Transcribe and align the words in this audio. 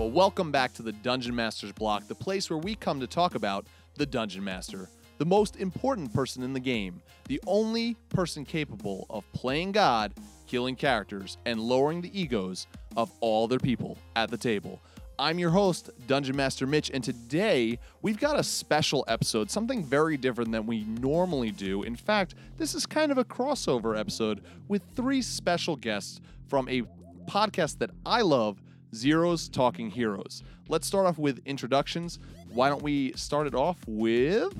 Well, 0.00 0.10
welcome 0.10 0.50
back 0.50 0.72
to 0.76 0.82
the 0.82 0.92
Dungeon 0.92 1.34
Master's 1.34 1.72
block, 1.72 2.08
the 2.08 2.14
place 2.14 2.48
where 2.48 2.58
we 2.58 2.74
come 2.74 3.00
to 3.00 3.06
talk 3.06 3.34
about 3.34 3.66
the 3.96 4.06
Dungeon 4.06 4.42
Master, 4.42 4.88
the 5.18 5.26
most 5.26 5.56
important 5.56 6.14
person 6.14 6.42
in 6.42 6.54
the 6.54 6.58
game, 6.58 7.02
the 7.28 7.38
only 7.46 7.98
person 8.08 8.46
capable 8.46 9.04
of 9.10 9.30
playing 9.34 9.72
God, 9.72 10.14
killing 10.46 10.74
characters, 10.74 11.36
and 11.44 11.60
lowering 11.60 12.00
the 12.00 12.18
egos 12.18 12.66
of 12.96 13.12
all 13.20 13.46
their 13.46 13.58
people 13.58 13.98
at 14.16 14.30
the 14.30 14.38
table. 14.38 14.80
I'm 15.18 15.38
your 15.38 15.50
host, 15.50 15.90
Dungeon 16.06 16.34
Master 16.34 16.66
Mitch, 16.66 16.90
and 16.94 17.04
today 17.04 17.78
we've 18.00 18.18
got 18.18 18.40
a 18.40 18.42
special 18.42 19.04
episode, 19.06 19.50
something 19.50 19.84
very 19.84 20.16
different 20.16 20.50
than 20.50 20.64
we 20.64 20.84
normally 20.84 21.50
do. 21.50 21.82
In 21.82 21.94
fact, 21.94 22.36
this 22.56 22.74
is 22.74 22.86
kind 22.86 23.12
of 23.12 23.18
a 23.18 23.24
crossover 23.24 24.00
episode 24.00 24.44
with 24.66 24.80
three 24.96 25.20
special 25.20 25.76
guests 25.76 26.22
from 26.48 26.70
a 26.70 26.84
podcast 27.26 27.76
that 27.80 27.90
I 28.06 28.22
love, 28.22 28.62
Zero's 28.94 29.48
Talking 29.48 29.90
Heroes. 29.90 30.42
Let's 30.68 30.86
start 30.86 31.06
off 31.06 31.18
with 31.18 31.40
introductions. 31.46 32.18
Why 32.52 32.68
don't 32.68 32.82
we 32.82 33.12
start 33.12 33.46
it 33.46 33.54
off 33.54 33.78
with. 33.86 34.52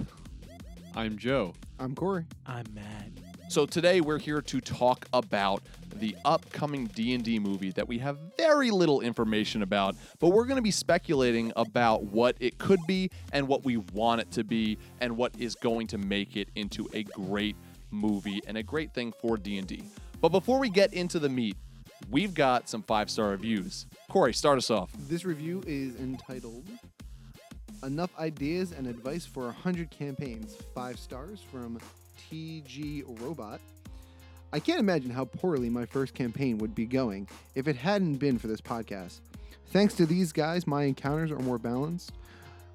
I'm 0.95 1.19
Joe. 1.19 1.55
I'm 1.79 1.95
Corey. 1.95 2.27
I'm 2.47 2.67
Matt. 2.75 3.11
So 3.49 3.67
today 3.67 4.01
we're 4.01 4.19
here 4.19 4.41
to 4.41 4.61
talk 4.61 5.07
about 5.13 5.63
the 5.97 6.17
upcoming 6.25 6.87
D&D 6.87 7.41
movie 7.41 7.73
that 7.73 7.89
we 7.89 7.99
have 7.99 8.17
very 8.37 8.71
little 8.71 9.01
information 9.01 9.63
about, 9.63 9.97
but 10.21 10.29
we're 10.29 10.45
going 10.45 10.57
to 10.57 10.63
be 10.63 10.71
speculating 10.71 11.53
about 11.57 12.05
what 12.05 12.37
it 12.39 12.59
could 12.59 12.81
be 12.87 13.11
and 13.33 13.49
what 13.49 13.65
we 13.65 13.79
want 13.79 14.21
it 14.21 14.31
to 14.33 14.45
be 14.45 14.79
and 15.01 15.17
what 15.17 15.33
is 15.39 15.57
going 15.57 15.89
to 15.89 15.99
make 15.99 16.37
it 16.37 16.49
into 16.55 16.89
a 16.95 17.03
great 17.03 17.57
movie 17.91 18.41
and 18.47 18.57
a 18.57 18.63
great 18.63 18.95
thing 18.95 19.13
for 19.21 19.37
D&D. 19.37 19.83
But 20.21 20.29
before 20.29 20.61
we 20.61 20.71
get 20.71 20.95
into 20.95 21.19
the 21.19 21.29
meat, 21.29 21.57
we've 22.09 22.35
got 22.35 22.69
some 22.69 22.83
five-star 22.83 23.31
reviews. 23.31 23.87
Corey, 24.11 24.35
start 24.35 24.59
us 24.59 24.71
off. 24.73 24.91
This 25.09 25.25
review 25.25 25.63
is 25.69 25.95
entitled 26.01 26.67
Enough 27.85 28.11
Ideas 28.19 28.73
and 28.73 28.89
Advice 28.89 29.25
for 29.25 29.45
100 29.45 29.89
Campaigns. 29.89 30.57
Five 30.75 30.99
stars 30.99 31.39
from 31.53 31.79
TG 32.19 33.05
Robot. 33.21 33.61
I 34.53 34.59
can't 34.59 34.81
imagine 34.81 35.13
how 35.13 35.27
poorly 35.27 35.71
my 35.71 35.87
first 35.87 36.13
campaign 36.13 36.59
would 36.59 36.75
be 36.75 36.87
going 36.87 37.29
if 37.55 37.69
it 37.69 37.77
hadn't 37.77 38.17
been 38.17 38.37
for 38.37 38.49
this 38.49 38.61
podcast. 38.61 39.21
Thanks 39.67 39.95
to 39.95 40.07
these 40.07 40.33
guys, 40.33 40.67
my 40.67 40.83
encounters 40.83 41.31
are 41.31 41.39
more 41.39 41.59
balanced. 41.59 42.11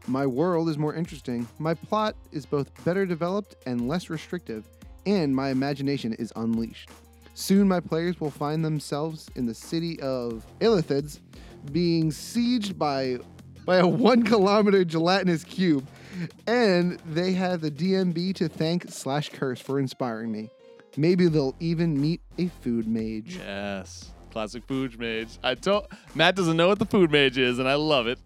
My 0.07 0.25
world 0.25 0.69
is 0.69 0.77
more 0.77 0.95
interesting. 0.95 1.49
My 1.59 1.73
plot 1.73 2.15
is 2.31 2.45
both 2.45 2.71
better 2.85 3.05
developed 3.05 3.57
and 3.65 3.89
less 3.89 4.09
restrictive, 4.09 4.63
and 5.05 5.35
my 5.35 5.49
imagination 5.49 6.13
is 6.13 6.31
unleashed. 6.37 6.91
Soon, 7.37 7.67
my 7.67 7.81
players 7.81 8.19
will 8.21 8.31
find 8.31 8.63
themselves 8.63 9.29
in 9.35 9.45
the 9.45 9.53
city 9.53 9.99
of 9.99 10.45
Illithids, 10.61 11.19
being 11.73 12.09
sieged 12.09 12.77
by 12.77 13.19
by 13.65 13.77
a 13.77 13.87
one 14.09 14.23
kilometer 14.23 14.85
gelatinous 14.85 15.43
cube, 15.43 15.85
and 16.47 16.97
they 17.05 17.33
have 17.33 17.59
the 17.59 17.69
DMB 17.69 18.35
to 18.35 18.47
thank 18.47 18.89
slash 18.89 19.29
curse 19.29 19.59
for 19.59 19.79
inspiring 19.79 20.31
me. 20.31 20.49
Maybe 20.95 21.27
they'll 21.27 21.55
even 21.59 21.99
meet 21.99 22.21
a 22.37 22.47
food 22.47 22.87
mage. 22.87 23.35
Yes. 23.35 24.11
Classic 24.31 24.63
food 24.63 24.97
mage. 24.97 25.37
I 25.43 25.55
told 25.55 25.87
Matt 26.15 26.35
doesn't 26.35 26.55
know 26.55 26.69
what 26.69 26.79
the 26.79 26.85
food 26.85 27.11
mage 27.11 27.37
is, 27.37 27.59
and 27.59 27.67
I 27.67 27.75
love 27.75 28.07
it. 28.07 28.17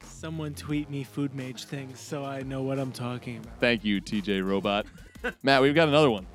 Someone 0.00 0.54
tweet 0.54 0.88
me 0.88 1.02
food 1.02 1.34
mage 1.34 1.64
things 1.64 1.98
so 1.98 2.24
I 2.24 2.42
know 2.42 2.62
what 2.62 2.78
I'm 2.78 2.92
talking 2.92 3.38
about. 3.38 3.58
Thank 3.58 3.84
you, 3.84 4.00
TJ 4.00 4.46
Robot. 4.46 4.86
Matt, 5.42 5.60
we've 5.60 5.74
got 5.74 5.88
another 5.88 6.10
one. 6.10 6.26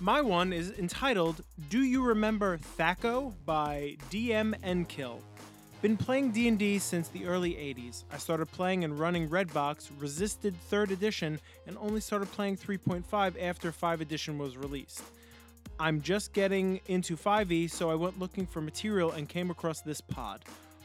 My 0.00 0.20
one 0.20 0.52
is 0.52 0.72
entitled 0.78 1.42
Do 1.70 1.82
You 1.82 2.02
Remember 2.02 2.58
Thaco 2.78 3.32
by 3.46 3.96
DM 4.10 4.54
Enkill. 4.60 5.20
Been 5.80 5.96
playing 5.96 6.32
D&D 6.32 6.80
since 6.80 7.08
the 7.08 7.24
early 7.24 7.52
80s. 7.52 8.04
I 8.12 8.18
started 8.18 8.52
playing 8.52 8.84
and 8.84 8.98
running 8.98 9.26
Redbox, 9.26 9.88
resisted 9.98 10.54
3rd 10.70 10.90
edition, 10.90 11.40
and 11.66 11.78
only 11.78 12.02
started 12.02 12.30
playing 12.30 12.58
3.5 12.58 13.42
after 13.42 13.72
5 13.72 14.02
edition 14.02 14.36
was 14.36 14.58
released. 14.58 15.02
I'm 15.80 16.02
just 16.02 16.34
getting 16.34 16.80
into 16.88 17.16
5e, 17.16 17.70
so 17.70 17.90
I 17.90 17.94
went 17.94 18.18
looking 18.18 18.46
for 18.46 18.60
material 18.60 19.12
and 19.12 19.26
came 19.26 19.50
across 19.50 19.80
this 19.80 20.02
pod. 20.02 20.44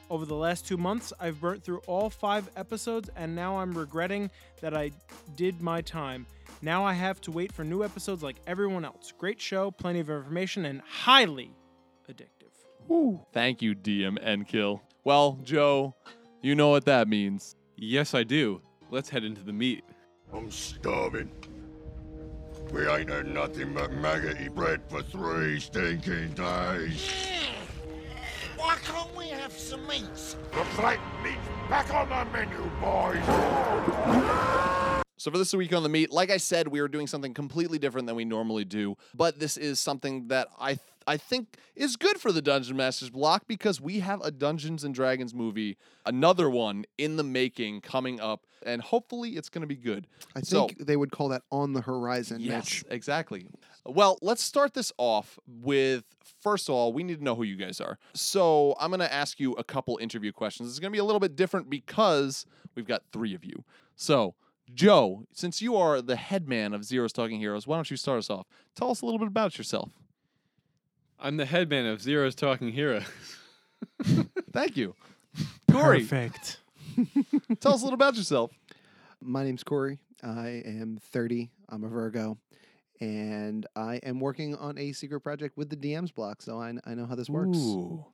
Over 0.09 0.25
the 0.25 0.35
last 0.35 0.65
two 0.65 0.77
months, 0.77 1.11
I've 1.19 1.41
burnt 1.41 1.65
through 1.65 1.81
all 1.85 2.09
five 2.09 2.49
episodes, 2.55 3.09
and 3.17 3.35
now 3.35 3.57
I'm 3.57 3.77
regretting 3.77 4.29
that 4.61 4.73
I 4.73 4.91
did 5.35 5.61
my 5.61 5.81
time. 5.81 6.25
Now 6.61 6.85
I 6.85 6.93
have 6.93 7.19
to 7.21 7.31
wait 7.31 7.51
for 7.51 7.63
new 7.63 7.83
episodes 7.83 8.21
like 8.21 8.37
everyone 8.45 8.85
else. 8.85 9.11
Great 9.17 9.41
show, 9.41 9.71
plenty 9.71 9.99
of 9.99 10.09
information, 10.09 10.65
and 10.65 10.81
highly 10.81 11.55
addictive. 12.09 12.37
Thank 13.33 13.61
you, 13.61 13.73
DM 13.73 14.17
Enkill. 14.23 14.81
Well, 15.03 15.39
Joe, 15.43 15.95
you 16.41 16.53
know 16.55 16.69
what 16.69 16.85
that 16.85 17.07
means. 17.07 17.55
Yes, 17.77 18.13
I 18.13 18.23
do. 18.23 18.61
Let's 18.91 19.09
head 19.09 19.23
into 19.23 19.43
the 19.43 19.53
meat. 19.53 19.83
I'm 20.33 20.51
starving. 20.51 21.31
We 22.71 22.87
ain't 22.87 23.09
had 23.09 23.27
nothing 23.27 23.73
but 23.73 23.91
maggoty 23.93 24.49
bread 24.49 24.81
for 24.89 25.01
three 25.01 25.59
stinking 25.59 26.33
days. 26.33 27.11
Why 28.55 28.75
can't 28.83 29.15
we 29.15 29.29
have 29.29 29.51
some 29.51 29.87
meats? 29.87 30.37
The 30.51 30.63
flat 30.75 30.99
meat's 31.23 31.37
back 31.69 31.91
on 31.93 32.09
the 32.09 32.25
menu, 32.31 32.69
boys. 32.79 34.70
So 35.21 35.29
for 35.29 35.37
this 35.37 35.53
week 35.53 35.71
on 35.71 35.83
the 35.83 35.89
meat, 35.89 36.11
like 36.11 36.31
I 36.31 36.37
said, 36.37 36.67
we 36.69 36.79
are 36.79 36.87
doing 36.87 37.05
something 37.05 37.35
completely 37.35 37.77
different 37.77 38.07
than 38.07 38.15
we 38.15 38.25
normally 38.25 38.65
do, 38.65 38.97
but 39.13 39.37
this 39.39 39.55
is 39.55 39.79
something 39.79 40.29
that 40.29 40.47
I 40.59 40.69
th- 40.69 40.79
I 41.05 41.17
think 41.17 41.57
is 41.75 41.95
good 41.95 42.17
for 42.17 42.31
the 42.31 42.41
Dungeon 42.41 42.75
Masters 42.75 43.11
block 43.11 43.43
because 43.47 43.79
we 43.79 43.99
have 43.99 44.19
a 44.21 44.31
Dungeons 44.31 44.83
and 44.83 44.95
Dragons 44.95 45.31
movie, 45.35 45.77
another 46.07 46.49
one 46.49 46.85
in 46.97 47.17
the 47.17 47.23
making 47.23 47.81
coming 47.81 48.19
up, 48.19 48.47
and 48.65 48.81
hopefully 48.81 49.31
it's 49.33 49.47
going 49.47 49.61
to 49.61 49.67
be 49.67 49.75
good. 49.75 50.07
I 50.35 50.41
So- 50.41 50.65
think 50.65 50.87
they 50.87 50.97
would 50.97 51.11
call 51.11 51.29
that 51.29 51.43
on 51.51 51.73
the 51.73 51.81
horizon, 51.81 52.41
Yes, 52.41 52.81
Mitch. 52.81 52.85
exactly. 52.89 53.45
Well, 53.85 54.17
let's 54.23 54.41
start 54.41 54.73
this 54.73 54.91
off 54.97 55.37
with 55.47 56.03
first 56.41 56.67
of 56.67 56.73
all, 56.73 56.93
we 56.93 57.03
need 57.03 57.19
to 57.19 57.23
know 57.23 57.35
who 57.35 57.43
you 57.43 57.57
guys 57.57 57.79
are. 57.79 57.99
So 58.15 58.75
I'm 58.79 58.89
going 58.89 59.01
to 59.01 59.13
ask 59.13 59.39
you 59.39 59.53
a 59.53 59.63
couple 59.63 59.99
interview 60.01 60.31
questions. 60.31 60.67
It's 60.69 60.79
going 60.79 60.91
to 60.91 60.95
be 60.95 60.99
a 60.99 61.05
little 61.05 61.19
bit 61.19 61.35
different 61.35 61.69
because 61.69 62.47
we've 62.73 62.87
got 62.87 63.03
three 63.13 63.35
of 63.35 63.45
you. 63.45 63.63
So, 63.95 64.33
Joe, 64.73 65.25
since 65.33 65.61
you 65.61 65.75
are 65.75 66.01
the 66.01 66.15
head 66.15 66.47
man 66.47 66.73
of 66.73 66.83
Zero's 66.83 67.13
Talking 67.13 67.39
Heroes, 67.39 67.67
why 67.67 67.75
don't 67.75 67.89
you 67.91 67.97
start 67.97 68.19
us 68.19 68.29
off? 68.29 68.47
Tell 68.75 68.91
us 68.91 69.01
a 69.01 69.05
little 69.05 69.19
bit 69.19 69.27
about 69.27 69.57
yourself. 69.57 69.89
I'm 71.19 71.37
the 71.37 71.45
headman 71.45 71.85
of 71.85 72.01
Zero's 72.01 72.35
Talking 72.35 72.71
Heroes. 72.71 73.03
Thank 74.51 74.77
you. 74.77 74.95
Corey, 75.71 75.99
Perfect. 76.01 76.57
tell 77.59 77.73
us 77.73 77.81
a 77.81 77.83
little 77.85 77.93
about 77.93 78.15
yourself. 78.15 78.51
My 79.21 79.43
name's 79.43 79.63
Corey. 79.63 79.99
I 80.23 80.63
am 80.65 80.97
30. 81.01 81.51
I'm 81.69 81.83
a 81.83 81.87
Virgo. 81.87 82.37
And 82.99 83.65
I 83.75 83.95
am 84.03 84.19
working 84.19 84.55
on 84.55 84.77
a 84.77 84.91
secret 84.93 85.21
project 85.21 85.57
with 85.57 85.69
the 85.69 85.75
DM's 85.75 86.11
block, 86.11 86.41
so 86.41 86.59
I, 86.59 86.73
I 86.85 86.93
know 86.95 87.05
how 87.05 87.15
this 87.15 87.29
works. 87.29 87.57
Ooh. 87.57 88.05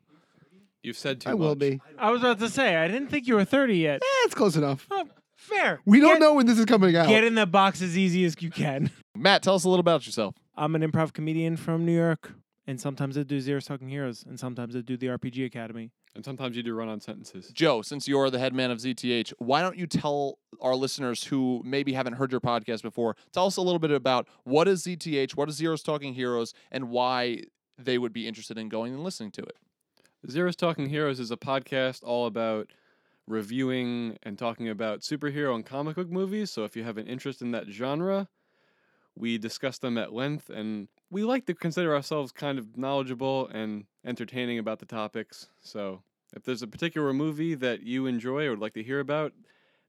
You've 0.83 0.97
said 0.97 1.19
too 1.21 1.29
I 1.29 1.33
much. 1.33 1.39
will 1.39 1.55
be. 1.55 1.81
I 1.97 2.11
was 2.11 2.21
about 2.21 2.39
to 2.39 2.49
say, 2.49 2.77
I 2.77 2.87
didn't 2.87 3.09
think 3.09 3.27
you 3.27 3.35
were 3.35 3.43
30 3.43 3.75
yet. 3.77 3.95
Eh, 4.01 4.05
it's 4.25 4.35
close 4.35 4.55
enough. 4.55 4.87
Oh, 4.89 5.05
fair. 5.37 5.79
We 5.85 5.99
don't 5.99 6.15
Get- 6.15 6.19
know 6.21 6.33
when 6.33 6.45
this 6.45 6.59
is 6.59 6.65
coming 6.65 6.95
out. 6.95 7.07
Get 7.07 7.23
in 7.23 7.35
the 7.35 7.45
box 7.45 7.81
as 7.81 7.97
easy 7.97 8.25
as 8.25 8.35
you 8.41 8.49
can. 8.49 8.91
Matt, 9.15 9.43
tell 9.43 9.55
us 9.55 9.63
a 9.63 9.69
little 9.69 9.79
about 9.79 10.05
yourself. 10.05 10.35
I'm 10.55 10.75
an 10.75 10.81
improv 10.81 11.13
comedian 11.13 11.55
from 11.55 11.85
New 11.85 11.95
York, 11.95 12.33
and 12.65 12.79
sometimes 12.81 13.17
I 13.17 13.23
do 13.23 13.39
Zero's 13.39 13.65
Talking 13.65 13.87
Heroes, 13.89 14.23
and 14.27 14.39
sometimes 14.39 14.75
I 14.75 14.81
do 14.81 14.97
the 14.97 15.07
RPG 15.07 15.45
Academy. 15.45 15.91
And 16.15 16.25
sometimes 16.25 16.57
you 16.57 16.63
do 16.63 16.73
run 16.73 16.89
on 16.89 16.99
sentences. 16.99 17.51
Joe, 17.53 17.83
since 17.83 18.07
you're 18.07 18.31
the 18.31 18.39
head 18.39 18.51
man 18.51 18.71
of 18.71 18.79
ZTH, 18.79 19.33
why 19.37 19.61
don't 19.61 19.77
you 19.77 19.85
tell 19.85 20.39
our 20.59 20.73
listeners 20.73 21.23
who 21.25 21.61
maybe 21.63 21.93
haven't 21.93 22.13
heard 22.13 22.31
your 22.31 22.41
podcast 22.41 22.81
before, 22.81 23.15
tell 23.31 23.45
us 23.45 23.57
a 23.57 23.61
little 23.61 23.77
bit 23.77 23.91
about 23.91 24.27
what 24.43 24.67
is 24.67 24.83
ZTH, 24.83 25.35
what 25.37 25.47
is 25.47 25.55
Zero's 25.57 25.83
Talking 25.83 26.15
Heroes, 26.15 26.55
and 26.71 26.89
why 26.89 27.43
they 27.77 27.99
would 27.99 28.13
be 28.13 28.27
interested 28.27 28.57
in 28.57 28.67
going 28.67 28.95
and 28.95 29.03
listening 29.03 29.29
to 29.33 29.43
it. 29.43 29.57
Zero's 30.27 30.55
Talking 30.55 30.89
Heroes 30.89 31.19
is 31.19 31.29
a 31.29 31.37
podcast 31.37 32.03
all 32.03 32.25
about 32.25 32.71
reviewing 33.27 34.17
and 34.23 34.37
talking 34.37 34.69
about 34.69 35.01
superhero 35.01 35.53
and 35.53 35.65
comic 35.65 35.95
book 35.95 36.09
movies. 36.09 36.49
So 36.51 36.63
if 36.63 36.75
you 36.75 36.83
have 36.83 36.97
an 36.97 37.07
interest 37.07 37.41
in 37.41 37.51
that 37.51 37.67
genre, 37.67 38.29
we 39.15 39.37
discuss 39.37 39.77
them 39.77 39.97
at 39.97 40.13
length 40.13 40.49
and 40.49 40.87
we 41.09 41.23
like 41.23 41.45
to 41.45 41.53
consider 41.53 41.93
ourselves 41.95 42.31
kind 42.31 42.59
of 42.59 42.77
knowledgeable 42.77 43.47
and 43.47 43.85
entertaining 44.05 44.59
about 44.59 44.79
the 44.79 44.85
topics. 44.85 45.47
So 45.61 46.01
if 46.35 46.43
there's 46.43 46.61
a 46.61 46.67
particular 46.67 47.13
movie 47.13 47.55
that 47.55 47.83
you 47.83 48.05
enjoy 48.05 48.45
or 48.45 48.51
would 48.51 48.59
like 48.59 48.73
to 48.73 48.83
hear 48.83 48.99
about, 48.99 49.33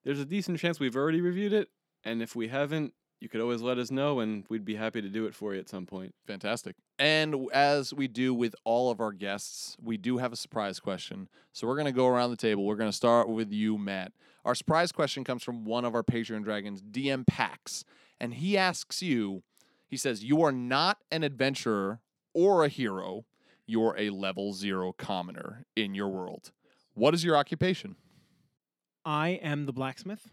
there's 0.05 0.21
a 0.21 0.25
decent 0.25 0.59
chance 0.59 0.81
we've 0.81 0.97
already 0.97 1.21
reviewed 1.21 1.53
it. 1.53 1.69
And 2.05 2.23
if 2.23 2.35
we 2.37 2.49
haven't, 2.49 2.95
you 3.21 3.29
could 3.29 3.41
always 3.41 3.61
let 3.61 3.79
us 3.79 3.91
know 3.91 4.21
and 4.21 4.45
we'd 4.49 4.65
be 4.65 4.77
happy 4.77 5.03
to 5.03 5.09
do 5.09 5.27
it 5.27 5.35
for 5.35 5.55
you 5.55 5.61
at 5.61 5.69
some 5.69 5.87
point. 5.87 6.15
Fantastic. 6.27 6.77
And 6.99 7.49
as 7.53 7.93
we 7.93 8.07
do 8.07 8.33
with 8.33 8.55
all 8.65 8.91
of 8.91 9.01
our 9.01 9.13
guests, 9.13 9.77
we 9.83 9.97
do 9.97 10.19
have 10.19 10.33
a 10.33 10.37
surprise 10.37 10.79
question. 10.79 11.29
So 11.53 11.67
we're 11.67 11.75
going 11.75 11.87
to 11.87 11.93
go 11.93 12.07
around 12.07 12.31
the 12.31 12.37
table. 12.37 12.65
We're 12.65 12.77
going 12.77 12.91
to 12.91 12.97
start 12.97 13.29
with 13.29 13.53
you, 13.53 13.77
Matt. 13.77 14.13
Our 14.45 14.55
surprise 14.55 14.93
question 14.93 15.25
comes 15.25 15.43
from 15.43 15.65
one 15.65 15.85
of 15.85 15.95
our 15.95 16.03
Patreon 16.03 16.45
dragons, 16.45 16.81
DM 16.81 17.27
Pax. 17.27 17.85
And 18.21 18.35
he 18.35 18.57
asks 18.57 19.03
you, 19.03 19.43
he 19.89 19.97
says, 19.97 20.23
You 20.23 20.43
are 20.43 20.53
not 20.53 20.99
an 21.11 21.25
adventurer 21.25 22.01
or 22.35 22.65
a 22.65 22.69
hero. 22.69 23.25
You're 23.67 23.97
a 23.99 24.11
level 24.11 24.55
zero 24.55 24.93
commoner 24.93 25.65
in 25.77 25.95
your 25.95 26.09
world. 26.09 26.53
What 26.95 27.15
is 27.15 27.23
your 27.23 27.37
occupation? 27.37 27.97
I 29.05 29.31
am 29.43 29.67
the 29.67 29.73
blacksmith. 29.73 30.31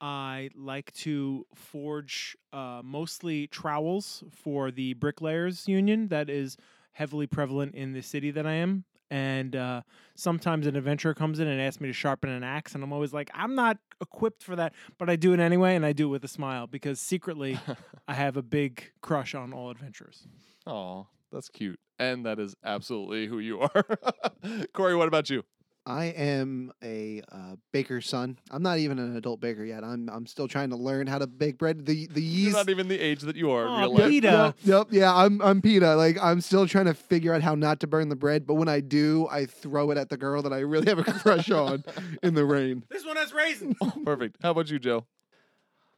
I 0.00 0.50
like 0.54 0.92
to 0.94 1.46
forge 1.54 2.36
uh, 2.52 2.82
mostly 2.84 3.46
trowels 3.46 4.24
for 4.30 4.70
the 4.70 4.94
bricklayers 4.94 5.66
union 5.68 6.08
that 6.08 6.28
is 6.28 6.56
heavily 6.92 7.26
prevalent 7.26 7.74
in 7.74 7.92
the 7.92 8.02
city 8.02 8.30
that 8.32 8.46
I 8.46 8.54
am. 8.54 8.84
And 9.10 9.54
uh, 9.54 9.82
sometimes 10.16 10.66
an 10.66 10.76
adventurer 10.76 11.14
comes 11.14 11.38
in 11.38 11.46
and 11.46 11.60
asks 11.60 11.80
me 11.80 11.88
to 11.88 11.92
sharpen 11.92 12.30
an 12.30 12.42
axe, 12.42 12.74
and 12.74 12.82
I'm 12.82 12.92
always 12.92 13.12
like, 13.12 13.30
I'm 13.34 13.54
not 13.54 13.78
equipped 14.00 14.42
for 14.42 14.56
that, 14.56 14.72
but 14.98 15.08
I 15.08 15.16
do 15.16 15.32
it 15.34 15.40
anyway, 15.40 15.76
and 15.76 15.86
I 15.86 15.92
do 15.92 16.06
it 16.06 16.10
with 16.10 16.24
a 16.24 16.28
smile 16.28 16.66
because 16.66 17.00
secretly 17.00 17.58
I 18.08 18.14
have 18.14 18.36
a 18.36 18.42
big 18.42 18.92
crush 19.02 19.34
on 19.34 19.52
all 19.52 19.70
adventurers. 19.70 20.26
Oh, 20.66 21.06
that's 21.30 21.48
cute. 21.48 21.78
And 21.98 22.26
that 22.26 22.40
is 22.40 22.56
absolutely 22.64 23.26
who 23.26 23.38
you 23.38 23.60
are. 23.60 23.84
Corey, 24.72 24.96
what 24.96 25.06
about 25.06 25.30
you? 25.30 25.44
I 25.86 26.06
am 26.06 26.72
a 26.82 27.20
uh, 27.30 27.56
baker's 27.70 28.08
son. 28.08 28.38
I'm 28.50 28.62
not 28.62 28.78
even 28.78 28.98
an 28.98 29.16
adult 29.16 29.40
baker 29.40 29.62
yet. 29.64 29.84
I'm 29.84 30.08
I'm 30.08 30.26
still 30.26 30.48
trying 30.48 30.70
to 30.70 30.76
learn 30.76 31.06
how 31.06 31.18
to 31.18 31.26
bake 31.26 31.58
bread. 31.58 31.84
The 31.84 32.06
the 32.06 32.22
You're 32.22 32.44
yeast. 32.46 32.56
not 32.56 32.70
even 32.70 32.88
the 32.88 32.98
age 32.98 33.20
that 33.20 33.36
you 33.36 33.50
are 33.50 33.66
in 33.66 33.80
real 33.80 33.90
Pete. 34.08 34.24
life. 34.24 34.32
Peeta. 34.32 34.32
Yep, 34.32 34.56
yep, 34.64 34.86
yeah. 34.90 35.14
I'm 35.14 35.42
I'm 35.42 35.60
Peeta. 35.60 35.94
Like 35.96 36.16
I'm 36.22 36.40
still 36.40 36.66
trying 36.66 36.86
to 36.86 36.94
figure 36.94 37.34
out 37.34 37.42
how 37.42 37.54
not 37.54 37.80
to 37.80 37.86
burn 37.86 38.08
the 38.08 38.16
bread. 38.16 38.46
But 38.46 38.54
when 38.54 38.68
I 38.68 38.80
do, 38.80 39.28
I 39.30 39.44
throw 39.44 39.90
it 39.90 39.98
at 39.98 40.08
the 40.08 40.16
girl 40.16 40.40
that 40.42 40.54
I 40.54 40.60
really 40.60 40.86
have 40.88 40.98
a 41.00 41.04
crush 41.20 41.50
on 41.50 41.84
in 42.22 42.32
the 42.32 42.46
rain. 42.46 42.84
This 42.88 43.04
one 43.04 43.16
has 43.16 43.34
raisins. 43.34 43.76
Perfect. 44.06 44.36
How 44.42 44.52
about 44.52 44.70
you, 44.70 44.78
Joe? 44.78 45.04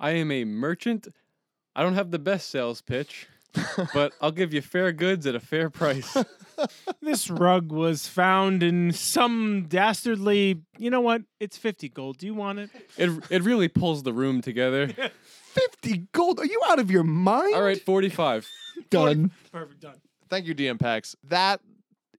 I 0.00 0.10
am 0.12 0.32
a 0.32 0.44
merchant. 0.44 1.06
I 1.76 1.82
don't 1.82 1.94
have 1.94 2.10
the 2.10 2.18
best 2.18 2.50
sales 2.50 2.80
pitch, 2.82 3.28
but 3.94 4.12
I'll 4.20 4.32
give 4.32 4.52
you 4.52 4.60
fair 4.60 4.92
goods 4.92 5.26
at 5.26 5.34
a 5.34 5.40
fair 5.40 5.70
price. 5.70 6.16
this 7.02 7.30
rug 7.30 7.72
was 7.72 8.06
found 8.06 8.62
in 8.62 8.92
some 8.92 9.66
dastardly. 9.68 10.62
You 10.78 10.90
know 10.90 11.00
what? 11.00 11.22
It's 11.40 11.56
50 11.56 11.88
gold. 11.90 12.18
Do 12.18 12.26
you 12.26 12.34
want 12.34 12.58
it? 12.58 12.70
It 12.96 13.10
it 13.30 13.42
really 13.42 13.68
pulls 13.68 14.02
the 14.02 14.12
room 14.12 14.40
together. 14.42 14.88
Fifty 15.56 16.06
gold? 16.12 16.38
Are 16.38 16.44
you 16.44 16.60
out 16.68 16.78
of 16.78 16.90
your 16.90 17.02
mind? 17.02 17.54
All 17.54 17.62
right, 17.62 17.80
45. 17.80 18.46
done. 18.90 19.30
Perfect. 19.50 19.80
Done. 19.80 20.00
Thank 20.28 20.46
you, 20.46 20.54
DM 20.54 20.78
Pax. 20.78 21.16
That 21.24 21.60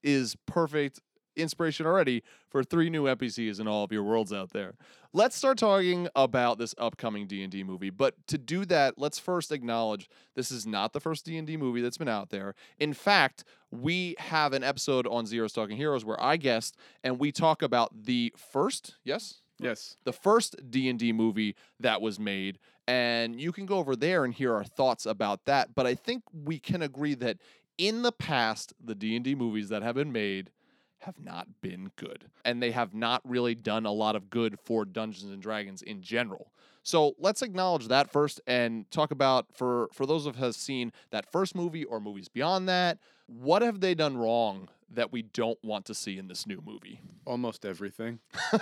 is 0.01 0.35
perfect 0.47 1.00
inspiration 1.38 1.86
already 1.86 2.24
for 2.50 2.63
three 2.63 2.89
new 2.89 3.04
NPCs 3.04 3.60
in 3.60 3.68
all 3.68 3.84
of 3.84 3.92
your 3.92 4.04
worlds 4.04 4.34
out 4.34 4.51
there. 4.51 4.74
Let's 5.13 5.36
start 5.36 5.57
talking 5.57 6.07
about 6.16 6.57
this 6.57 6.75
upcoming 6.78 7.28
D&D 7.28 7.63
movie. 7.63 7.89
But 7.89 8.16
to 8.28 8.38
do 8.38 8.66
that, 8.66 8.98
let's 8.98 9.19
first 9.19 9.51
acknowledge 9.51 10.10
this 10.36 10.51
is 10.51 10.68
not 10.68 10.94
the 10.94 11.00
first 11.00 11.25
D&D 11.25 11.57
movie 11.57 11.81
that's 11.81 11.98
been 11.98 12.07
out 12.07 12.30
there. 12.30 12.56
In 12.80 12.94
fact, 12.94 13.44
we 13.72 14.16
have 14.19 14.54
an 14.54 14.63
episode 14.63 15.07
on 15.07 15.25
Zero's 15.25 15.54
Talking 15.54 15.78
Heroes 15.78 16.06
where 16.06 16.22
I 16.22 16.38
guest 16.38 16.78
and 17.04 17.19
we 17.19 17.31
talk 17.31 17.62
about 17.62 18.04
the 18.06 18.33
first, 18.51 18.95
yes? 19.04 19.42
Yes. 19.60 19.98
the 20.04 20.13
first 20.13 20.56
D&D 20.69 21.13
movie 21.13 21.56
that 21.80 22.00
was 22.00 22.19
made 22.19 22.60
and 22.88 23.42
you 23.42 23.51
can 23.51 23.66
go 23.66 23.78
over 23.78 23.95
there 23.95 24.24
and 24.24 24.31
hear 24.31 24.54
our 24.54 24.63
thoughts 24.63 25.07
about 25.07 25.45
that 25.45 25.74
but 25.74 25.88
I 25.88 25.95
think 25.95 26.22
we 26.31 26.60
can 26.60 26.83
agree 26.83 27.16
that 27.16 27.38
in 27.78 28.04
the 28.04 28.12
past 28.12 28.74
the 28.83 28.94
D&D 28.95 29.33
movies 29.33 29.69
that 29.69 29.81
have 29.81 29.95
been 29.95 30.12
made 30.12 30.51
have 30.99 31.19
not 31.19 31.47
been 31.61 31.91
good 31.95 32.25
and 32.44 32.61
they 32.61 32.71
have 32.71 32.94
not 32.94 33.21
really 33.23 33.55
done 33.55 33.85
a 33.85 33.91
lot 33.91 34.15
of 34.15 34.29
good 34.29 34.59
for 34.59 34.85
Dungeons 34.85 35.31
and 35.31 35.41
Dragons 35.41 35.81
in 35.81 36.01
general. 36.01 36.51
So 36.83 37.15
let's 37.19 37.41
acknowledge 37.41 37.88
that 37.89 38.09
first 38.09 38.39
and 38.47 38.89
talk 38.91 39.11
about 39.11 39.47
for 39.53 39.89
for 39.94 40.05
those 40.05 40.25
of 40.25 40.41
us 40.41 40.55
seen 40.57 40.94
that 41.11 41.31
first 41.31 41.53
movie 41.55 41.83
or 41.83 41.99
movies 41.99 42.29
beyond 42.29 42.69
that, 42.69 42.97
what 43.27 43.61
have 43.61 43.81
they 43.81 43.94
done 43.94 44.17
wrong 44.17 44.69
that 44.89 45.11
we 45.11 45.21
don't 45.21 45.59
want 45.63 45.85
to 45.85 45.94
see 45.94 46.17
in 46.17 46.29
this 46.29 46.47
new 46.47 46.61
movie? 46.65 47.01
Almost 47.25 47.65
everything. 47.65 48.19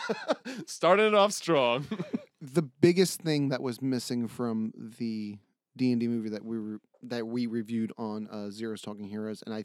Starting 0.66 1.06
it 1.06 1.14
off 1.14 1.32
strong. 1.34 1.88
The 2.42 2.62
biggest 2.62 3.22
thing 3.22 3.50
that 3.50 3.62
was 3.62 3.82
missing 3.82 4.28
from 4.28 4.72
the 5.00 5.40
D 5.76 5.92
and 5.92 6.00
D 6.00 6.08
movie 6.08 6.30
that 6.30 6.46
we 6.46 6.58
re- 6.58 6.78
that 7.04 7.26
we 7.26 7.48
reviewed 7.48 7.92
on 7.98 8.28
uh, 8.28 8.52
Zero's 8.52 8.82
Talking 8.82 9.08
Heroes, 9.08 9.42
and 9.44 9.56
I 9.56 9.64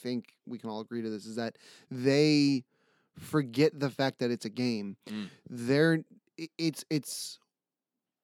think 0.00 0.34
we 0.46 0.58
can 0.58 0.70
all 0.70 0.80
agree 0.80 1.02
to 1.02 1.10
this, 1.10 1.26
is 1.26 1.36
that 1.36 1.56
they 1.90 2.64
forget 3.18 3.78
the 3.78 3.90
fact 3.90 4.18
that 4.20 4.30
it's 4.30 4.44
a 4.44 4.50
game. 4.50 4.96
Mm. 5.08 5.28
They're 5.48 6.04
it's 6.58 6.84
it's 6.90 7.38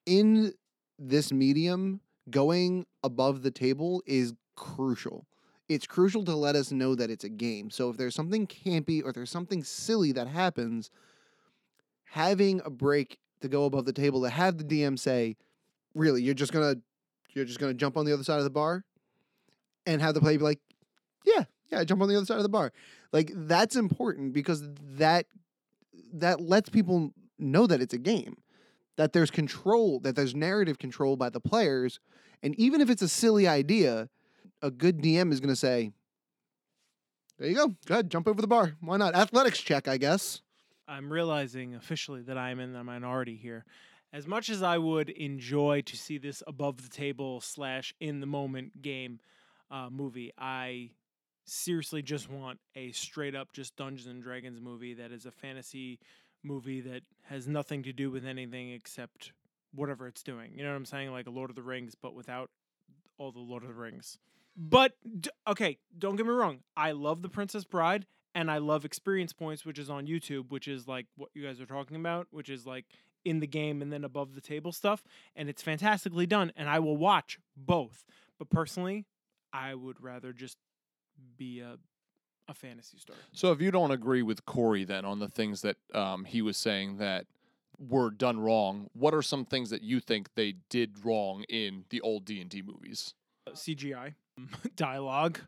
in 0.07 0.53
this 0.99 1.33
medium 1.33 2.01
going 2.31 2.87
above 3.05 3.43
the 3.43 3.51
table 3.51 4.03
is 4.07 4.33
crucial. 4.57 5.27
It's 5.69 5.87
crucial 5.87 6.25
to 6.25 6.35
let 6.35 6.55
us 6.55 6.71
know 6.71 6.95
that 6.95 7.11
it's 7.11 7.25
a 7.25 7.29
game. 7.29 7.71
So 7.71 7.91
if 7.91 7.97
there's 7.97 8.15
something 8.15 8.47
campy 8.47 9.05
or 9.05 9.13
there's 9.13 9.31
something 9.31 9.65
silly 9.65 10.13
that 10.13 10.29
happens, 10.29 10.91
having 12.05 12.61
a 12.65 12.71
break 12.71 13.19
to 13.41 13.49
go 13.49 13.65
above 13.65 13.85
the 13.85 13.93
table 13.93 14.23
to 14.23 14.31
have 14.31 14.59
the 14.59 14.65
DM 14.65 14.99
say, 14.99 15.37
"Really, 15.95 16.23
you're 16.23 16.35
just 16.35 16.53
gonna 16.53 16.77
you're 17.35 17.45
just 17.45 17.59
gonna 17.59 17.75
jump 17.75 17.97
on 17.97 18.07
the 18.07 18.13
other 18.13 18.25
side 18.25 18.39
of 18.39 18.45
the 18.45 18.51
bar," 18.51 18.85
and 19.85 20.01
have 20.01 20.15
the 20.15 20.21
player 20.21 20.39
be 20.39 20.45
like, 20.45 20.61
"Yeah, 21.25 21.45
yeah, 21.71 21.85
jump 21.85 22.03
on 22.03 22.09
the 22.09 22.17
other 22.17 22.27
side 22.27 22.37
of 22.37 22.43
the 22.43 22.49
bar." 22.49 22.73
Like 23.13 23.31
that's 23.35 23.77
important 23.77 24.33
because 24.33 24.63
that 24.97 25.27
that 26.13 26.41
lets 26.41 26.69
people 26.69 27.13
know 27.39 27.67
that 27.67 27.81
it's 27.81 27.95
a 27.95 27.99
game, 27.99 28.37
that 28.97 29.13
there's 29.13 29.31
control, 29.31 30.01
that 30.01 30.17
there's 30.17 30.35
narrative 30.35 30.79
control 30.79 31.17
by 31.17 31.29
the 31.29 31.41
players, 31.41 32.01
and 32.43 32.55
even 32.57 32.81
if 32.81 32.91
it's 32.91 33.03
a 33.03 33.09
silly 33.09 33.47
idea, 33.47 34.09
a 34.63 34.71
good 34.71 34.99
DM 34.99 35.33
is 35.33 35.41
gonna 35.41 35.57
say. 35.57 35.93
There 37.39 37.49
you 37.49 37.55
go. 37.55 37.69
Go 37.85 37.95
ahead, 37.95 38.11
jump 38.11 38.29
over 38.29 38.41
the 38.41 38.47
bar. 38.47 38.77
Why 38.81 38.97
not? 38.97 39.15
Athletics 39.15 39.59
check, 39.59 39.89
I 39.89 39.99
guess. 39.99 40.41
I'm 40.89 41.13
realizing 41.13 41.75
officially 41.75 42.23
that 42.23 42.39
I'm 42.39 42.61
in 42.61 42.73
the 42.73 42.85
minority 42.85 43.37
here. 43.37 43.65
As 44.13 44.27
much 44.27 44.49
as 44.49 44.63
I 44.63 44.79
would 44.79 45.11
enjoy 45.11 45.83
to 45.83 45.97
see 45.97 46.17
this 46.17 46.43
above 46.47 46.83
the 46.83 46.89
table 46.89 47.41
slash 47.41 47.93
in 48.01 48.21
the 48.21 48.27
moment 48.27 48.81
game 48.81 49.19
uh, 49.71 49.91
movie, 49.91 50.33
I 50.39 50.91
seriously 51.47 52.03
just 52.03 52.31
want 52.31 52.59
a 52.75 52.93
straight 52.93 53.35
up 53.35 53.53
just 53.53 53.77
Dungeons 53.77 54.07
and 54.07 54.23
Dragons 54.23 54.61
movie 54.61 54.95
that 54.95 55.13
is 55.13 55.27
a 55.27 55.31
fantasy 55.31 55.99
movie 56.43 56.81
that 56.81 57.03
has 57.25 57.47
nothing 57.47 57.83
to 57.85 57.93
do 57.93 58.11
with 58.11 58.25
anything 58.27 58.71
except 58.73 59.33
whatever 59.75 60.07
it's 60.07 60.23
doing. 60.23 60.53
You 60.55 60.65
know 60.65 60.71
what 60.71 60.77
I'm 60.77 60.85
saying? 60.85 61.13
Like 61.13 61.27
a 61.27 61.31
Lord 61.31 61.51
of 61.51 61.57
the 61.57 61.63
Rings, 61.63 61.95
but 62.01 62.15
without 62.15 62.51
all 63.19 63.33
the 63.33 63.39
Lord 63.39 63.63
of 63.63 63.69
the 63.69 63.75
Rings. 63.75 64.19
But 64.57 64.93
okay, 65.47 65.79
don't 65.97 66.17
get 66.17 66.27
me 66.27 66.33
wrong. 66.33 66.61
I 66.77 66.93
love 66.93 67.23
The 67.23 67.29
Princess 67.29 67.65
Bride 67.65 68.07
and 68.35 68.51
I 68.51 68.59
love 68.59 68.85
Experience 68.85 69.33
Points, 69.33 69.65
which 69.65 69.79
is 69.79 69.91
on 69.91 70.07
YouTube, 70.07 70.51
which 70.51 70.69
is 70.69 70.89
like 70.89 71.07
what 71.17 71.31
you 71.35 71.43
guys 71.43 71.61
are 71.61 71.67
talking 71.67 71.97
about, 71.97 72.27
which 72.31 72.49
is 72.49 72.67
like 72.67 72.87
in 73.25 73.41
the 73.41 73.47
game 73.47 73.83
and 73.83 73.93
then 73.93 74.05
above 74.05 74.35
the 74.35 74.41
table 74.41 74.73
stuff, 74.73 75.03
and 75.35 75.49
it's 75.49 75.63
fantastically 75.63 76.27
done. 76.27 76.53
And 76.57 76.69
I 76.69 76.79
will 76.79 76.97
watch 76.97 77.39
both. 77.57 78.05
But 78.39 78.51
personally, 78.51 79.05
I 79.53 79.75
would 79.75 80.03
rather 80.03 80.33
just 80.33 80.59
be 81.37 81.61
a 81.61 81.79
a 82.49 82.55
fantasy 82.55 82.97
story. 82.99 83.19
So 83.33 83.51
if 83.51 83.61
you 83.61 83.73
don't 83.73 83.91
agree 83.91 84.23
with 84.23 84.47
Corey 84.47 84.85
then 84.85 85.05
on 85.05 85.19
the 85.19 85.29
things 85.29 85.63
that 85.63 85.77
um, 85.93 86.25
he 86.25 86.43
was 86.43 86.57
saying 86.57 86.99
that 86.99 87.27
were 87.79 88.09
done 88.11 88.39
wrong, 88.39 88.89
what 88.93 89.15
are 89.15 89.23
some 89.23 89.45
things 89.45 89.71
that 89.71 89.83
you 89.83 89.99
think 89.99 90.35
they 90.35 90.55
did 90.71 91.05
wrong 91.05 91.43
in 91.49 91.85
the 91.91 92.01
old 92.03 92.25
D 92.25 92.41
and 92.41 92.49
D 92.49 92.63
movies? 92.63 93.15
CGI, 93.51 94.15
dialogue, 94.77 95.41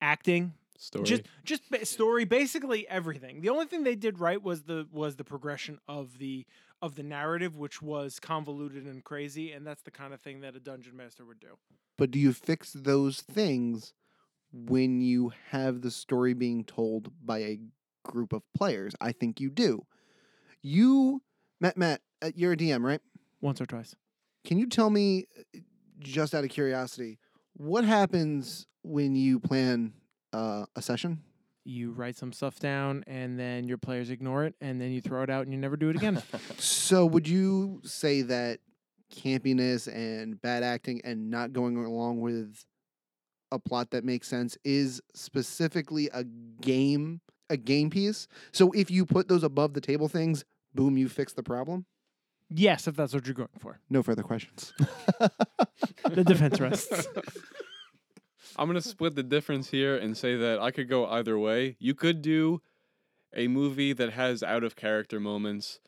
acting, 0.00 0.54
Story. 0.76 1.04
just 1.04 1.22
just 1.44 1.70
ba- 1.70 1.86
story 1.86 2.24
basically 2.24 2.86
everything 2.88 3.40
the 3.42 3.48
only 3.48 3.64
thing 3.66 3.84
they 3.84 3.94
did 3.94 4.18
right 4.18 4.42
was 4.42 4.64
the 4.64 4.86
was 4.92 5.16
the 5.16 5.24
progression 5.24 5.78
of 5.86 6.18
the 6.18 6.44
of 6.82 6.96
the 6.96 7.02
narrative 7.02 7.56
which 7.56 7.80
was 7.80 8.18
convoluted 8.18 8.84
and 8.84 9.04
crazy 9.04 9.52
and 9.52 9.64
that's 9.64 9.82
the 9.82 9.90
kind 9.90 10.12
of 10.12 10.20
thing 10.20 10.40
that 10.40 10.56
a 10.56 10.60
dungeon 10.60 10.96
master 10.96 11.24
would 11.24 11.38
do 11.38 11.56
But 11.96 12.10
do 12.10 12.18
you 12.18 12.32
fix 12.32 12.72
those 12.72 13.20
things 13.20 13.94
when 14.54 15.00
you 15.00 15.32
have 15.50 15.80
the 15.80 15.90
story 15.90 16.32
being 16.32 16.64
told 16.64 17.10
by 17.24 17.38
a 17.38 17.60
group 18.04 18.32
of 18.32 18.42
players? 18.56 18.94
I 19.00 19.12
think 19.12 19.40
you 19.40 19.50
do. 19.50 19.84
You, 20.62 21.22
Matt, 21.60 21.76
Matt, 21.76 22.00
uh, 22.22 22.30
you're 22.34 22.52
a 22.52 22.56
DM, 22.56 22.82
right? 22.82 23.00
once 23.40 23.60
or 23.60 23.66
twice 23.66 23.94
Can 24.44 24.58
you 24.58 24.66
tell 24.66 24.88
me, 24.88 25.26
uh, 25.54 25.58
just 26.00 26.34
out 26.34 26.44
of 26.44 26.50
curiosity, 26.50 27.18
what 27.52 27.84
happens 27.84 28.66
when 28.82 29.14
you 29.14 29.38
plan 29.38 29.92
uh, 30.32 30.64
a 30.74 30.82
session? 30.82 31.22
you 31.66 31.92
write 31.92 32.14
some 32.14 32.30
stuff 32.30 32.58
down 32.58 33.02
and 33.06 33.38
then 33.40 33.66
your 33.66 33.78
players 33.78 34.10
ignore 34.10 34.44
it 34.44 34.54
and 34.60 34.78
then 34.78 34.90
you 34.90 35.00
throw 35.00 35.22
it 35.22 35.30
out 35.30 35.44
and 35.44 35.52
you 35.54 35.58
never 35.58 35.78
do 35.78 35.88
it 35.88 35.96
again 35.96 36.22
So, 36.58 37.06
would 37.06 37.26
you 37.26 37.80
say 37.84 38.20
that 38.20 38.60
campiness 39.10 39.88
and 39.88 40.38
bad 40.42 40.62
acting 40.62 41.00
and 41.04 41.30
not 41.30 41.54
going 41.54 41.76
along 41.78 42.20
with 42.20 42.62
a 43.54 43.58
plot 43.58 43.90
that 43.92 44.04
makes 44.04 44.28
sense 44.28 44.58
is 44.64 45.00
specifically 45.14 46.10
a 46.12 46.24
game 46.60 47.20
a 47.50 47.56
game 47.56 47.88
piece? 47.90 48.26
So, 48.52 48.72
if 48.72 48.90
you 48.90 49.06
put 49.06 49.28
those 49.28 49.44
above 49.44 49.74
the 49.74 49.80
table 49.80 50.08
things, 50.08 50.44
boom, 50.74 50.96
you 50.98 51.08
fix 51.08 51.32
the 51.32 51.42
problem. 51.42 51.86
yes 52.50 52.86
if 52.86 52.94
that's 52.96 53.14
what 53.14 53.26
you're 53.26 53.34
going 53.34 53.48
for 53.58 53.80
No 53.88 54.02
further 54.02 54.22
questions. 54.22 54.72
the 56.10 56.24
defense 56.24 56.60
rests 56.60 57.08
I'm 58.56 58.68
gonna 58.68 58.80
split 58.80 59.14
the 59.14 59.22
difference 59.22 59.68
here 59.70 59.96
and 59.96 60.16
say 60.16 60.36
that 60.36 60.60
I 60.60 60.70
could 60.70 60.88
go 60.88 61.06
either 61.06 61.38
way. 61.38 61.76
You 61.78 61.94
could 61.94 62.22
do 62.22 62.60
a 63.34 63.48
movie 63.48 63.92
that 63.92 64.12
has 64.12 64.42
out 64.44 64.62
of 64.62 64.76
character 64.76 65.18
moments, 65.18 65.80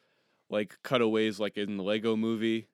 like 0.51 0.79
cutaways, 0.83 1.39
like 1.39 1.57
in 1.57 1.77
the 1.77 1.85
Lego 1.85 2.17
movie, 2.17 2.67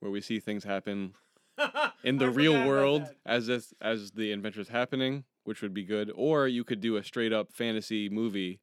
where 0.00 0.12
we 0.12 0.20
see 0.20 0.38
things 0.38 0.62
happen 0.64 1.14
in 2.04 2.18
the 2.18 2.30
real 2.30 2.66
world 2.66 3.08
as 3.24 3.48
if, 3.48 3.72
as 3.80 4.12
the 4.12 4.32
adventure's 4.32 4.68
happening, 4.68 5.24
which 5.44 5.62
would 5.62 5.74
be 5.74 5.84
good. 5.84 6.10
Or 6.14 6.48
you 6.48 6.64
could 6.64 6.80
do 6.80 6.96
a 6.96 7.04
straight 7.04 7.32
up 7.32 7.52
fantasy 7.52 8.08
movie 8.08 8.60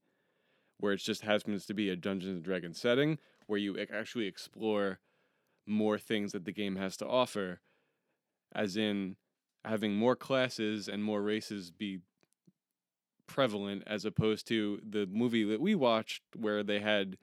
where 0.79 0.93
it 0.93 0.97
just 0.97 1.21
happens 1.21 1.65
to 1.67 1.73
be 1.73 1.89
a 1.89 1.95
Dungeons 1.95 2.35
and 2.35 2.43
Dragons 2.43 2.79
setting 2.79 3.19
where 3.47 3.59
you 3.59 3.77
actually 3.93 4.27
explore 4.27 4.99
more 5.67 5.97
things 5.97 6.31
that 6.31 6.45
the 6.45 6.51
game 6.51 6.75
has 6.75 6.97
to 6.97 7.07
offer, 7.07 7.61
as 8.53 8.75
in 8.77 9.15
having 9.63 9.95
more 9.95 10.15
classes 10.15 10.87
and 10.87 11.03
more 11.03 11.21
races 11.21 11.69
be 11.69 11.99
prevalent 13.27 13.83
as 13.85 14.03
opposed 14.03 14.47
to 14.47 14.81
the 14.87 15.07
movie 15.11 15.43
that 15.43 15.61
we 15.61 15.75
watched 15.75 16.21
where 16.35 16.63
they 16.63 16.79
had 16.79 17.17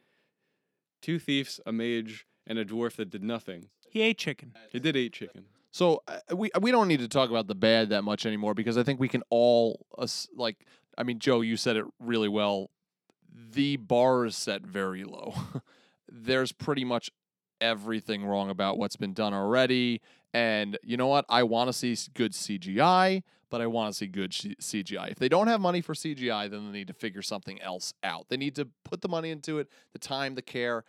two 1.03 1.19
thieves, 1.19 1.61
a 1.67 1.73
mage, 1.73 2.27
and 2.47 2.59
a 2.59 2.65
dwarf 2.65 2.97
that 2.97 3.11
did 3.11 3.23
nothing. 3.23 3.69
He 3.91 4.03
ate 4.03 4.19
chicken. 4.19 4.55
He 4.71 4.79
did 4.79 4.97
eat 4.97 5.13
chicken. 5.13 5.45
So 5.79 6.03
uh, 6.09 6.35
we 6.35 6.51
we 6.61 6.73
don't 6.73 6.89
need 6.89 6.99
to 6.99 7.09
talk 7.09 7.31
about 7.31 7.47
the 7.47 7.55
bad 7.55 7.91
that 7.91 8.03
much 8.03 8.27
anymore 8.27 8.53
because 8.53 8.77
I 8.77 8.83
think 8.83 8.99
we 8.99 9.07
can 9.07 9.23
all 9.31 9.87
us 9.97 10.27
like 10.35 10.57
I 10.99 11.05
mean 11.05 11.21
Joe 11.21 11.41
you 11.41 11.57
said 11.57 11.77
it 11.77 11.85
really 12.01 12.27
well. 12.27 12.71
The 13.53 13.77
bar 13.77 14.25
is 14.25 14.35
set 14.35 14.63
very 14.63 15.05
low. 15.05 15.35
There's 16.09 16.51
pretty 16.51 16.85
much 16.85 17.13
everything 17.61 18.25
wrong 18.25 18.51
about 18.51 18.77
what's 18.77 18.97
been 18.97 19.13
done 19.13 19.33
already 19.33 20.01
and 20.35 20.77
you 20.83 20.97
know 20.97 21.07
what? 21.07 21.25
I 21.29 21.45
want 21.45 21.69
to 21.69 21.73
see 21.73 21.97
good 22.13 22.33
CGI, 22.33 23.23
but 23.49 23.61
I 23.61 23.69
want 23.69 23.93
to 23.93 23.97
see 23.97 24.09
good 24.09 24.35
C- 24.35 24.57
CGI. 24.61 25.13
If 25.13 25.21
they 25.21 25.29
don't 25.29 25.47
have 25.47 25.61
money 25.61 25.81
for 25.81 25.95
CGI, 25.95 26.51
then 26.51 26.67
they 26.67 26.79
need 26.79 26.89
to 26.89 26.93
figure 26.93 27.23
something 27.23 27.63
else 27.63 27.95
out. 28.03 28.27
They 28.31 28.37
need 28.37 28.57
to 28.57 28.69
put 28.85 29.01
the 29.01 29.09
money 29.09 29.31
into 29.31 29.61
it, 29.61 29.69
the 29.93 30.01
time, 30.01 30.35
the 30.35 30.43
care 30.43 30.83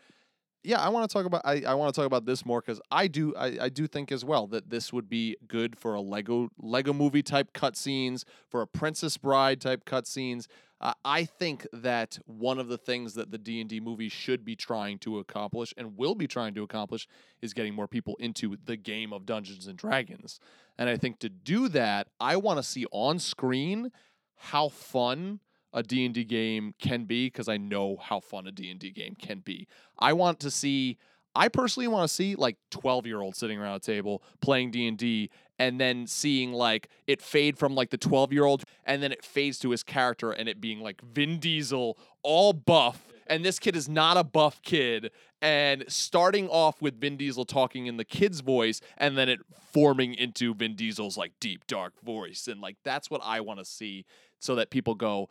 yeah, 0.63 0.79
I 0.79 0.89
want 0.89 1.09
to 1.09 1.13
talk 1.13 1.25
about 1.25 1.41
I, 1.45 1.63
I 1.65 1.73
want 1.73 1.93
to 1.93 1.99
talk 1.99 2.05
about 2.05 2.25
this 2.25 2.45
more 2.45 2.61
because 2.61 2.81
I 2.91 3.07
do 3.07 3.33
I, 3.35 3.57
I 3.61 3.69
do 3.69 3.87
think 3.87 4.11
as 4.11 4.25
well 4.25 4.47
that 4.47 4.69
this 4.69 4.91
would 4.91 5.09
be 5.09 5.37
good 5.47 5.77
for 5.77 5.93
a 5.93 6.01
Lego 6.01 6.49
Lego 6.57 6.93
movie 6.93 7.23
type 7.23 7.53
cutscenes, 7.53 8.23
for 8.49 8.61
a 8.61 8.67
Princess 8.67 9.17
Bride 9.17 9.61
type 9.61 9.85
cutscenes. 9.85 10.47
Uh, 10.81 10.93
I 11.03 11.25
think 11.25 11.67
that 11.73 12.19
one 12.25 12.57
of 12.57 12.69
the 12.69 12.77
things 12.77 13.13
that 13.15 13.31
the 13.31 13.37
D 13.37 13.59
and 13.59 13.69
D 13.69 13.79
movie 13.79 14.09
should 14.09 14.45
be 14.45 14.55
trying 14.55 14.97
to 14.99 15.19
accomplish 15.19 15.73
and 15.77 15.97
will 15.97 16.15
be 16.15 16.27
trying 16.27 16.53
to 16.55 16.63
accomplish 16.63 17.07
is 17.41 17.53
getting 17.53 17.73
more 17.73 17.87
people 17.87 18.15
into 18.19 18.55
the 18.63 18.77
game 18.77 19.11
of 19.11 19.25
Dungeons 19.25 19.67
and 19.67 19.77
Dragons. 19.77 20.39
And 20.77 20.89
I 20.89 20.95
think 20.95 21.19
to 21.19 21.29
do 21.29 21.67
that, 21.69 22.07
I 22.19 22.37
want 22.37 22.59
to 22.59 22.63
see 22.63 22.85
on 22.91 23.19
screen 23.19 23.91
how 24.35 24.69
fun 24.69 25.41
a 25.73 25.83
D&D 25.83 26.23
game 26.25 26.73
can 26.79 27.05
be 27.05 27.27
because 27.27 27.47
I 27.47 27.57
know 27.57 27.97
how 28.01 28.19
fun 28.19 28.47
a 28.47 28.51
D&D 28.51 28.91
game 28.91 29.15
can 29.19 29.39
be. 29.39 29.67
I 29.97 30.13
want 30.13 30.39
to 30.41 30.51
see 30.51 30.97
I 31.35 31.47
personally 31.47 31.87
want 31.87 32.09
to 32.09 32.13
see 32.13 32.35
like 32.35 32.57
12-year-olds 32.71 33.37
sitting 33.37 33.59
around 33.59 33.75
a 33.75 33.79
table 33.79 34.23
playing 34.41 34.71
D&D 34.71 35.29
and 35.59 35.79
then 35.79 36.07
seeing 36.07 36.53
like 36.53 36.89
it 37.05 37.21
fade 37.21 37.57
from 37.57 37.75
like 37.75 37.91
the 37.91 37.97
12-year-old 37.97 38.63
and 38.85 39.03
then 39.03 39.11
it 39.11 39.23
fades 39.23 39.59
to 39.59 39.69
his 39.69 39.83
character 39.83 40.31
and 40.31 40.49
it 40.49 40.59
being 40.59 40.81
like 40.81 41.01
Vin 41.01 41.39
Diesel 41.39 41.97
all 42.23 42.53
buff 42.53 43.07
and 43.27 43.45
this 43.45 43.59
kid 43.59 43.75
is 43.75 43.87
not 43.87 44.17
a 44.17 44.23
buff 44.23 44.61
kid 44.63 45.11
and 45.41 45.85
starting 45.87 46.49
off 46.49 46.81
with 46.81 46.99
Vin 46.99 47.15
Diesel 47.15 47.45
talking 47.45 47.85
in 47.85 47.97
the 47.97 48.03
kid's 48.03 48.39
voice 48.39 48.81
and 48.97 49.17
then 49.17 49.29
it 49.29 49.39
forming 49.71 50.15
into 50.15 50.55
Vin 50.55 50.75
Diesel's 50.75 51.15
like 51.15 51.33
deep 51.39 51.67
dark 51.67 51.93
voice 52.01 52.47
and 52.47 52.59
like 52.59 52.77
that's 52.83 53.11
what 53.11 53.21
I 53.23 53.41
want 53.41 53.59
to 53.59 53.65
see 53.65 54.05
so 54.39 54.55
that 54.55 54.71
people 54.71 54.95
go 54.95 55.29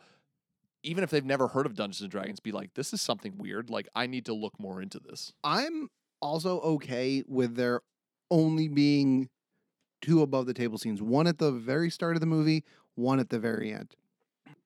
even 0.83 1.03
if 1.03 1.09
they've 1.09 1.25
never 1.25 1.47
heard 1.49 1.65
of 1.65 1.75
Dungeons 1.75 2.01
and 2.01 2.11
Dragons 2.11 2.39
be 2.39 2.51
like 2.51 2.73
this 2.73 2.93
is 2.93 3.01
something 3.01 3.37
weird 3.37 3.69
like 3.69 3.87
I 3.95 4.07
need 4.07 4.25
to 4.25 4.33
look 4.33 4.59
more 4.59 4.81
into 4.81 4.99
this. 4.99 5.33
I'm 5.43 5.89
also 6.21 6.59
okay 6.61 7.23
with 7.27 7.55
there 7.55 7.81
only 8.31 8.67
being 8.67 9.29
two 10.01 10.21
above 10.21 10.45
the 10.45 10.53
table 10.53 10.77
scenes, 10.77 11.01
one 11.01 11.27
at 11.27 11.39
the 11.39 11.51
very 11.51 11.89
start 11.89 12.15
of 12.15 12.21
the 12.21 12.25
movie, 12.25 12.63
one 12.95 13.19
at 13.19 13.29
the 13.29 13.39
very 13.39 13.73
end. 13.73 13.95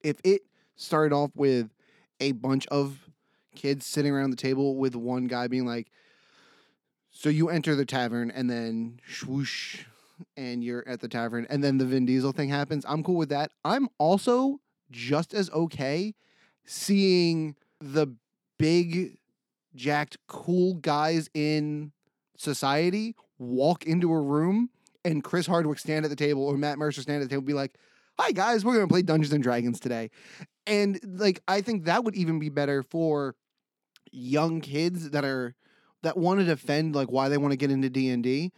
If 0.04 0.18
it 0.24 0.42
started 0.76 1.16
off 1.16 1.32
with 1.36 1.70
a 2.20 2.34
bunch 2.34 2.68
of 2.68 3.10
kids 3.56 3.86
sitting 3.86 4.12
around 4.12 4.32
the 4.32 4.36
table 4.36 4.76
with 4.76 4.96
one 4.96 5.26
guy 5.26 5.48
being 5.48 5.66
like, 5.66 5.92
so 7.12 7.30
you 7.30 7.50
enter 7.50 7.76
the 7.76 7.86
tavern 7.86 8.32
and 8.32 8.50
then 8.50 9.00
swoosh 9.08 9.86
and 10.36 10.64
you're 10.64 10.88
at 10.88 11.00
the 11.00 11.08
tavern 11.08 11.46
and 11.50 11.64
then 11.64 11.78
the 11.78 11.86
Vin 11.86 12.06
Diesel 12.06 12.32
thing 12.32 12.50
happens. 12.50 12.86
I'm 12.88 13.04
cool 13.04 13.18
with 13.18 13.30
that. 13.30 13.52
I'm 13.64 13.88
also 13.98 14.60
just 14.94 15.34
as 15.34 15.50
okay 15.50 16.14
seeing 16.66 17.56
the 17.82 18.08
big 18.58 19.18
jacked 19.76 20.18
cool 20.28 20.76
guys 20.76 21.30
in 21.34 21.92
society 22.38 23.16
walk 23.40 23.86
into 23.86 24.14
a 24.14 24.22
room 24.22 24.70
and 25.04 25.24
Chris 25.24 25.48
Hardwick 25.48 25.80
stand 25.80 26.06
at 26.06 26.10
the 26.10 26.16
table 26.16 26.46
or 26.46 26.58
Matt 26.58 26.78
Mercer 26.78 27.02
stand 27.02 27.22
at 27.22 27.30
the 27.30 27.34
table 27.34 27.42
and 27.42 27.48
be 27.48 27.54
like, 27.54 27.76
"Hi 28.20 28.32
guys, 28.32 28.64
we're 28.64 28.76
going 28.76 28.88
to 28.88 28.92
play 28.92 29.02
Dungeons 29.02 29.34
and 29.34 29.44
Dragons 29.44 29.80
today." 29.80 30.12
And 30.66 31.00
like 31.04 31.42
I 31.48 31.62
think 31.62 31.86
that 31.86 32.04
would 32.06 32.16
even 32.16 32.40
be 32.40 32.50
better 32.50 32.84
for 32.84 33.36
young 34.12 34.62
kids 34.62 35.10
that 35.10 35.26
are 35.26 35.56
that 36.04 36.18
want 36.18 36.40
to 36.40 36.46
defend 36.46 36.96
like 36.96 37.12
why 37.12 37.30
they 37.30 37.38
want 37.38 37.52
to 37.52 37.58
get 37.58 37.72
into 37.72 37.90
D&D. 37.90 38.52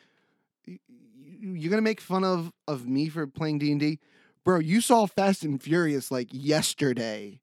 You're 0.67 1.69
going 1.69 1.77
to 1.77 1.81
make 1.81 2.01
fun 2.01 2.23
of 2.23 2.51
of 2.67 2.87
me 2.87 3.09
for 3.09 3.25
playing 3.25 3.59
D&D. 3.59 3.99
Bro, 4.45 4.59
you 4.59 4.79
saw 4.79 5.07
Fast 5.07 5.43
and 5.43 5.61
Furious 5.61 6.11
like 6.11 6.29
yesterday. 6.31 7.41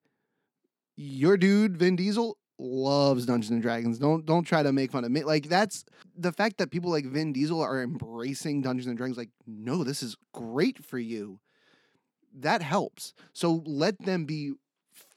Your 0.95 1.37
dude 1.37 1.77
Vin 1.77 1.97
Diesel 1.97 2.39
loves 2.61 3.27
Dungeons 3.27 3.51
and 3.51 3.61
Dragons. 3.61 3.99
Don't 3.99 4.25
don't 4.25 4.45
try 4.45 4.63
to 4.63 4.73
make 4.73 4.93
fun 4.93 5.05
of 5.05 5.11
me. 5.11 5.25
Like 5.25 5.49
that's 5.49 5.85
the 6.17 6.31
fact 6.31 6.59
that 6.59 6.71
people 6.71 6.93
like 6.93 7.05
Vin 7.07 7.33
Diesel 7.33 7.61
are 7.61 7.83
embracing 7.83 8.63
Dungeons 8.63 8.87
and 8.87 8.97
Dragons. 8.97 9.19
Like, 9.19 9.31
no, 9.49 9.83
this 9.83 10.01
is 10.01 10.17
great 10.33 10.85
for 10.85 10.99
you. 10.99 11.41
That 12.33 12.63
helps. 12.63 13.15
So 13.33 13.65
let 13.67 14.01
them 14.01 14.25
be 14.25 14.53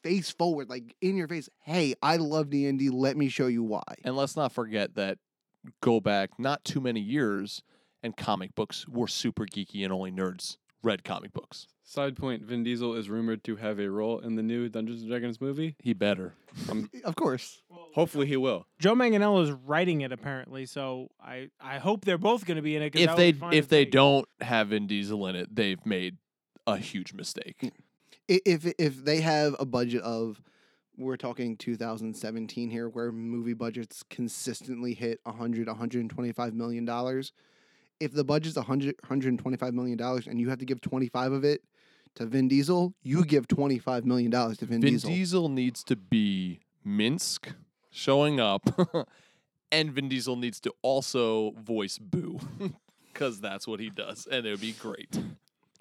face 0.01 0.31
forward, 0.31 0.69
like 0.71 0.95
in 1.01 1.15
your 1.15 1.27
face. 1.27 1.49
Hey, 1.61 1.93
I 2.01 2.17
love 2.17 2.49
D 2.49 2.65
and 2.65 2.79
D. 2.79 2.89
Let 2.89 3.15
me 3.15 3.29
show 3.29 3.45
you 3.45 3.61
why. 3.61 3.83
And 4.03 4.15
let's 4.15 4.35
not 4.35 4.51
forget 4.51 4.95
that 4.95 5.19
go 5.81 5.99
back 5.99 6.39
not 6.39 6.65
too 6.65 6.81
many 6.81 6.99
years 6.99 7.61
and 8.01 8.17
comic 8.17 8.55
books 8.55 8.87
were 8.87 9.07
super 9.07 9.45
geeky 9.45 9.83
and 9.83 9.93
only 9.93 10.11
nerds 10.11 10.57
read 10.81 11.03
comic 11.03 11.31
books. 11.31 11.67
Side 11.87 12.15
point: 12.15 12.41
Vin 12.41 12.63
Diesel 12.63 12.95
is 12.95 13.09
rumored 13.11 13.43
to 13.43 13.57
have 13.57 13.79
a 13.79 13.87
role 13.89 14.17
in 14.19 14.35
the 14.35 14.41
new 14.41 14.67
Dungeons 14.69 15.01
and 15.01 15.09
Dragons 15.09 15.39
movie. 15.39 15.75
He 15.79 15.93
better. 15.93 16.33
Um, 16.69 16.89
of 17.03 17.15
course. 17.15 17.61
Hopefully, 17.93 18.25
he 18.25 18.37
will. 18.37 18.65
Joe 18.79 18.95
Manganiello 18.95 19.43
is 19.43 19.51
writing 19.51 20.01
it 20.01 20.11
apparently, 20.11 20.65
so 20.65 21.09
I, 21.23 21.49
I 21.61 21.77
hope 21.77 22.03
they're 22.03 22.17
both 22.17 22.45
going 22.45 22.55
to 22.57 22.63
be 22.63 22.75
in 22.75 22.81
it. 22.81 22.89
'cause 22.91 23.01
If 23.03 23.09
would 23.11 23.17
they 23.19 23.31
be 23.33 23.39
fine 23.39 23.53
if 23.53 23.63
with 23.65 23.69
they 23.69 23.85
me. 23.85 23.91
don't 23.91 24.27
have 24.41 24.69
Vin 24.69 24.87
Diesel 24.87 25.27
in 25.27 25.35
it, 25.35 25.55
they've 25.55 25.85
made 25.85 26.17
a 26.65 26.77
huge 26.77 27.13
mistake. 27.13 27.57
I- 27.61 28.41
If 28.45 28.65
if 28.79 29.05
they 29.05 29.21
have 29.21 29.55
a 29.59 29.65
budget 29.65 30.01
of 30.01 30.41
we're 30.97 31.17
talking 31.17 31.55
2017 31.55 32.71
here 32.71 32.89
where 32.89 33.11
movie 33.11 33.53
budgets 33.53 34.01
consistently 34.09 34.93
hit 34.95 35.19
100 35.23 35.67
125 35.67 36.53
million 36.55 36.85
dollars 36.85 37.31
if 37.99 38.11
the 38.13 38.23
budget's 38.23 38.55
100 38.55 38.95
125 39.03 39.73
million 39.73 39.97
dollars 39.97 40.25
and 40.25 40.39
you 40.39 40.49
have 40.49 40.57
to 40.59 40.65
give 40.65 40.79
25 40.81 41.31
of 41.33 41.43
it 41.43 41.61
to 42.15 42.25
Vin 42.25 42.47
Diesel 42.47 42.93
you 43.03 43.23
give 43.23 43.47
25 43.47 44.05
million 44.05 44.31
dollars 44.31 44.57
to 44.57 44.65
Vin, 44.65 44.81
Diesel. 44.81 45.09
Vin 45.09 45.17
Diesel 45.17 45.41
Diesel 45.41 45.49
needs 45.49 45.83
to 45.83 45.95
be 45.95 46.59
Minsc 46.85 47.53
showing 47.91 48.39
up, 48.39 48.87
and 49.71 49.91
Vin 49.91 50.09
Diesel 50.09 50.35
needs 50.35 50.59
to 50.61 50.73
also 50.81 51.51
voice 51.51 51.97
Boo, 51.97 52.39
because 53.13 53.39
that's 53.39 53.67
what 53.67 53.79
he 53.79 53.89
does, 53.89 54.27
and 54.29 54.45
it 54.45 54.51
would 54.51 54.61
be 54.61 54.73
great. 54.73 55.19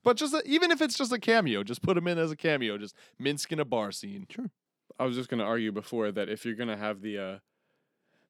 But 0.02 0.16
just 0.16 0.34
a, 0.34 0.42
even 0.44 0.70
if 0.70 0.80
it's 0.82 0.96
just 0.96 1.12
a 1.12 1.18
cameo, 1.18 1.62
just 1.62 1.82
put 1.82 1.96
him 1.96 2.06
in 2.06 2.18
as 2.18 2.30
a 2.30 2.36
cameo, 2.36 2.76
just 2.78 2.94
Minsc 3.20 3.50
in 3.50 3.58
a 3.58 3.64
bar 3.64 3.90
scene. 3.90 4.26
Sure. 4.28 4.50
I 4.98 5.04
was 5.06 5.16
just 5.16 5.28
going 5.28 5.40
to 5.40 5.44
argue 5.44 5.72
before 5.72 6.12
that 6.12 6.28
if 6.28 6.44
you're 6.44 6.54
going 6.54 6.68
to 6.68 6.76
have 6.76 7.00
the 7.00 7.18
uh, 7.18 7.38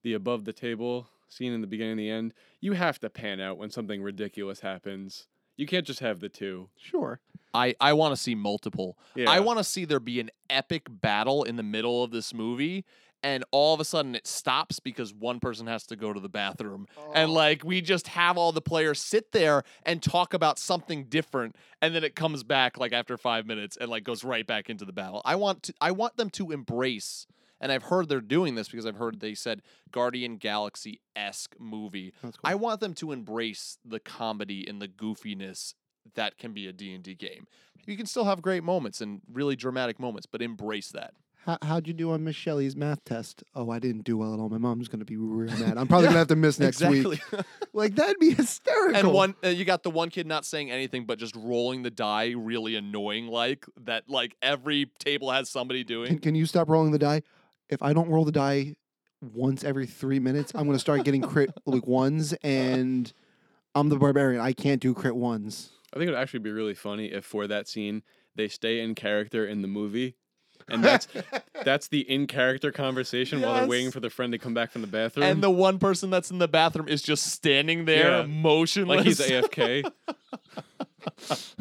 the 0.02 0.14
above 0.14 0.44
the 0.44 0.52
table 0.52 1.08
scene 1.28 1.52
in 1.52 1.60
the 1.60 1.66
beginning 1.66 1.92
and 1.92 2.00
the 2.00 2.10
end, 2.10 2.34
you 2.60 2.72
have 2.72 2.98
to 3.00 3.10
pan 3.10 3.40
out 3.40 3.58
when 3.58 3.70
something 3.70 4.02
ridiculous 4.02 4.60
happens. 4.60 5.26
You 5.56 5.66
can't 5.66 5.86
just 5.86 6.00
have 6.00 6.20
the 6.20 6.28
two. 6.28 6.68
sure 6.76 7.20
I, 7.54 7.74
I 7.80 7.92
want 7.92 8.14
to 8.14 8.20
see 8.20 8.34
multiple. 8.34 8.98
Yeah. 9.14 9.30
I 9.30 9.40
want 9.40 9.58
to 9.58 9.64
see 9.64 9.84
there 9.84 10.00
be 10.00 10.20
an 10.20 10.30
epic 10.50 10.86
battle 10.88 11.44
in 11.44 11.56
the 11.56 11.62
middle 11.62 12.02
of 12.02 12.10
this 12.10 12.34
movie, 12.34 12.84
and 13.22 13.44
all 13.52 13.72
of 13.72 13.80
a 13.80 13.84
sudden 13.84 14.14
it 14.14 14.26
stops 14.26 14.80
because 14.80 15.14
one 15.14 15.40
person 15.40 15.66
has 15.66 15.86
to 15.86 15.96
go 15.96 16.12
to 16.12 16.20
the 16.20 16.28
bathroom. 16.28 16.86
And 17.14 17.30
oh. 17.30 17.34
like 17.34 17.64
we 17.64 17.80
just 17.80 18.08
have 18.08 18.36
all 18.36 18.52
the 18.52 18.60
players 18.60 19.00
sit 19.00 19.32
there 19.32 19.62
and 19.84 20.02
talk 20.02 20.34
about 20.34 20.58
something 20.58 21.04
different, 21.04 21.56
and 21.80 21.94
then 21.94 22.04
it 22.04 22.16
comes 22.16 22.42
back 22.42 22.76
like 22.76 22.92
after 22.92 23.16
five 23.16 23.46
minutes 23.46 23.78
and 23.80 23.88
like 23.88 24.04
goes 24.04 24.24
right 24.24 24.46
back 24.46 24.68
into 24.68 24.84
the 24.84 24.92
battle. 24.92 25.22
I 25.24 25.36
want 25.36 25.62
to 25.64 25.74
I 25.80 25.92
want 25.92 26.16
them 26.16 26.30
to 26.30 26.50
embrace. 26.50 27.26
And 27.60 27.72
I've 27.72 27.84
heard 27.84 28.10
they're 28.10 28.20
doing 28.20 28.56
this 28.56 28.68
because 28.68 28.84
I've 28.84 28.96
heard 28.96 29.20
they 29.20 29.34
said 29.34 29.62
Guardian 29.90 30.36
Galaxy 30.36 31.00
esque 31.16 31.54
movie. 31.58 32.12
Cool. 32.20 32.32
I 32.42 32.56
want 32.56 32.80
them 32.80 32.92
to 32.94 33.10
embrace 33.10 33.78
the 33.82 34.00
comedy 34.00 34.66
and 34.68 34.82
the 34.82 34.88
goofiness 34.88 35.72
that 36.14 36.38
can 36.38 36.52
be 36.52 36.66
a 36.66 36.72
D&D 36.72 37.14
game. 37.14 37.46
You 37.86 37.96
can 37.96 38.06
still 38.06 38.24
have 38.24 38.40
great 38.40 38.64
moments 38.64 39.00
and 39.00 39.20
really 39.32 39.56
dramatic 39.56 39.98
moments, 39.98 40.26
but 40.26 40.40
embrace 40.40 40.90
that. 40.90 41.14
How, 41.44 41.58
how'd 41.60 41.86
you 41.86 41.92
do 41.92 42.10
on 42.12 42.24
Miss 42.24 42.36
Shelley's 42.36 42.74
math 42.74 43.04
test? 43.04 43.44
Oh, 43.54 43.70
I 43.70 43.78
didn't 43.78 44.04
do 44.04 44.16
well 44.16 44.32
at 44.32 44.40
all. 44.40 44.48
My 44.48 44.56
mom's 44.56 44.88
gonna 44.88 45.04
be 45.04 45.18
real 45.18 45.54
mad. 45.58 45.76
I'm 45.76 45.86
probably 45.86 46.06
gonna 46.06 46.18
have 46.18 46.28
to 46.28 46.36
miss 46.36 46.58
next 46.58 46.80
exactly. 46.80 47.20
week. 47.32 47.44
Like 47.74 47.96
that'd 47.96 48.20
be 48.20 48.32
hysterical. 48.32 48.96
and 48.96 49.12
one, 49.12 49.34
uh, 49.44 49.48
you 49.48 49.64
got 49.64 49.82
the 49.82 49.90
one 49.90 50.08
kid 50.08 50.28
not 50.28 50.44
saying 50.44 50.70
anything 50.70 51.06
but 51.06 51.18
just 51.18 51.34
rolling 51.34 51.82
the 51.82 51.90
die, 51.90 52.30
really 52.30 52.76
annoying. 52.76 53.26
Like 53.26 53.66
that, 53.82 54.08
like 54.08 54.36
every 54.40 54.86
table 55.00 55.32
has 55.32 55.50
somebody 55.50 55.82
doing. 55.82 56.06
Can, 56.06 56.18
can 56.20 56.34
you 56.36 56.46
stop 56.46 56.68
rolling 56.68 56.92
the 56.92 57.00
die? 57.00 57.22
If 57.68 57.82
I 57.82 57.92
don't 57.92 58.08
roll 58.08 58.24
the 58.24 58.32
die 58.32 58.76
once 59.20 59.64
every 59.64 59.86
three 59.86 60.20
minutes, 60.20 60.52
I'm 60.54 60.66
gonna 60.66 60.78
start 60.78 61.04
getting 61.04 61.20
crit 61.20 61.50
like 61.66 61.86
ones, 61.86 62.32
and 62.44 63.12
I'm 63.74 63.88
the 63.88 63.96
barbarian. 63.96 64.40
I 64.40 64.52
can't 64.52 64.80
do 64.80 64.94
crit 64.94 65.16
ones. 65.16 65.72
I 65.94 65.98
think 65.98 66.08
it 66.08 66.12
would 66.12 66.20
actually 66.20 66.40
be 66.40 66.50
really 66.50 66.74
funny 66.74 67.06
if 67.06 67.24
for 67.24 67.46
that 67.46 67.68
scene 67.68 68.02
they 68.34 68.48
stay 68.48 68.80
in 68.80 68.94
character 68.96 69.46
in 69.46 69.62
the 69.62 69.68
movie. 69.68 70.16
And 70.68 70.82
that's 70.82 71.06
that's 71.64 71.88
the 71.88 72.00
in 72.00 72.26
character 72.26 72.72
conversation 72.72 73.40
while 73.42 73.54
they're 73.54 73.66
waiting 73.68 73.90
for 73.90 74.00
the 74.00 74.10
friend 74.10 74.32
to 74.32 74.38
come 74.38 74.54
back 74.54 74.72
from 74.72 74.80
the 74.80 74.86
bathroom. 74.88 75.26
And 75.26 75.42
the 75.42 75.50
one 75.50 75.78
person 75.78 76.10
that's 76.10 76.30
in 76.30 76.38
the 76.38 76.48
bathroom 76.48 76.88
is 76.88 77.02
just 77.02 77.26
standing 77.28 77.84
there, 77.84 78.20
Yeah. 78.20 78.26
motionless. 78.26 78.96
like 78.98 79.06
he's 79.06 79.20
AFK. 79.20 79.90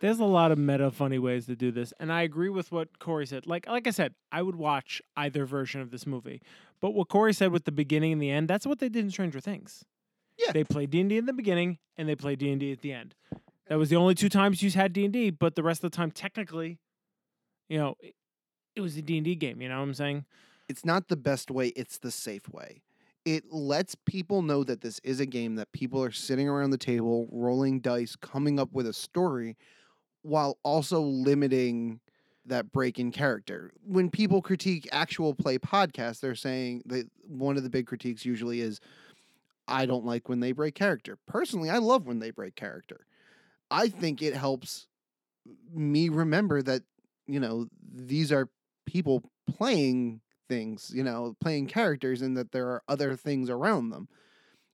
There's 0.00 0.18
a 0.18 0.24
lot 0.24 0.52
of 0.52 0.58
meta 0.58 0.90
funny 0.90 1.18
ways 1.18 1.46
to 1.46 1.56
do 1.56 1.70
this, 1.70 1.94
and 1.98 2.12
I 2.12 2.22
agree 2.22 2.50
with 2.50 2.70
what 2.70 2.98
Corey 2.98 3.26
said. 3.26 3.46
Like 3.46 3.66
like 3.66 3.86
I 3.86 3.90
said, 3.90 4.14
I 4.30 4.42
would 4.42 4.56
watch 4.56 5.00
either 5.16 5.46
version 5.46 5.80
of 5.80 5.90
this 5.90 6.06
movie. 6.06 6.42
But 6.80 6.90
what 6.90 7.08
Corey 7.08 7.32
said 7.32 7.52
with 7.52 7.64
the 7.64 7.72
beginning 7.72 8.12
and 8.12 8.20
the 8.20 8.30
end, 8.30 8.48
that's 8.48 8.66
what 8.66 8.80
they 8.80 8.90
did 8.90 9.04
in 9.04 9.10
Stranger 9.10 9.40
Things. 9.40 9.84
Yeah. 10.38 10.52
They 10.52 10.64
played 10.64 10.90
D&D 10.90 11.16
in 11.16 11.26
the 11.26 11.32
beginning 11.32 11.78
and 11.96 12.08
they 12.08 12.16
played 12.16 12.38
D&D 12.38 12.72
at 12.72 12.80
the 12.80 12.92
end. 12.92 13.14
That 13.68 13.78
was 13.78 13.88
the 13.88 13.96
only 13.96 14.14
two 14.14 14.28
times 14.28 14.62
you 14.62 14.70
had 14.70 14.92
D&D, 14.92 15.30
but 15.30 15.54
the 15.54 15.62
rest 15.62 15.82
of 15.84 15.90
the 15.90 15.96
time 15.96 16.10
technically, 16.10 16.78
you 17.68 17.78
know, 17.78 17.96
it, 18.00 18.14
it 18.76 18.80
was 18.80 18.96
a 18.96 19.02
D&D 19.02 19.36
game, 19.36 19.62
you 19.62 19.68
know 19.68 19.76
what 19.76 19.84
I'm 19.84 19.94
saying? 19.94 20.24
It's 20.68 20.84
not 20.84 21.08
the 21.08 21.16
best 21.16 21.50
way. 21.50 21.68
It's 21.68 21.98
the 21.98 22.10
safe 22.10 22.48
way. 22.48 22.82
It 23.24 23.44
lets 23.50 23.94
people 23.94 24.42
know 24.42 24.64
that 24.64 24.82
this 24.82 24.98
is 25.02 25.20
a 25.20 25.26
game 25.26 25.54
that 25.56 25.72
people 25.72 26.02
are 26.02 26.10
sitting 26.10 26.48
around 26.48 26.70
the 26.70 26.78
table, 26.78 27.26
rolling 27.30 27.80
dice, 27.80 28.16
coming 28.16 28.60
up 28.60 28.72
with 28.72 28.86
a 28.86 28.92
story, 28.92 29.56
while 30.22 30.58
also 30.62 31.00
limiting 31.00 32.00
that 32.46 32.72
break 32.72 32.98
in 32.98 33.10
character. 33.10 33.72
When 33.86 34.10
people 34.10 34.42
critique 34.42 34.88
actual 34.92 35.34
play 35.34 35.58
podcasts, 35.58 36.20
they're 36.20 36.34
saying 36.34 36.82
that 36.86 37.08
one 37.26 37.56
of 37.56 37.62
the 37.62 37.70
big 37.70 37.86
critiques 37.86 38.24
usually 38.26 38.60
is, 38.60 38.80
I 39.66 39.86
don't 39.86 40.04
like 40.04 40.28
when 40.28 40.40
they 40.40 40.52
break 40.52 40.74
character. 40.74 41.18
Personally, 41.26 41.70
I 41.70 41.78
love 41.78 42.06
when 42.06 42.18
they 42.18 42.30
break 42.30 42.54
character. 42.54 43.06
I 43.70 43.88
think 43.88 44.22
it 44.22 44.34
helps 44.34 44.86
me 45.72 46.08
remember 46.08 46.62
that, 46.62 46.82
you 47.26 47.40
know, 47.40 47.66
these 47.92 48.32
are 48.32 48.48
people 48.86 49.30
playing 49.46 50.20
things, 50.48 50.90
you 50.94 51.02
know, 51.02 51.36
playing 51.40 51.66
characters 51.66 52.22
and 52.22 52.36
that 52.36 52.52
there 52.52 52.68
are 52.68 52.82
other 52.88 53.16
things 53.16 53.48
around 53.50 53.90
them. 53.90 54.08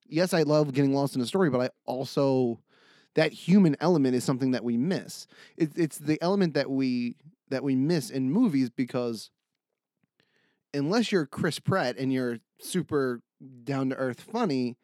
Yes, 0.06 0.35
I 0.35 0.42
love 0.42 0.73
getting 0.73 0.94
lost 0.94 1.14
in 1.14 1.23
a 1.23 1.26
story, 1.26 1.50
but 1.50 1.61
I 1.61 1.70
also 1.87 2.61
that 3.14 3.32
human 3.32 3.76
element 3.80 4.14
is 4.14 4.25
something 4.25 4.52
that 4.52 4.64
we 4.64 4.76
miss. 4.76 5.26
It, 5.56 5.73
it's 5.76 5.99
the 5.99 6.20
element 6.23 6.54
that 6.54 6.70
we 6.70 7.16
that 7.49 7.64
we 7.64 7.75
miss 7.75 8.11
in 8.11 8.30
movies 8.30 8.70
because 8.70 9.30
unless 10.73 11.11
you're 11.11 11.26
Chris 11.26 11.59
Pratt 11.59 11.97
and 11.99 12.12
you're 12.12 12.38
super 12.61 13.23
down 13.64 13.90
to 13.90 13.97
earth 13.97 14.20
funny, 14.20 14.76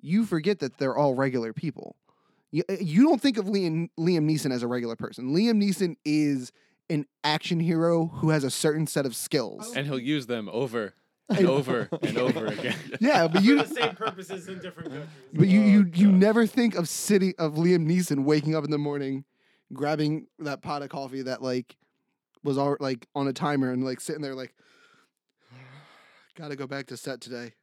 you 0.00 0.24
forget 0.24 0.58
that 0.60 0.78
they're 0.78 0.96
all 0.96 1.14
regular 1.14 1.52
people. 1.52 1.96
You, 2.52 2.62
uh, 2.70 2.74
you 2.80 3.02
don't 3.02 3.20
think 3.20 3.38
of 3.38 3.46
Liam, 3.46 3.88
Liam 3.98 4.30
Neeson 4.30 4.52
as 4.52 4.62
a 4.62 4.66
regular 4.66 4.96
person. 4.96 5.34
Liam 5.34 5.62
Neeson 5.62 5.96
is 6.04 6.52
an 6.88 7.04
action 7.24 7.58
hero 7.60 8.06
who 8.06 8.30
has 8.30 8.44
a 8.44 8.50
certain 8.50 8.86
set 8.86 9.04
of 9.06 9.16
skills. 9.16 9.74
and 9.74 9.86
he'll 9.86 9.98
use 9.98 10.26
them 10.26 10.48
over 10.52 10.94
and 11.28 11.46
over 11.48 11.88
and 12.02 12.16
over 12.18 12.46
again. 12.46 12.76
Yeah, 13.00 13.26
but 13.26 13.42
you 13.42 13.58
the 13.62 13.66
same 13.66 13.96
purposes 13.96 14.46
in 14.48 14.60
different 14.60 14.90
countries. 14.92 15.08
but 15.34 15.48
you 15.48 15.60
Oh, 15.60 15.64
you 15.66 15.90
you 15.92 16.12
never 16.12 16.46
think 16.46 16.76
of 16.76 16.88
city 16.88 17.34
of 17.36 17.54
Liam 17.54 17.84
Neeson 17.90 18.22
waking 18.24 18.54
up 18.54 18.64
in 18.64 18.70
the 18.70 18.78
morning, 18.78 19.24
grabbing 19.72 20.28
that 20.38 20.62
pot 20.62 20.82
of 20.82 20.88
coffee 20.88 21.22
that 21.22 21.42
like 21.42 21.76
was 22.44 22.56
all 22.56 22.76
like 22.78 23.08
on 23.16 23.26
a 23.26 23.32
timer 23.32 23.72
and 23.72 23.84
like 23.84 24.00
sitting 24.00 24.22
there 24.22 24.36
like 24.36 24.54
got 26.36 26.48
to 26.48 26.56
go 26.56 26.68
back 26.68 26.86
to 26.86 26.96
set 26.96 27.20
today. 27.20 27.54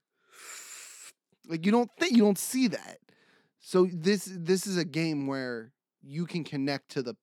Like 1.47 1.65
you 1.65 1.71
don't 1.71 1.89
think 1.99 2.13
you 2.13 2.23
don't 2.23 2.38
see 2.38 2.67
that. 2.67 2.99
So 3.60 3.88
this 3.91 4.29
this 4.32 4.67
is 4.67 4.77
a 4.77 4.86
game 4.86 5.27
where 5.27 5.71
you 6.01 6.25
can 6.25 6.43
connect 6.43 6.89
to 6.91 7.01
the 7.01 7.15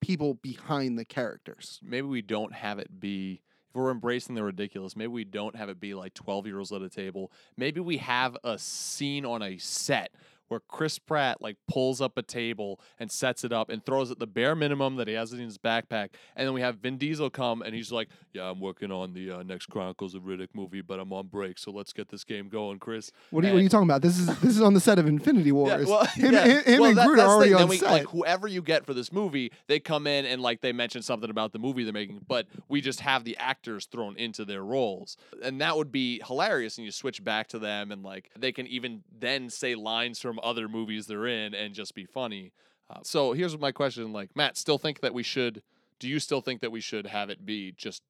people 0.00 0.34
behind 0.34 0.98
the 0.98 1.04
characters. 1.04 1.80
maybe 1.82 2.06
we 2.06 2.20
don't 2.20 2.52
have 2.52 2.78
it 2.78 3.00
be 3.00 3.40
if 3.70 3.74
we're 3.74 3.90
embracing 3.90 4.34
the 4.34 4.42
ridiculous 4.42 4.94
maybe 4.94 5.10
we 5.12 5.24
don't 5.24 5.56
have 5.56 5.70
it 5.70 5.80
be 5.80 5.94
like 5.94 6.12
12 6.12 6.46
year 6.46 6.58
olds 6.58 6.72
at 6.72 6.82
a 6.82 6.90
table 6.90 7.32
maybe 7.56 7.80
we 7.80 7.96
have 7.96 8.36
a 8.44 8.58
scene 8.58 9.24
on 9.24 9.40
a 9.42 9.56
set 9.56 10.10
where 10.48 10.60
chris 10.68 10.98
pratt 10.98 11.40
like 11.40 11.56
pulls 11.68 12.00
up 12.00 12.16
a 12.18 12.22
table 12.22 12.80
and 12.98 13.10
sets 13.10 13.44
it 13.44 13.52
up 13.52 13.68
and 13.70 13.84
throws 13.84 14.10
it 14.10 14.18
the 14.18 14.26
bare 14.26 14.54
minimum 14.54 14.96
that 14.96 15.08
he 15.08 15.14
has 15.14 15.32
in 15.32 15.38
his 15.38 15.58
backpack 15.58 16.10
and 16.36 16.46
then 16.46 16.52
we 16.54 16.60
have 16.60 16.76
vin 16.76 16.96
diesel 16.98 17.30
come 17.30 17.62
and 17.62 17.74
he's 17.74 17.90
like 17.92 18.08
yeah 18.32 18.48
i'm 18.50 18.60
working 18.60 18.90
on 18.92 19.12
the 19.14 19.30
uh, 19.30 19.42
next 19.42 19.66
chronicles 19.66 20.14
of 20.14 20.22
riddick 20.22 20.48
movie 20.54 20.80
but 20.80 20.98
i'm 21.00 21.12
on 21.12 21.26
break 21.26 21.58
so 21.58 21.70
let's 21.70 21.92
get 21.92 22.08
this 22.08 22.24
game 22.24 22.48
going 22.48 22.78
chris 22.78 23.10
What 23.30 23.44
are, 23.44 23.48
you, 23.48 23.52
what 23.54 23.58
are 23.60 23.62
you 23.62 23.68
talking 23.68 23.88
about? 23.88 24.02
This 24.02 24.18
is 24.18 24.26
this 24.40 24.56
is 24.56 24.60
on 24.62 24.74
the 24.74 24.80
set 24.80 24.98
of 24.98 25.06
Infinity 25.06 25.52
Wars. 25.52 25.86
well, 25.86 26.04
him 26.06 26.32
yeah. 26.32 26.44
him, 26.44 26.64
him 26.64 26.80
Well, 26.80 26.88
and 26.90 26.98
that- 26.98 27.06
Groot 27.06 27.18
are 27.20 27.28
already 27.28 27.50
thing. 27.50 27.54
on 27.54 27.60
Then 27.62 27.68
we, 27.68 27.76
set. 27.78 27.90
Like 27.90 28.06
whoever 28.08 28.46
you 28.48 28.62
get 28.62 28.84
for 28.86 28.94
this 28.94 29.12
movie, 29.12 29.52
they 29.66 29.80
come 29.80 30.06
in 30.06 30.24
and 30.26 30.42
like 30.42 30.60
they 30.60 30.72
mention 30.72 31.02
something 31.02 31.30
about 31.30 31.52
the 31.52 31.58
movie 31.58 31.84
they're 31.84 31.92
making, 31.92 32.20
but 32.28 32.46
we 32.68 32.80
just 32.80 33.00
have 33.00 33.24
the 33.24 33.36
actors 33.38 33.86
thrown 33.86 34.16
into 34.16 34.44
their 34.44 34.62
roles, 34.64 35.16
and 35.42 35.60
that 35.60 35.76
would 35.76 35.90
be 35.92 36.20
hilarious. 36.26 36.76
And 36.78 36.84
you 36.84 36.90
switch 36.92 37.22
back 37.24 37.48
to 37.48 37.58
them, 37.58 37.90
and 37.92 38.02
like 38.02 38.30
they 38.38 38.52
can 38.52 38.66
even 38.66 39.02
then 39.18 39.48
say 39.50 39.74
lines 39.74 40.20
from 40.20 40.33
other 40.42 40.68
movies 40.68 41.06
they're 41.06 41.26
in 41.26 41.54
and 41.54 41.74
just 41.74 41.94
be 41.94 42.04
funny. 42.04 42.52
Uh, 42.90 43.00
so 43.02 43.32
here's 43.32 43.58
my 43.58 43.72
question: 43.72 44.12
Like 44.12 44.34
Matt, 44.34 44.56
still 44.56 44.78
think 44.78 45.00
that 45.00 45.14
we 45.14 45.22
should? 45.22 45.62
Do 45.98 46.08
you 46.08 46.18
still 46.18 46.40
think 46.40 46.60
that 46.60 46.72
we 46.72 46.80
should 46.80 47.06
have 47.06 47.30
it 47.30 47.46
be 47.46 47.72
just 47.76 48.02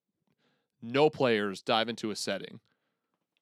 no 0.83 1.11
players 1.11 1.63
dive 1.63 1.89
into 1.89 2.11
a 2.11 2.17
setting? 2.17 2.61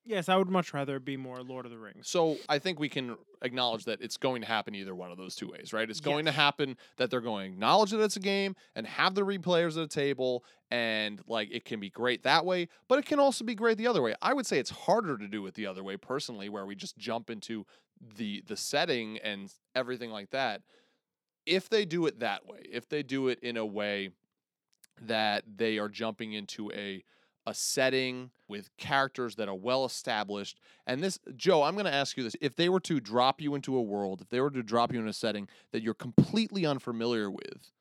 Yes, 0.05 0.29
I 0.29 0.37
would 0.37 0.49
much 0.49 0.75
rather 0.75 0.99
be 0.99 1.17
more 1.17 1.43
Lord 1.43 1.65
of 1.65 1.71
the 1.71 1.79
Rings. 1.79 2.09
So 2.09 2.37
I 2.49 2.59
think 2.59 2.81
we 2.81 2.89
can 2.89 3.17
acknowledge 3.41 3.85
that 3.85 4.01
it's 4.01 4.17
going 4.17 4.43
to 4.43 4.49
happen 4.49 4.75
either 4.75 4.95
one 4.95 5.13
of 5.13 5.17
those 5.17 5.37
two 5.37 5.49
ways, 5.49 5.73
right? 5.73 5.89
It's 5.89 6.01
going 6.01 6.25
to 6.25 6.33
happen 6.33 6.77
that 6.97 7.09
they're 7.11 7.21
going 7.21 7.51
to 7.51 7.55
acknowledge 7.55 7.91
that 7.93 8.01
it's 8.01 8.17
a 8.17 8.21
game 8.21 8.57
and 8.75 8.85
have 8.87 9.15
the 9.15 9.23
replayers 9.23 9.77
at 9.77 9.85
a 9.85 9.89
table 9.89 10.45
and 10.73 11.21
like 11.29 11.51
it 11.53 11.65
can 11.65 11.79
be 11.79 11.89
great 11.89 12.25
that 12.25 12.45
way, 12.45 12.69
but 12.89 12.99
it 12.99 13.07
can 13.07 13.21
also 13.21 13.45
be 13.45 13.55
great 13.55 13.79
the 13.79 13.87
other 13.87 14.03
way. 14.03 14.15
I 14.21 14.33
would 14.33 14.47
say 14.47 14.59
it's 14.59 14.71
harder 14.71 15.17
to 15.19 15.29
do 15.29 15.47
it 15.47 15.55
the 15.55 15.67
other 15.67 15.85
way 15.85 15.97
personally 15.97 16.49
where 16.49 16.67
we 16.67 16.75
just 16.75 16.97
jump 16.99 17.31
into 17.31 17.65
the 18.17 18.43
the 18.49 18.57
setting 18.57 19.19
and 19.19 19.53
everything 19.77 20.11
like 20.11 20.31
that. 20.31 20.63
If 21.47 21.69
they 21.69 21.85
do 21.85 22.07
it 22.07 22.21
that 22.21 22.47
way, 22.47 22.63
if 22.71 22.89
they 22.89 23.05
do 23.05 23.29
it 23.29 23.39
in 23.41 23.57
a 23.57 23.67
way 23.67 24.11
that 25.01 25.45
they 25.57 25.79
are 25.79 25.89
jumping 25.89 26.33
into 26.33 26.73
a 26.73 27.05
a 27.47 27.55
setting 27.55 28.31
with 28.49 28.75
characters 28.77 29.37
that 29.37 29.49
are 29.49 29.55
well 29.55 29.85
established. 29.85 30.61
And 30.87 31.03
this, 31.03 31.19
Joe, 31.37 31.63
I'm 31.63 31.75
going 31.75 31.87
to 31.87 31.95
ask 31.95 32.17
you 32.17 32.23
this. 32.23 32.37
If 32.41 32.57
they 32.57 32.69
were 32.69 32.81
to 32.81 33.01
drop 33.01 33.41
you 33.41 33.55
into 33.55 33.77
a 33.77 33.83
world, 33.83 34.21
if 34.21 34.29
they 34.29 34.41
were 34.41 34.51
to 34.51 34.63
drop 34.63 34.93
you 34.93 35.01
in 35.01 35.09
a 35.09 35.13
setting 35.13 35.49
that 35.73 35.83
you're 35.83 35.95
completely 35.95 36.65
unfamiliar 36.65 37.31
with, 37.31 37.73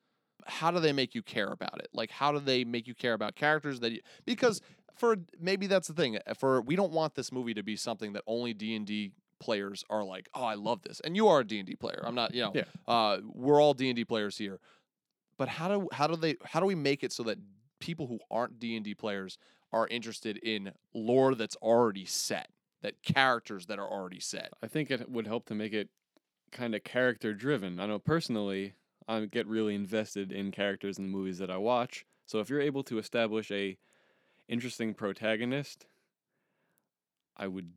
how 0.45 0.71
do 0.71 0.79
they 0.79 0.91
make 0.93 1.13
you 1.13 1.21
care 1.21 1.51
about 1.51 1.79
it? 1.79 1.89
Like, 1.93 2.09
how 2.11 2.31
do 2.31 2.39
they 2.39 2.63
make 2.63 2.87
you 2.87 2.95
care 2.95 3.13
about 3.13 3.35
characters 3.35 3.79
that 3.81 3.91
you, 3.91 4.01
because 4.25 4.61
for 4.95 5.17
maybe 5.39 5.67
that's 5.67 5.87
the 5.87 5.93
thing 5.93 6.17
uh, 6.25 6.33
for 6.33 6.61
we 6.61 6.75
don't 6.75 6.91
want 6.91 7.15
this 7.15 7.31
movie 7.31 7.53
to 7.53 7.63
be 7.63 7.75
something 7.75 8.13
that 8.13 8.23
only 8.27 8.53
D&D 8.53 9.11
players 9.39 9.83
are 9.89 10.03
like, 10.03 10.29
"Oh, 10.33 10.43
I 10.43 10.55
love 10.55 10.81
this." 10.83 10.99
And 10.99 11.15
you 11.15 11.27
are 11.27 11.39
a 11.39 11.43
D&D 11.43 11.75
player. 11.75 12.03
I'm 12.05 12.15
not, 12.15 12.33
you 12.33 12.41
know. 12.41 12.51
Yeah. 12.53 12.63
Uh 12.87 13.19
we're 13.33 13.61
all 13.61 13.73
D&D 13.73 14.05
players 14.05 14.37
here. 14.37 14.59
But 15.37 15.47
how 15.47 15.67
do 15.67 15.87
how 15.91 16.07
do 16.07 16.15
they 16.15 16.35
how 16.43 16.59
do 16.59 16.65
we 16.65 16.75
make 16.75 17.03
it 17.03 17.11
so 17.11 17.23
that 17.23 17.37
people 17.81 18.07
who 18.07 18.19
aren't 18.29 18.59
D&D 18.59 18.93
players 18.95 19.37
are 19.73 19.87
interested 19.87 20.37
in 20.37 20.71
lore 20.93 21.35
that's 21.35 21.57
already 21.57 22.05
set, 22.05 22.49
that 22.81 23.03
characters 23.03 23.65
that 23.65 23.79
are 23.79 23.89
already 23.89 24.19
set. 24.21 24.53
I 24.63 24.67
think 24.67 24.89
it 24.89 25.09
would 25.09 25.27
help 25.27 25.45
to 25.47 25.55
make 25.55 25.73
it 25.73 25.89
kind 26.51 26.73
of 26.75 26.83
character 26.83 27.33
driven. 27.33 27.79
I 27.79 27.87
know 27.87 27.99
personally, 27.99 28.75
I 29.07 29.25
get 29.25 29.47
really 29.47 29.75
invested 29.75 30.31
in 30.31 30.51
characters 30.51 30.97
in 30.97 31.05
the 31.05 31.11
movies 31.11 31.39
that 31.39 31.51
I 31.51 31.57
watch. 31.57 32.05
So 32.25 32.39
if 32.39 32.49
you're 32.49 32.61
able 32.61 32.83
to 32.83 32.97
establish 32.97 33.51
a 33.51 33.77
interesting 34.47 34.93
protagonist, 34.93 35.85
I 37.35 37.47
would 37.47 37.71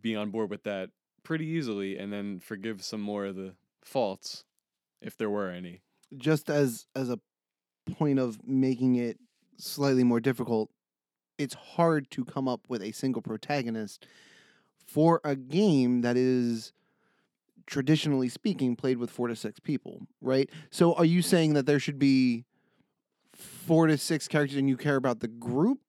be 0.00 0.16
on 0.16 0.30
board 0.30 0.50
with 0.50 0.64
that 0.64 0.90
pretty 1.22 1.46
easily 1.46 1.96
and 1.96 2.12
then 2.12 2.40
forgive 2.40 2.82
some 2.82 3.00
more 3.00 3.26
of 3.26 3.36
the 3.36 3.54
faults 3.82 4.44
if 5.00 5.16
there 5.16 5.30
were 5.30 5.50
any. 5.50 5.80
just 6.16 6.50
as 6.50 6.86
as 6.94 7.10
a 7.10 7.18
point 7.96 8.18
of 8.18 8.46
making 8.46 8.96
it 8.96 9.18
slightly 9.56 10.04
more 10.04 10.20
difficult, 10.20 10.70
it's 11.38 11.54
hard 11.54 12.10
to 12.12 12.24
come 12.24 12.48
up 12.48 12.62
with 12.68 12.82
a 12.82 12.92
single 12.92 13.22
protagonist 13.22 14.06
for 14.86 15.20
a 15.24 15.34
game 15.34 16.02
that 16.02 16.16
is 16.16 16.72
traditionally 17.66 18.28
speaking 18.28 18.76
played 18.76 18.98
with 18.98 19.10
4 19.10 19.28
to 19.28 19.36
6 19.36 19.60
people, 19.60 20.06
right? 20.20 20.50
So 20.70 20.94
are 20.94 21.04
you 21.04 21.22
saying 21.22 21.54
that 21.54 21.66
there 21.66 21.78
should 21.78 21.98
be 21.98 22.44
four 23.34 23.86
to 23.86 23.98
six 23.98 24.28
characters 24.28 24.56
and 24.58 24.68
you 24.68 24.76
care 24.76 24.96
about 24.96 25.20
the 25.20 25.28
group? 25.28 25.80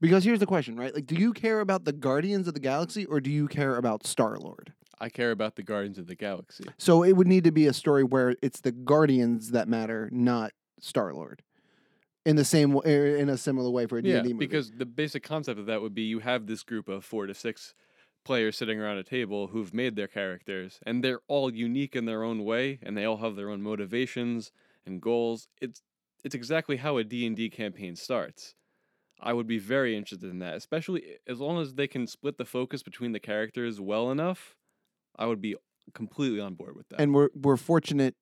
Because 0.00 0.24
here's 0.24 0.40
the 0.40 0.46
question, 0.46 0.76
right? 0.76 0.94
Like, 0.94 1.06
do 1.06 1.14
you 1.14 1.32
care 1.32 1.60
about 1.60 1.84
the 1.84 1.92
Guardians 1.92 2.48
of 2.48 2.54
the 2.54 2.60
Galaxy 2.60 3.04
or 3.04 3.20
do 3.20 3.30
you 3.30 3.46
care 3.46 3.76
about 3.76 4.06
Star 4.06 4.38
Lord? 4.38 4.72
I 4.98 5.10
care 5.10 5.30
about 5.30 5.56
the 5.56 5.62
Guardians 5.62 5.98
of 5.98 6.06
the 6.06 6.14
Galaxy. 6.14 6.64
So 6.78 7.02
it 7.02 7.12
would 7.12 7.26
need 7.26 7.44
to 7.44 7.52
be 7.52 7.66
a 7.66 7.74
story 7.74 8.02
where 8.02 8.36
it's 8.40 8.60
the 8.60 8.72
Guardians 8.72 9.50
that 9.50 9.68
matter, 9.68 10.08
not 10.10 10.52
Star 10.80 11.12
Lord. 11.12 11.42
In 12.26 12.34
the 12.34 12.44
same 12.44 12.72
way, 12.72 12.82
er, 12.86 13.16
in 13.16 13.28
a 13.28 13.38
similar 13.38 13.70
way 13.70 13.86
for 13.86 13.98
a 13.98 14.02
D&D 14.02 14.20
movie. 14.20 14.32
because 14.32 14.72
the 14.72 14.84
basic 14.84 15.22
concept 15.22 15.60
of 15.60 15.66
that 15.66 15.80
would 15.80 15.94
be 15.94 16.02
you 16.02 16.18
have 16.18 16.46
this 16.46 16.64
group 16.64 16.88
of 16.88 17.04
four 17.04 17.26
to 17.26 17.32
six 17.32 17.72
players 18.24 18.56
sitting 18.56 18.80
around 18.80 18.98
a 18.98 19.04
table 19.04 19.46
who've 19.46 19.72
made 19.72 19.94
their 19.94 20.08
characters, 20.08 20.80
and 20.84 21.04
they're 21.04 21.20
all 21.28 21.54
unique 21.54 21.94
in 21.94 22.04
their 22.04 22.24
own 22.24 22.44
way, 22.44 22.80
and 22.82 22.96
they 22.96 23.04
all 23.04 23.18
have 23.18 23.36
their 23.36 23.48
own 23.48 23.62
motivations 23.62 24.50
and 24.84 25.00
goals. 25.00 25.46
It's 25.60 25.82
it's 26.24 26.34
exactly 26.34 26.78
how 26.78 26.96
a 26.96 27.04
D&D 27.04 27.50
campaign 27.50 27.94
starts. 27.94 28.56
I 29.20 29.32
would 29.32 29.46
be 29.46 29.58
very 29.58 29.96
interested 29.96 30.28
in 30.28 30.40
that, 30.40 30.56
especially 30.56 31.18
as 31.28 31.38
long 31.38 31.62
as 31.62 31.74
they 31.74 31.86
can 31.86 32.08
split 32.08 32.36
the 32.38 32.44
focus 32.44 32.82
between 32.82 33.12
the 33.12 33.20
characters 33.20 33.80
well 33.80 34.10
enough. 34.10 34.56
I 35.16 35.26
would 35.26 35.40
be 35.40 35.54
completely 35.94 36.40
on 36.40 36.54
board 36.54 36.74
with 36.74 36.88
that. 36.88 37.00
and 37.00 37.14
we're 37.14 37.28
we're 37.34 37.56
fortunate 37.56 38.16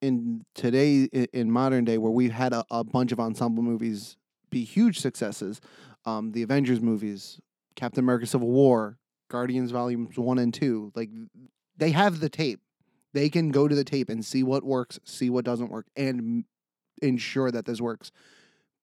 in 0.00 0.44
today 0.54 1.04
in 1.32 1.50
modern 1.50 1.84
day 1.84 1.98
where 1.98 2.10
we've 2.10 2.32
had 2.32 2.52
a, 2.52 2.64
a 2.70 2.84
bunch 2.84 3.12
of 3.12 3.20
ensemble 3.20 3.62
movies 3.62 4.16
be 4.50 4.64
huge 4.64 4.98
successes 4.98 5.60
um 6.06 6.32
the 6.32 6.42
avengers 6.42 6.80
movies 6.80 7.40
captain 7.76 8.00
america 8.00 8.26
civil 8.26 8.48
war 8.48 8.98
guardians 9.28 9.70
volumes 9.70 10.18
1 10.18 10.38
and 10.38 10.54
2 10.54 10.92
like 10.94 11.10
they 11.80 11.90
have 11.90 12.20
the 12.20 12.28
tape. 12.28 12.60
They 13.12 13.28
can 13.28 13.50
go 13.50 13.66
to 13.66 13.74
the 13.74 13.82
tape 13.82 14.08
and 14.08 14.24
see 14.24 14.44
what 14.44 14.62
works 14.62 15.00
see 15.04 15.30
what 15.30 15.44
doesn't 15.44 15.70
work 15.70 15.86
and 15.96 16.44
ensure 17.02 17.50
that 17.50 17.64
this 17.64 17.80
works. 17.80 18.12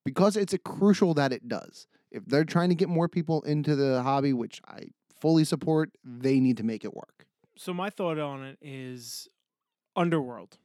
Because 0.04 0.36
it's 0.36 0.54
a 0.54 0.58
crucial 0.58 1.14
that 1.14 1.32
it 1.32 1.48
does. 1.48 1.88
If 2.12 2.26
they're 2.26 2.44
trying 2.44 2.70
to 2.70 2.76
get 2.76 2.90
more 2.90 3.08
people 3.08 3.42
into 3.44 3.76
the 3.76 4.02
hobby 4.02 4.34
which 4.34 4.62
i 4.68 4.88
fully 5.22 5.44
support 5.44 5.92
they 6.04 6.40
need 6.40 6.58
to 6.58 6.64
make 6.64 6.84
it 6.84 6.94
work. 6.94 7.26
So 7.58 7.74
my 7.74 7.90
thought 7.90 8.20
on 8.20 8.44
it 8.44 8.58
is 8.62 9.28
Underworld 9.96 10.58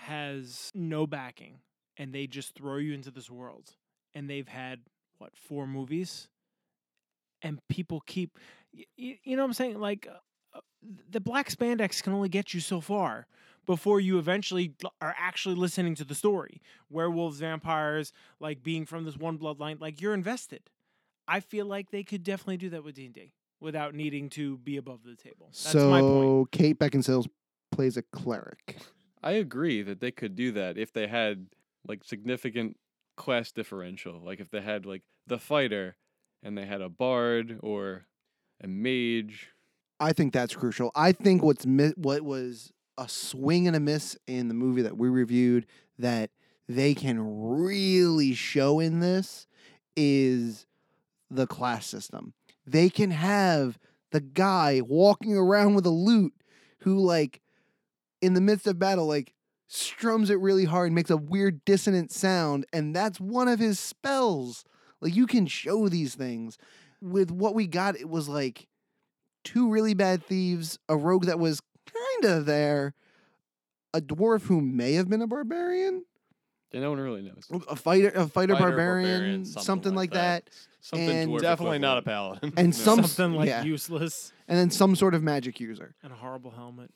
has 0.00 0.70
no 0.74 1.06
backing 1.06 1.60
and 1.96 2.12
they 2.12 2.26
just 2.26 2.54
throw 2.54 2.76
you 2.76 2.92
into 2.94 3.10
this 3.10 3.30
world 3.30 3.70
and 4.14 4.28
they've 4.28 4.48
had 4.48 4.80
what 5.18 5.36
four 5.36 5.66
movies 5.66 6.28
and 7.42 7.58
people 7.68 8.00
keep 8.06 8.38
y- 8.74 8.84
y- 8.98 9.18
you 9.24 9.36
know 9.36 9.42
what 9.42 9.48
I'm 9.48 9.54
saying 9.54 9.78
like 9.78 10.08
uh, 10.54 10.60
the 11.10 11.20
black 11.20 11.48
spandex 11.50 12.02
can 12.02 12.12
only 12.12 12.28
get 12.28 12.54
you 12.54 12.60
so 12.60 12.80
far 12.80 13.26
before 13.66 14.00
you 14.00 14.18
eventually 14.18 14.74
are 15.00 15.14
actually 15.18 15.54
listening 15.54 15.94
to 15.96 16.04
the 16.04 16.14
story 16.14 16.60
werewolves 16.88 17.38
vampires 17.38 18.12
like 18.40 18.62
being 18.62 18.86
from 18.86 19.04
this 19.04 19.16
one 19.16 19.38
bloodline 19.38 19.80
like 19.80 20.00
you're 20.00 20.14
invested 20.14 20.62
I 21.28 21.38
feel 21.38 21.66
like 21.66 21.90
they 21.92 22.02
could 22.02 22.24
definitely 22.24 22.56
do 22.56 22.70
that 22.70 22.82
with 22.82 22.96
D&D 22.96 23.32
without 23.60 23.94
needing 23.94 24.30
to 24.30 24.58
be 24.58 24.78
above 24.78 25.04
the 25.04 25.14
table. 25.14 25.46
That's 25.50 25.72
so. 25.72 25.88
Kate 26.50 26.76
Beckinsale 26.76 27.24
plays 27.70 27.96
a 27.96 28.02
cleric. 28.02 28.78
I 29.22 29.32
agree 29.32 29.82
that 29.82 30.00
they 30.00 30.10
could 30.10 30.34
do 30.34 30.52
that 30.52 30.78
if 30.78 30.92
they 30.92 31.06
had 31.06 31.48
like 31.86 32.04
significant 32.04 32.78
class 33.16 33.52
differential. 33.52 34.20
Like 34.20 34.40
if 34.40 34.50
they 34.50 34.60
had 34.60 34.86
like 34.86 35.02
the 35.26 35.38
fighter 35.38 35.96
and 36.42 36.56
they 36.56 36.66
had 36.66 36.80
a 36.80 36.88
bard 36.88 37.58
or 37.62 38.06
a 38.62 38.68
mage. 38.68 39.50
I 39.98 40.12
think 40.12 40.32
that's 40.32 40.54
crucial. 40.54 40.90
I 40.94 41.12
think 41.12 41.42
what's 41.42 41.66
mi- 41.66 41.92
what 41.96 42.22
was 42.22 42.72
a 42.96 43.08
swing 43.08 43.66
and 43.66 43.76
a 43.76 43.80
miss 43.80 44.16
in 44.26 44.48
the 44.48 44.54
movie 44.54 44.82
that 44.82 44.96
we 44.96 45.08
reviewed 45.08 45.66
that 45.98 46.30
they 46.68 46.94
can 46.94 47.20
really 47.50 48.32
show 48.32 48.80
in 48.80 49.00
this 49.00 49.46
is 49.96 50.66
the 51.30 51.46
class 51.46 51.86
system. 51.86 52.32
They 52.66 52.88
can 52.88 53.10
have 53.10 53.78
the 54.12 54.20
guy 54.20 54.80
walking 54.80 55.36
around 55.36 55.74
with 55.74 55.86
a 55.86 55.90
lute 55.90 56.34
who 56.80 56.98
like 56.98 57.40
in 58.20 58.34
the 58.34 58.40
midst 58.40 58.66
of 58.66 58.78
battle 58.78 59.06
like 59.06 59.32
strums 59.68 60.30
it 60.30 60.38
really 60.40 60.64
hard 60.64 60.86
and 60.88 60.94
makes 60.94 61.10
a 61.10 61.16
weird 61.16 61.64
dissonant 61.64 62.10
sound 62.10 62.66
and 62.72 62.94
that's 62.94 63.20
one 63.20 63.48
of 63.48 63.58
his 63.58 63.78
spells. 63.78 64.64
Like 65.00 65.14
you 65.14 65.26
can 65.26 65.46
show 65.46 65.88
these 65.88 66.14
things. 66.14 66.58
With 67.00 67.30
what 67.30 67.54
we 67.54 67.66
got 67.66 67.96
it 67.96 68.08
was 68.08 68.28
like 68.28 68.66
two 69.44 69.70
really 69.70 69.94
bad 69.94 70.24
thieves, 70.26 70.78
a 70.88 70.96
rogue 70.96 71.24
that 71.26 71.38
was 71.38 71.60
kind 71.86 72.34
of 72.36 72.44
there, 72.46 72.92
a 73.94 74.00
dwarf 74.00 74.42
who 74.42 74.60
may 74.60 74.92
have 74.94 75.08
been 75.08 75.22
a 75.22 75.26
barbarian, 75.26 76.04
Yeah, 76.72 76.80
no 76.80 76.90
one 76.90 77.00
really 77.00 77.22
knows. 77.22 77.48
a 77.68 77.74
fighter, 77.74 78.08
a 78.10 78.26
fighter, 78.28 78.54
Fighter, 78.54 78.56
barbarian, 78.56 79.44
something, 79.46 79.94
like 79.94 80.12
that, 80.12 80.50
Something 80.82 81.08
And- 81.10 81.30
dwarf 81.32 81.40
Definitely 81.40 81.78
not 81.78 81.98
a 81.98 82.02
paladin. 82.02 82.52
and 82.56 82.68
No. 82.68 82.72
some 82.72 83.04
Something 83.04 83.38
like 83.38 83.48
yeah, 83.48 83.62
useless 83.62 84.32
and 84.46 84.58
then 84.58 84.70
some 84.70 84.94
sort 84.94 85.14
of 85.14 85.22
magic 85.22 85.58
user. 85.60 85.94
and 86.02 86.12
a 86.12 86.16
horrible 86.16 86.50
helmet. 86.50 86.90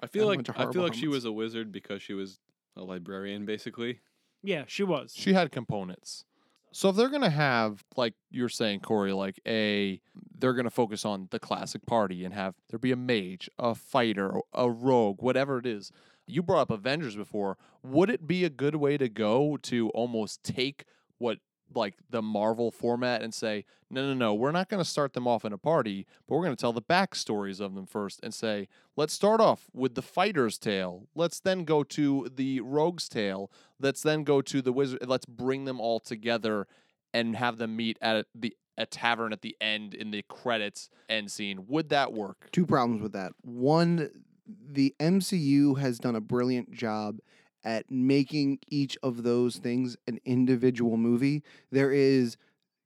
I 0.00 0.06
feel 0.06 0.26
like 0.26 0.48
I 0.56 0.70
feel 0.72 0.82
like 0.82 0.94
she 0.94 1.08
was 1.08 1.24
a 1.24 1.32
wizard 1.32 1.72
because 1.72 2.02
she 2.02 2.14
was 2.14 2.40
a 2.76 2.82
librarian, 2.82 3.44
basically. 3.44 4.00
Yeah, 4.42 4.64
she 4.66 4.82
was. 4.82 5.12
She 5.16 5.32
had 5.32 5.50
components. 5.50 6.24
So 6.72 6.90
if 6.90 6.96
they're 6.96 7.08
gonna 7.08 7.30
have, 7.30 7.84
like 7.96 8.14
you're 8.30 8.50
saying, 8.50 8.80
Corey, 8.80 9.12
like 9.12 9.40
a, 9.46 10.00
they're 10.38 10.52
gonna 10.52 10.70
focus 10.70 11.04
on 11.04 11.28
the 11.30 11.38
classic 11.38 11.86
party 11.86 12.24
and 12.24 12.34
have 12.34 12.54
there 12.68 12.78
be 12.78 12.92
a 12.92 12.96
mage, 12.96 13.48
a 13.58 13.74
fighter, 13.74 14.40
a 14.52 14.70
rogue, 14.70 15.22
whatever 15.22 15.58
it 15.58 15.66
is. 15.66 15.90
You 16.26 16.42
brought 16.42 16.62
up 16.62 16.70
Avengers 16.70 17.16
before. 17.16 17.56
Would 17.82 18.10
it 18.10 18.26
be 18.26 18.44
a 18.44 18.50
good 18.50 18.76
way 18.76 18.98
to 18.98 19.08
go 19.08 19.56
to 19.62 19.90
almost 19.90 20.42
take 20.42 20.84
what 21.18 21.38
like 21.74 21.94
the 22.10 22.22
Marvel 22.22 22.70
format 22.70 23.22
and 23.22 23.34
say, 23.34 23.64
no, 23.90 24.06
no, 24.06 24.14
no, 24.14 24.34
we're 24.34 24.52
not 24.52 24.68
going 24.68 24.82
to 24.82 24.88
start 24.88 25.12
them 25.12 25.26
off 25.28 25.44
in 25.44 25.52
a 25.52 25.58
party, 25.58 26.06
but 26.26 26.34
we're 26.34 26.44
going 26.44 26.56
to 26.56 26.60
tell 26.60 26.72
the 26.72 26.82
backstories 26.82 27.60
of 27.60 27.74
them 27.74 27.86
first 27.86 28.20
and 28.22 28.34
say, 28.34 28.68
let's 28.96 29.12
start 29.12 29.40
off 29.40 29.66
with 29.72 29.94
the 29.94 30.02
fighter's 30.02 30.58
tale. 30.58 31.06
Let's 31.14 31.40
then 31.40 31.64
go 31.64 31.82
to 31.84 32.28
the 32.34 32.60
rogue's 32.60 33.08
tale. 33.08 33.50
Let's 33.80 34.02
then 34.02 34.24
go 34.24 34.40
to 34.42 34.62
the 34.62 34.72
wizard. 34.72 35.06
Let's 35.06 35.26
bring 35.26 35.64
them 35.64 35.80
all 35.80 36.00
together 36.00 36.66
and 37.12 37.36
have 37.36 37.58
them 37.58 37.76
meet 37.76 37.98
at 38.02 38.26
the 38.34 38.56
a 38.78 38.84
tavern 38.84 39.32
at 39.32 39.40
the 39.40 39.56
end 39.60 39.94
in 39.94 40.10
the 40.10 40.22
credits 40.28 40.90
end 41.08 41.30
scene. 41.30 41.66
Would 41.68 41.88
that 41.90 42.12
work? 42.12 42.48
Two 42.52 42.66
problems 42.66 43.02
with 43.02 43.12
that. 43.12 43.32
One, 43.42 44.10
the 44.46 44.94
MCU 45.00 45.78
has 45.78 45.98
done 45.98 46.14
a 46.14 46.20
brilliant 46.20 46.72
job 46.72 47.20
at 47.66 47.90
making 47.90 48.60
each 48.68 48.96
of 49.02 49.24
those 49.24 49.56
things 49.56 49.96
an 50.06 50.20
individual 50.24 50.96
movie. 50.96 51.42
There 51.72 51.92
is 51.92 52.38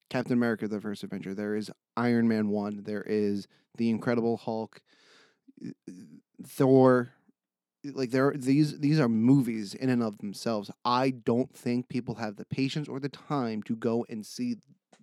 Captain 0.08 0.32
America 0.32 0.66
the 0.66 0.80
First 0.80 1.04
Avenger, 1.04 1.34
there 1.34 1.54
is 1.54 1.70
Iron 1.96 2.26
Man 2.26 2.48
1, 2.48 2.82
there 2.84 3.04
is 3.06 3.46
The 3.76 3.90
Incredible 3.90 4.38
Hulk, 4.38 4.80
uh, 5.64 5.92
Thor, 6.44 7.12
like 7.84 8.10
there 8.10 8.28
are, 8.28 8.36
these 8.36 8.78
these 8.80 9.00
are 9.00 9.08
movies 9.08 9.74
in 9.74 9.90
and 9.90 10.02
of 10.02 10.18
themselves. 10.18 10.70
I 10.84 11.10
don't 11.10 11.54
think 11.54 11.88
people 11.88 12.16
have 12.16 12.36
the 12.36 12.44
patience 12.44 12.88
or 12.88 13.00
the 13.00 13.08
time 13.08 13.62
to 13.64 13.76
go 13.76 14.04
and 14.08 14.24
see 14.24 14.56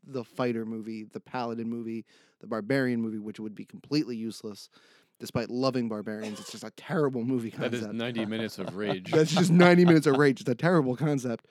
the 0.06 0.24
fighter 0.24 0.66
movie, 0.66 1.04
the 1.04 1.20
paladin 1.20 1.70
movie, 1.70 2.06
the 2.40 2.48
barbarian 2.48 3.02
movie, 3.02 3.20
which 3.20 3.40
would 3.40 3.56
be 3.56 3.66
completely 3.66 4.16
useless. 4.16 4.70
Despite 5.20 5.50
loving 5.50 5.90
barbarians, 5.90 6.40
it's 6.40 6.52
just 6.52 6.64
a 6.64 6.72
terrible 6.72 7.24
movie 7.24 7.50
concept. 7.50 7.82
That 7.82 7.90
is 7.90 7.94
90 7.94 8.26
minutes 8.28 8.60
of 8.60 8.76
rage. 8.76 9.12
That's 9.12 9.34
just 9.34 9.52
90 9.52 9.86
minutes 9.86 10.06
of 10.06 10.18
rage. 10.18 10.42
It's 10.42 10.50
a 10.50 10.56
terrible 10.56 10.96
concept. 10.96 11.46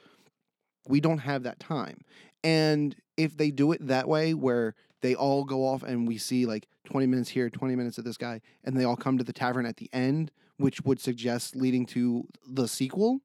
We 0.89 1.01
don't 1.01 1.19
have 1.19 1.43
that 1.43 1.59
time. 1.59 2.03
And 2.45 2.95
if 3.17 3.37
they 3.37 3.51
do 3.51 3.73
it 3.73 3.87
that 3.89 4.07
way, 4.09 4.35
where 4.35 4.75
they 5.03 5.15
all 5.15 5.45
go 5.45 5.67
off 5.67 5.83
and 5.83 6.07
we 6.07 6.17
see 6.17 6.47
like 6.47 6.69
20 6.85 7.07
minutes 7.07 7.31
here, 7.31 7.51
20 7.51 7.75
minutes 7.75 7.99
of 7.99 8.05
this 8.05 8.17
guy, 8.17 8.41
and 8.65 8.77
they 8.77 8.85
all 8.85 8.97
come 8.97 9.19
to 9.19 9.25
the 9.25 9.33
tavern 9.33 9.67
at 9.67 9.79
the 9.79 9.91
end, 9.93 10.31
which 10.59 10.81
would 10.83 11.01
suggest 11.01 11.57
leading 11.57 11.87
to 11.87 12.29
the 12.49 12.69
sequel, 12.69 13.21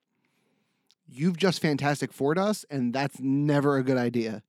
you've 1.07 1.37
just 1.37 1.61
Fantastic 1.61 2.11
Four 2.11 2.37
us, 2.39 2.65
and 2.69 2.93
that's 2.93 3.19
never 3.19 3.77
a 3.77 3.83
good 3.83 3.97
idea. 3.97 4.43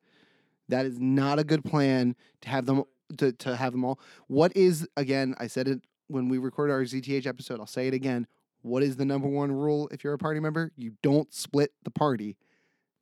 That 0.68 0.86
is 0.86 0.98
not 0.98 1.38
a 1.38 1.44
good 1.44 1.64
plan 1.64 2.16
to 2.40 2.48
have 2.48 2.66
them 2.66 2.84
to, 3.18 3.32
to 3.32 3.56
have 3.56 3.72
them 3.72 3.84
all. 3.84 3.98
What 4.26 4.56
is 4.56 4.86
again? 4.96 5.34
I 5.38 5.46
said 5.46 5.68
it 5.68 5.82
when 6.08 6.28
we 6.28 6.38
recorded 6.38 6.72
our 6.72 6.82
ZTH 6.82 7.26
episode. 7.26 7.60
I'll 7.60 7.66
say 7.66 7.88
it 7.88 7.94
again. 7.94 8.26
What 8.62 8.82
is 8.82 8.96
the 8.96 9.04
number 9.04 9.28
one 9.28 9.50
rule 9.50 9.88
if 9.92 10.04
you're 10.04 10.12
a 10.12 10.18
party 10.18 10.40
member? 10.40 10.70
You 10.76 10.92
don't 11.02 11.32
split 11.32 11.72
the 11.84 11.90
party. 11.90 12.36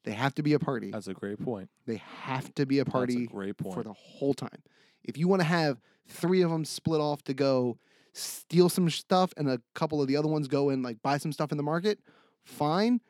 They 0.05 0.13
have 0.13 0.35
to 0.37 0.43
be 0.43 0.55
a 0.55 0.59
party. 0.59 0.91
That's 0.91 1.09
a 1.09 1.15
great 1.15 1.39
point. 1.39 1.69
They 1.87 1.97
have 2.23 2.55
to 2.55 2.65
be 2.65 2.79
a 2.79 2.85
That's 2.85 2.93
party 2.93 3.25
a 3.25 3.27
great 3.27 3.59
point. 3.59 3.75
for 3.75 3.83
the 3.83 3.93
whole 3.93 4.33
time. 4.33 4.63
If 5.05 5.19
you 5.19 5.29
want 5.29 5.41
to 5.43 5.47
have 5.47 5.81
three 6.09 6.41
of 6.43 6.51
them 6.51 6.65
split 6.65 7.01
off 7.01 7.23
to 7.25 7.35
go 7.35 7.79
steal 8.15 8.69
some 8.69 8.89
stuff 8.89 9.33
and 9.37 9.49
a 9.49 9.61
couple 9.75 10.01
of 10.01 10.09
the 10.09 10.17
other 10.17 10.29
ones 10.29 10.49
go 10.49 10.71
and 10.71 10.83
like 10.83 11.03
buy 11.03 11.19
some 11.19 11.33
stuff 11.33 11.53
in 11.53 11.59
the 11.59 11.63
market, 11.63 11.99
fine. 12.45 13.01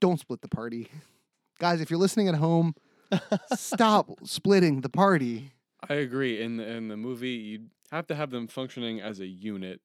Don't 0.00 0.18
split 0.18 0.40
the 0.40 0.48
party. 0.48 0.88
Guys, 1.58 1.80
if 1.80 1.90
you're 1.90 2.00
listening 2.00 2.28
at 2.28 2.34
home, 2.36 2.74
stop 3.54 4.10
splitting 4.24 4.80
the 4.80 4.88
party. 4.88 5.52
I 5.88 5.94
agree. 5.94 6.40
In 6.40 6.56
the, 6.56 6.66
in 6.66 6.88
the 6.88 6.96
movie, 6.96 7.30
you 7.30 7.60
have 7.90 8.06
to 8.08 8.14
have 8.14 8.30
them 8.30 8.46
functioning 8.46 9.00
as 9.00 9.20
a 9.20 9.26
unit, 9.26 9.80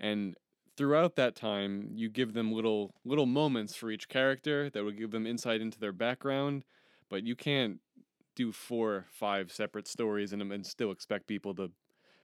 and 0.00 0.34
throughout 0.76 1.16
that 1.16 1.36
time, 1.36 1.90
you 1.94 2.08
give 2.08 2.32
them 2.34 2.52
little 2.52 2.94
little 3.04 3.26
moments 3.26 3.74
for 3.74 3.90
each 3.90 4.08
character 4.08 4.70
that 4.70 4.84
would 4.84 4.98
give 4.98 5.10
them 5.10 5.26
insight 5.26 5.60
into 5.60 5.78
their 5.78 5.92
background, 5.92 6.64
but 7.08 7.22
you 7.22 7.36
can't 7.36 7.80
do 8.34 8.50
four, 8.52 9.06
five 9.12 9.52
separate 9.52 9.86
stories 9.86 10.32
and, 10.32 10.42
and 10.42 10.66
still 10.66 10.90
expect 10.90 11.26
people 11.26 11.54
to 11.54 11.70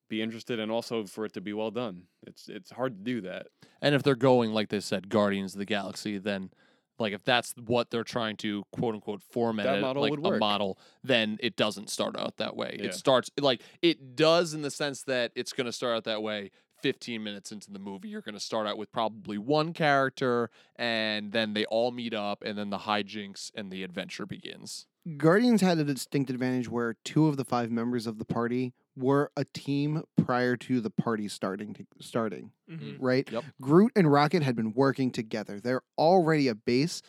be 0.09 0.21
interested 0.21 0.59
and 0.59 0.73
also 0.73 1.07
for 1.07 1.25
it 1.25 1.33
to 1.33 1.41
be 1.41 1.53
well 1.53 1.71
done. 1.71 2.03
It's 2.27 2.49
it's 2.49 2.71
hard 2.71 2.99
to 2.99 3.05
do 3.05 3.21
that. 3.23 3.47
And 3.81 3.95
if 3.95 4.03
they're 4.03 4.17
going 4.17 4.53
like 4.53 4.69
they 4.69 4.81
said, 4.81 5.09
Guardians 5.09 5.55
of 5.55 5.59
the 5.59 5.65
Galaxy, 5.65 6.19
then 6.19 6.51
like 7.01 7.13
if 7.13 7.25
that's 7.25 7.55
what 7.67 7.91
they're 7.91 8.05
trying 8.05 8.37
to 8.39 8.65
quote 8.73 8.95
unquote 8.95 9.23
format 9.23 9.67
That 9.67 9.79
it, 9.79 9.81
model 9.81 10.03
like 10.03 10.11
would 10.11 10.21
a 10.21 10.31
work. 10.31 10.41
model, 10.41 10.79
then 11.03 11.39
it 11.41 11.57
doesn't 11.57 11.91
start 11.91 12.17
out 12.19 12.37
that 12.37 12.57
way. 12.57 12.77
Yeah. 12.79 12.87
It 12.87 12.95
starts 12.95 13.31
like 13.41 13.63
it 13.83 14.15
does 14.15 14.55
in 14.55 14.63
the 14.63 14.71
sense 14.71 15.03
that 15.05 15.33
it's 15.35 15.53
going 15.53 15.67
to 15.67 15.73
start 15.73 15.97
out 15.97 16.05
that 16.05 16.23
way. 16.23 16.51
15 16.83 17.23
minutes 17.23 17.53
into 17.53 17.71
the 17.71 17.79
movie, 17.79 18.09
you're 18.09 18.23
going 18.23 18.35
to 18.35 18.41
start 18.41 18.67
out 18.67 18.79
with 18.79 18.91
probably 18.91 19.37
one 19.37 19.75
character, 19.75 20.49
and 20.77 21.31
then 21.31 21.53
they 21.53 21.67
all 21.67 21.91
meet 21.91 22.15
up, 22.15 22.43
and 22.43 22.57
then 22.57 22.71
the 22.71 22.79
hijinks 22.79 23.51
and 23.55 23.71
the 23.71 23.85
adventure 23.85 24.25
begins. 24.25 24.87
Guardians 25.19 25.61
had 25.61 25.79
a 25.79 25.85
distinct 25.85 26.31
advantage 26.31 26.71
where 26.71 26.95
two 27.05 27.27
of 27.27 27.37
the 27.37 27.45
five 27.45 27.71
members 27.71 28.07
of 28.07 28.19
the 28.19 28.25
party 28.25 28.73
were 29.01 29.31
a 29.37 29.45
team 29.45 30.03
prior 30.25 30.57
to 30.57 30.81
the 30.81 30.91
party 30.91 31.27
starting 31.29 31.73
to, 31.75 31.87
starting, 32.01 32.53
Mhm. 32.71 32.97
right? 33.01 33.31
Yep. 33.31 33.45
Groot 33.61 33.93
and 33.97 34.11
Rocket 34.13 34.43
had 34.43 34.55
been 34.57 34.73
working 34.73 35.11
together. 35.11 35.59
They're 35.61 35.83
already 35.99 36.49
a 36.49 36.55
base. 36.55 37.03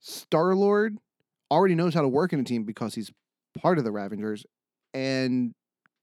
Star 0.00 0.54
Lord 0.54 0.98
already 1.50 1.74
knows 1.74 1.94
how 1.94 2.02
to 2.02 2.08
work 2.08 2.32
in 2.32 2.40
a 2.40 2.44
team 2.44 2.64
because 2.64 2.94
he's 2.94 3.10
part 3.56 3.78
of 3.78 3.84
the 3.84 3.90
Ravengers, 3.90 4.44
and 4.94 5.54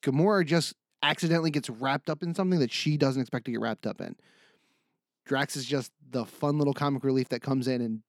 Gamora 0.02 0.46
just 0.46 0.74
accidentally 1.04 1.52
gets 1.52 1.70
wrapped 1.70 2.10
up 2.10 2.24
in 2.24 2.34
something 2.34 2.60
that 2.60 2.72
she 2.72 2.98
doesn't 2.98 3.22
expect 3.22 3.46
to 3.46 3.52
get 3.52 3.60
wrapped 3.62 3.86
up 3.86 4.02
in. 4.02 4.16
Drax 5.26 5.56
is 5.56 5.66
just 5.66 5.92
the 6.10 6.26
fun 6.26 6.58
little 6.58 6.74
comic 6.74 7.04
relief 7.04 7.30
that 7.30 7.42
comes 7.42 7.68
in, 7.68 7.82
and 7.82 8.02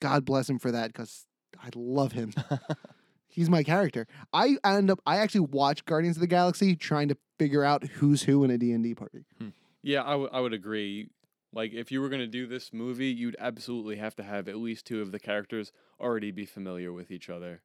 God 0.00 0.24
bless 0.24 0.48
him 0.50 0.58
for 0.58 0.70
that 0.72 0.88
because 0.92 1.26
I 1.58 1.70
love 1.74 2.12
him. 2.12 2.32
He's 3.36 3.50
my 3.50 3.62
character. 3.62 4.06
I 4.32 4.56
end 4.64 4.90
up 4.90 4.98
I 5.04 5.18
actually 5.18 5.40
watch 5.42 5.84
Guardians 5.84 6.16
of 6.16 6.22
the 6.22 6.26
Galaxy 6.26 6.74
trying 6.74 7.08
to 7.08 7.18
figure 7.38 7.62
out 7.62 7.84
who's 7.86 8.22
who 8.22 8.42
in 8.44 8.50
a 8.50 8.56
D&D 8.56 8.94
party. 8.94 9.26
Hmm. 9.38 9.50
Yeah, 9.82 10.02
I 10.02 10.14
would 10.14 10.30
I 10.32 10.40
would 10.40 10.54
agree. 10.54 11.10
Like 11.52 11.74
if 11.74 11.92
you 11.92 12.00
were 12.00 12.08
going 12.08 12.22
to 12.22 12.26
do 12.26 12.46
this 12.46 12.72
movie, 12.72 13.08
you'd 13.08 13.36
absolutely 13.38 13.96
have 13.96 14.16
to 14.16 14.22
have 14.22 14.48
at 14.48 14.56
least 14.56 14.86
two 14.86 15.02
of 15.02 15.12
the 15.12 15.18
characters 15.18 15.70
already 16.00 16.30
be 16.30 16.46
familiar 16.46 16.94
with 16.94 17.10
each 17.10 17.28
other. 17.28 17.60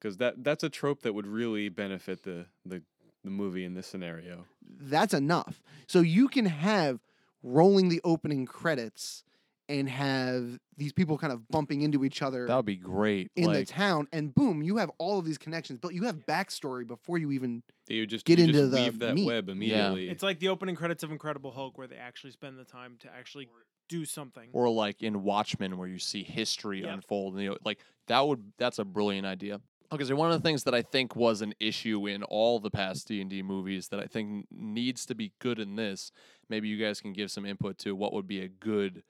Cuz 0.00 0.16
that 0.16 0.42
that's 0.42 0.64
a 0.64 0.68
trope 0.68 1.02
that 1.02 1.12
would 1.14 1.28
really 1.28 1.68
benefit 1.68 2.24
the 2.24 2.46
the 2.66 2.82
the 3.22 3.30
movie 3.30 3.64
in 3.64 3.74
this 3.74 3.86
scenario. 3.86 4.46
That's 4.68 5.14
enough. 5.14 5.62
So 5.86 6.00
you 6.00 6.26
can 6.26 6.46
have 6.46 6.98
rolling 7.40 7.88
the 7.88 8.00
opening 8.02 8.46
credits 8.46 9.22
and 9.68 9.88
have 9.88 10.58
these 10.76 10.92
people 10.92 11.16
kind 11.18 11.32
of 11.32 11.48
bumping 11.48 11.82
into 11.82 12.04
each 12.04 12.22
other 12.22 12.46
That 12.46 12.56
would 12.56 12.64
be 12.66 12.76
great. 12.76 13.30
in 13.36 13.52
the 13.52 13.64
town 13.64 14.08
and 14.12 14.34
boom, 14.34 14.62
you 14.62 14.76
have 14.78 14.90
all 14.98 15.18
of 15.18 15.24
these 15.24 15.38
connections, 15.38 15.78
but 15.80 15.94
you 15.94 16.04
have 16.04 16.26
backstory 16.26 16.86
before 16.86 17.18
you 17.18 17.30
even 17.32 17.62
You 17.88 18.06
just 18.06 18.24
Get 18.24 18.38
you 18.38 18.44
into 18.46 18.58
just 18.60 18.70
the 18.72 18.76
weave 18.76 18.98
that 19.00 19.14
meat. 19.14 19.26
web 19.26 19.48
immediately. 19.48 20.08
It's 20.08 20.22
like 20.22 20.40
the 20.40 20.48
opening 20.48 20.74
credits 20.76 21.02
of 21.02 21.10
Incredible 21.12 21.52
Hulk, 21.52 21.76
where 21.78 21.86
they 21.86 21.96
actually 21.96 22.30
spend 22.32 22.58
the 22.58 22.64
time 22.64 22.96
to 23.00 23.08
actually 23.14 23.48
do 23.88 24.04
something. 24.04 24.48
or 24.52 24.70
like 24.70 25.02
in 25.02 25.22
Watchmen 25.22 25.76
where 25.76 25.88
you 25.88 25.98
see 25.98 26.22
history 26.22 26.80
Yep. 26.82 26.94
unfold 26.94 27.34
and 27.34 27.42
you 27.42 27.50
know, 27.50 27.58
like 27.64 27.80
that 28.06 28.26
would 28.26 28.52
that's 28.58 28.78
a 28.78 28.84
brilliant 28.84 29.26
idea. 29.26 29.60
Okay, 29.92 30.02
so 30.04 30.16
one 30.16 30.32
of 30.32 30.42
the 30.42 30.48
things 30.48 30.64
that 30.64 30.74
I 30.74 30.80
think 30.82 31.14
was 31.14 31.42
an 31.42 31.54
issue 31.60 32.06
in 32.08 32.22
all 32.24 32.58
the 32.58 32.70
past 32.70 33.06
D 33.06 33.20
and 33.20 33.28
D 33.30 33.42
movies 33.42 33.88
that 33.88 34.00
I 34.00 34.06
think 34.06 34.46
needs 34.50 35.04
to 35.06 35.14
be 35.14 35.32
good 35.38 35.58
in 35.60 35.76
this, 35.76 36.10
maybe 36.48 36.66
you 36.68 36.78
guys 36.78 37.00
can 37.00 37.12
give 37.12 37.30
some 37.30 37.44
input 37.44 37.76
to 37.80 37.94
what 37.94 38.12
would 38.14 38.26
be 38.26 38.40
a 38.40 38.48
good 38.48 39.02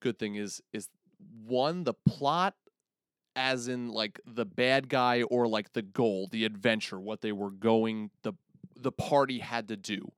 good 0.00 0.18
thing 0.18 0.34
is 0.34 0.62
is 0.72 0.88
one 1.46 1.84
the 1.84 1.94
plot 1.94 2.54
as 3.36 3.68
in 3.68 3.88
like 3.88 4.20
the 4.26 4.44
bad 4.44 4.88
guy 4.88 5.22
or 5.22 5.46
like 5.46 5.72
the 5.72 5.82
goal, 5.82 6.28
the 6.30 6.44
adventure, 6.44 6.98
what 6.98 7.20
they 7.20 7.32
were 7.32 7.50
going 7.50 8.10
the 8.22 8.32
the 8.76 8.92
party 8.92 9.38
had 9.38 9.68
to 9.68 9.76
do. 9.76 10.10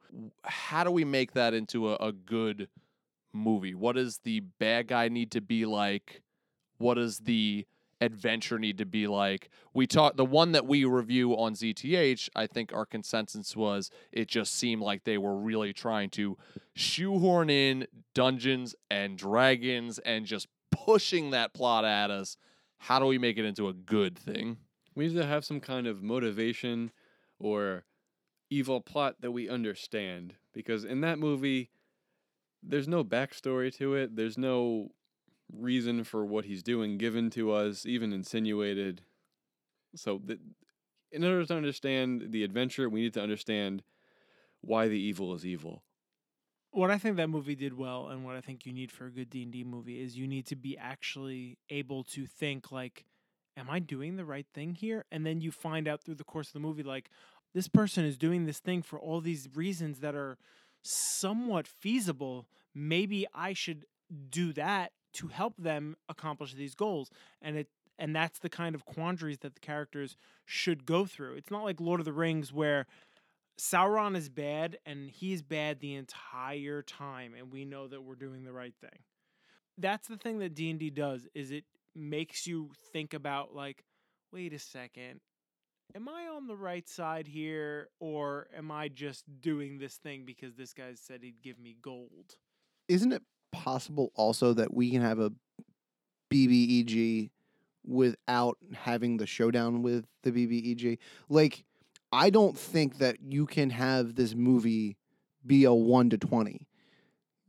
How 0.44 0.84
do 0.84 0.90
we 0.90 1.04
make 1.04 1.32
that 1.32 1.52
into 1.52 1.90
a, 1.90 1.96
a 1.96 2.12
good 2.12 2.68
movie? 3.32 3.74
What 3.74 3.96
does 3.96 4.18
the 4.18 4.40
bad 4.40 4.88
guy 4.88 5.08
need 5.08 5.32
to 5.32 5.40
be 5.40 5.66
like? 5.66 6.22
What 6.78 6.94
does 6.94 7.18
the 7.18 7.66
adventure 8.02 8.58
need 8.58 8.78
to 8.78 8.86
be 8.86 9.06
like? 9.06 9.48
We 9.72 9.86
talked 9.86 10.16
the 10.16 10.24
one 10.24 10.52
that 10.52 10.66
we 10.66 10.84
review 10.84 11.32
on 11.32 11.54
ZTH, 11.54 12.28
I 12.36 12.46
think 12.46 12.72
our 12.72 12.84
consensus 12.84 13.56
was 13.56 13.90
it 14.10 14.28
just 14.28 14.54
seemed 14.54 14.82
like 14.82 15.04
they 15.04 15.18
were 15.18 15.36
really 15.36 15.72
trying 15.72 16.10
to 16.10 16.36
shoehorn 16.74 17.50
in 17.50 17.86
Dungeons 18.14 18.74
and 18.90 19.16
Dragons 19.16 19.98
and 20.00 20.26
just 20.26 20.48
pushing 20.70 21.30
that 21.30 21.54
plot 21.54 21.84
at 21.84 22.10
us. 22.10 22.36
How 22.78 22.98
do 22.98 23.06
we 23.06 23.18
make 23.18 23.38
it 23.38 23.44
into 23.44 23.68
a 23.68 23.72
good 23.72 24.18
thing? 24.18 24.58
we 24.94 25.08
need 25.08 25.16
to 25.16 25.26
have 25.26 25.44
some 25.44 25.60
kind 25.60 25.86
of 25.86 26.02
motivation 26.02 26.92
or 27.38 27.84
evil 28.50 28.80
plot 28.80 29.16
that 29.20 29.32
we 29.32 29.48
understand 29.48 30.34
because 30.52 30.84
in 30.84 31.00
that 31.00 31.18
movie 31.18 31.70
there's 32.62 32.86
no 32.86 33.02
backstory 33.02 33.74
to 33.76 33.94
it. 33.94 34.14
There's 34.14 34.38
no 34.38 34.90
reason 35.52 36.04
for 36.04 36.24
what 36.24 36.44
he's 36.46 36.62
doing 36.62 36.98
given 36.98 37.30
to 37.30 37.52
us, 37.52 37.86
even 37.86 38.12
insinuated. 38.12 39.04
So, 39.96 40.18
th- 40.18 40.40
in 41.12 41.24
order 41.24 41.44
to 41.46 41.56
understand 41.56 42.32
the 42.32 42.44
adventure, 42.44 42.88
we 42.90 43.02
need 43.02 43.14
to 43.14 43.22
understand 43.22 43.84
why 44.62 44.88
the 44.88 45.00
evil 45.00 45.34
is 45.34 45.46
evil. 45.46 45.84
what 46.70 46.90
I 46.90 46.98
think 46.98 47.16
that 47.16 47.28
movie 47.28 47.54
did 47.54 47.74
well, 47.76 48.08
and 48.08 48.24
what 48.24 48.36
I 48.36 48.40
think 48.40 48.64
you 48.64 48.72
need 48.72 48.90
for 48.90 49.06
a 49.06 49.10
good 49.10 49.28
D 49.30 49.42
and 49.42 49.52
D 49.52 49.62
movie 49.64 50.00
is 50.00 50.16
you 50.16 50.26
need 50.26 50.46
to 50.46 50.56
be 50.56 50.76
actually 50.78 51.58
able 51.68 52.02
to 52.04 52.26
think 52.26 52.72
like, 52.72 53.04
"Am 53.56 53.68
I 53.68 53.78
doing 53.78 54.16
the 54.16 54.24
right 54.24 54.46
thing 54.54 54.74
here?" 54.74 55.04
And 55.10 55.26
then 55.26 55.40
you 55.40 55.50
find 55.52 55.86
out 55.86 56.02
through 56.02 56.14
the 56.16 56.24
course 56.24 56.48
of 56.48 56.54
the 56.54 56.60
movie, 56.60 56.82
like, 56.82 57.10
this 57.52 57.68
person 57.68 58.04
is 58.04 58.16
doing 58.16 58.46
this 58.46 58.58
thing 58.60 58.82
for 58.82 58.98
all 58.98 59.20
these 59.20 59.48
reasons 59.54 60.00
that 60.00 60.14
are 60.14 60.38
somewhat 60.82 61.66
feasible. 61.68 62.48
Maybe 62.74 63.26
I 63.34 63.52
should 63.52 63.84
do 64.30 64.52
that 64.54 64.92
to 65.14 65.28
help 65.28 65.56
them 65.56 65.96
accomplish 66.08 66.54
these 66.54 66.74
goals, 66.74 67.10
and 67.40 67.56
it. 67.56 67.68
And 67.98 68.16
that's 68.16 68.38
the 68.38 68.48
kind 68.48 68.74
of 68.74 68.86
quandaries 68.86 69.40
that 69.40 69.54
the 69.54 69.60
characters 69.60 70.16
should 70.46 70.86
go 70.86 71.04
through. 71.04 71.34
It's 71.34 71.50
not 71.50 71.62
like 71.62 71.78
Lord 71.78 72.00
of 72.00 72.06
the 72.06 72.12
Rings 72.12 72.52
where 72.52 72.86
Sauron 73.60 74.16
is 74.16 74.28
bad 74.28 74.78
and 74.86 75.10
he's 75.10 75.42
bad 75.42 75.78
the 75.78 75.94
entire 75.94 76.82
time 76.82 77.34
and 77.38 77.52
we 77.52 77.64
know 77.64 77.86
that 77.86 78.02
we're 78.02 78.14
doing 78.14 78.44
the 78.44 78.52
right 78.52 78.74
thing. 78.80 78.98
That's 79.78 80.08
the 80.08 80.16
thing 80.16 80.38
that 80.38 80.54
D&D 80.54 80.90
does 80.90 81.28
is 81.34 81.52
it 81.52 81.64
makes 81.94 82.46
you 82.46 82.70
think 82.92 83.12
about 83.14 83.54
like 83.54 83.84
wait 84.32 84.54
a 84.54 84.58
second 84.58 85.20
am 85.94 86.08
I 86.08 86.28
on 86.34 86.46
the 86.46 86.56
right 86.56 86.88
side 86.88 87.26
here 87.26 87.88
or 88.00 88.48
am 88.56 88.70
I 88.70 88.88
just 88.88 89.24
doing 89.40 89.78
this 89.78 89.96
thing 89.96 90.24
because 90.24 90.54
this 90.54 90.72
guy 90.72 90.94
said 90.94 91.22
he'd 91.22 91.42
give 91.42 91.58
me 91.58 91.76
gold? 91.82 92.36
isn't 92.88 93.12
it 93.12 93.22
possible 93.52 94.10
also 94.14 94.52
that 94.54 94.74
we 94.74 94.90
can 94.90 95.02
have 95.02 95.18
a 95.18 95.32
BBEG 96.30 97.30
without 97.84 98.58
having 98.74 99.16
the 99.16 99.26
showdown 99.26 99.82
with 99.82 100.06
the 100.22 100.30
BBEG? 100.32 100.98
Like, 101.28 101.64
I 102.12 102.30
don't 102.30 102.56
think 102.56 102.98
that 102.98 103.18
you 103.22 103.46
can 103.46 103.70
have 103.70 104.14
this 104.14 104.34
movie 104.34 104.96
be 105.46 105.64
a 105.64 105.72
one 105.72 106.10
to 106.10 106.18
twenty. 106.18 106.66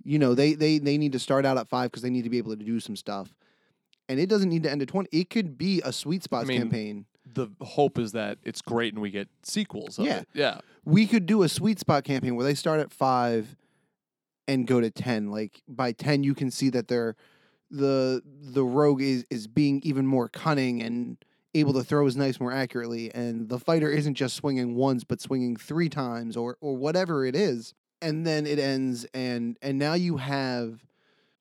You 0.04 0.20
know, 0.20 0.34
they 0.36 0.54
they 0.54 0.80
they 0.80 0.98
need 0.98 1.14
to 1.14 1.20
start 1.20 1.46
out 1.46 1.58
at 1.58 1.70
five 1.70 1.92
because 1.92 2.02
they 2.04 2.10
need 2.10 2.24
to 2.24 2.30
be 2.30 2.38
able 2.38 2.56
to 2.56 2.64
do 2.64 2.80
some 2.80 2.96
stuff, 2.96 3.34
and 4.10 4.20
it 4.20 4.28
doesn't 4.30 4.50
need 4.50 4.64
to 4.64 4.72
end 4.72 4.82
at 4.82 4.88
twenty. 4.88 5.10
It 5.18 5.30
could 5.30 5.58
be 5.58 5.82
a 5.86 5.92
sweet 5.94 6.24
spots 6.24 6.48
mean, 6.48 6.60
campaign. 6.62 7.06
The 7.36 7.48
hope 7.62 7.98
is 7.98 8.12
that 8.12 8.38
it's 8.44 8.62
great 8.62 8.94
and 8.94 9.02
we 9.02 9.10
get 9.10 9.28
sequels. 9.44 9.98
Of 9.98 10.06
Yeah. 10.06 10.20
it. 10.20 10.28
yeah. 10.34 10.60
we 10.86 11.08
could 11.08 11.26
do 11.26 11.42
a 11.44 11.50
sweet 11.50 11.80
spot 11.80 12.04
campaign 12.04 12.36
where 12.36 12.46
they 12.46 12.54
start 12.54 12.80
at 12.80 12.92
five 12.92 13.56
and 14.48 14.68
go 14.68 14.82
to 14.82 14.92
ten. 14.92 15.30
Like 15.30 15.62
by 15.68 15.92
ten, 15.92 16.24
you 16.24 16.34
can 16.36 16.52
see 16.52 16.70
that 16.70 16.88
they're 16.88 17.16
the 17.70 18.22
the 18.26 18.64
rogue 18.64 19.02
is 19.02 19.26
is 19.30 19.48
being 19.48 19.82
even 19.84 20.06
more 20.06 20.30
cunning 20.30 20.82
and 20.82 21.18
able 21.56 21.74
to 21.74 21.84
throw 21.84 22.06
his 22.06 22.16
knives 22.16 22.40
more 22.40 22.52
accurately, 22.52 23.14
and 23.14 23.50
the 23.50 23.60
fighter 23.60 23.90
isn't 23.90 24.16
just 24.16 24.36
swinging 24.36 24.76
once 24.76 25.04
but 25.04 25.22
swinging 25.22 25.56
three 25.56 25.90
times 25.90 26.38
or 26.38 26.58
or 26.62 26.76
whatever 26.76 27.26
it 27.26 27.36
is. 27.36 27.74
And 28.02 28.28
then 28.28 28.46
it 28.46 28.60
ends, 28.60 29.06
and 29.14 29.58
and 29.62 29.80
now 29.80 29.94
you 29.94 30.18
have 30.18 30.84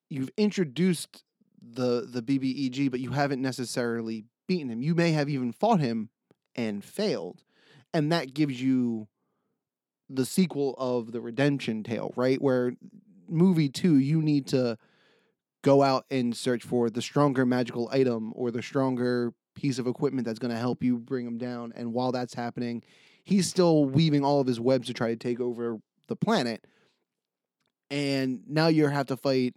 you've 0.09 0.31
introduced 0.37 1.23
the 1.61 2.07
the 2.09 2.21
BBEG, 2.21 2.89
but 2.89 2.99
you 2.99 3.11
haven't 3.11 3.41
necessarily 3.41 4.25
beaten 4.47 4.69
him. 4.69 4.81
You 4.81 4.95
may 4.95 5.11
have 5.11 5.29
even 5.29 5.51
fought 5.51 5.79
him 5.79 6.09
and 6.55 6.83
failed, 6.83 7.43
and 7.93 8.11
that 8.11 8.33
gives 8.33 8.61
you 8.61 9.07
the 10.13 10.25
sequel 10.25 10.75
of 10.77 11.11
the 11.11 11.21
redemption 11.21 11.83
tale, 11.83 12.13
right? 12.15 12.41
Where 12.41 12.73
movie 13.27 13.69
two, 13.69 13.97
you 13.97 14.21
need 14.21 14.47
to 14.47 14.77
go 15.63 15.81
out 15.81 16.05
and 16.11 16.35
search 16.35 16.63
for 16.63 16.89
the 16.89 17.01
stronger 17.01 17.45
magical 17.45 17.89
item 17.91 18.31
or 18.35 18.51
the 18.51 18.61
stronger 18.61 19.33
piece 19.55 19.79
of 19.79 19.87
equipment 19.87 20.25
that's 20.25 20.39
going 20.39 20.53
to 20.53 20.59
help 20.59 20.83
you 20.83 20.97
bring 20.97 21.25
him 21.25 21.37
down. 21.37 21.71
And 21.75 21.93
while 21.93 22.11
that's 22.11 22.33
happening, 22.33 22.83
he's 23.23 23.47
still 23.47 23.85
weaving 23.85 24.23
all 24.23 24.41
of 24.41 24.47
his 24.47 24.59
webs 24.59 24.87
to 24.87 24.93
try 24.93 25.07
to 25.09 25.15
take 25.15 25.39
over 25.39 25.79
the 26.07 26.15
planet. 26.15 26.65
and 27.93 28.41
now 28.47 28.67
you 28.67 28.87
have 28.87 29.05
to 29.05 29.15
fight 29.15 29.53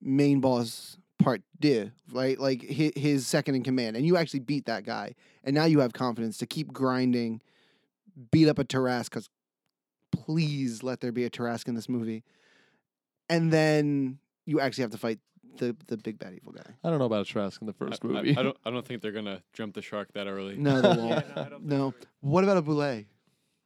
main 0.00 0.40
boss 0.40 0.98
part 1.20 1.40
deux, 1.60 1.90
right? 2.12 2.38
Like 2.38 2.60
his, 2.62 3.26
second 3.26 3.54
in 3.54 3.62
command, 3.62 3.96
and 3.96 4.04
you 4.04 4.16
actually 4.16 4.40
beat 4.40 4.66
that 4.66 4.84
guy, 4.84 5.14
and 5.44 5.54
now 5.54 5.64
you 5.64 5.78
have 5.78 5.92
confidence 5.92 6.36
to 6.38 6.46
keep 6.46 6.72
grinding, 6.72 7.40
beat 8.32 8.48
up 8.48 8.58
a 8.58 8.64
Tarrasque. 8.64 9.10
Because 9.10 9.30
please 10.24 10.82
let 10.82 11.00
there 11.00 11.12
be 11.12 11.24
a 11.24 11.30
Tarrasque 11.30 11.68
in 11.68 11.74
this 11.74 11.88
movie, 11.88 12.24
and 13.28 13.52
then 13.52 14.18
you 14.46 14.60
actually 14.60 14.82
have 14.82 14.90
to 14.92 14.98
fight 14.98 15.18
the 15.58 15.76
the 15.86 15.96
big 15.96 16.18
bad 16.18 16.34
evil 16.34 16.52
guy. 16.52 16.74
I 16.82 16.90
don't 16.90 16.98
know 16.98 17.04
about 17.04 17.28
a 17.28 17.32
Tarrasque 17.32 17.60
in 17.60 17.66
the 17.66 17.72
first 17.72 18.04
I- 18.04 18.08
I- 18.08 18.10
movie. 18.12 18.36
I, 18.36 18.42
don't. 18.42 18.56
I 18.64 18.70
don't 18.70 18.86
think 18.86 19.02
they're 19.02 19.12
gonna 19.12 19.42
jump 19.52 19.74
the 19.74 19.82
shark 19.82 20.12
that 20.14 20.26
early. 20.26 20.56
No, 20.56 20.80
they 20.80 20.88
won't. 21.00 21.00
no, 21.00 21.14
I 21.42 21.48
don't 21.48 21.50
think 21.50 21.62
no. 21.64 21.94
What 22.20 22.44
about 22.44 22.56
a 22.58 22.62
bulette? 22.62 23.06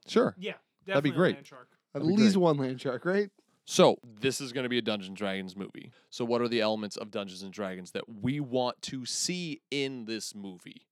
sure. 0.07 0.35
Yeah, 0.39 0.55
That'd 0.87 1.05
be 1.05 1.11
great. 1.11 1.35
land 1.37 1.47
shark. 1.47 1.69
At 1.95 2.03
be 2.03 2.09
least 2.09 2.35
great. 2.35 2.37
one 2.43 2.57
land 2.59 2.81
shark, 2.81 3.05
right? 3.05 3.31
So, 3.71 3.99
this 4.21 4.41
is 4.41 4.53
going 4.55 4.63
to 4.65 4.71
be 4.71 4.79
a 4.79 4.83
Dungeons 4.83 5.09
and 5.09 5.17
Dragons 5.17 5.55
movie. 5.55 5.93
So, 6.09 6.25
what 6.25 6.41
are 6.41 6.49
the 6.49 6.63
elements 6.63 6.97
of 6.97 7.11
Dungeons 7.11 7.43
and 7.43 7.53
Dragons 7.53 7.91
that 7.91 8.05
we 8.09 8.41
want 8.41 8.81
to 8.83 9.05
see 9.05 9.61
in 9.71 10.07
this 10.07 10.35
movie? 10.35 10.87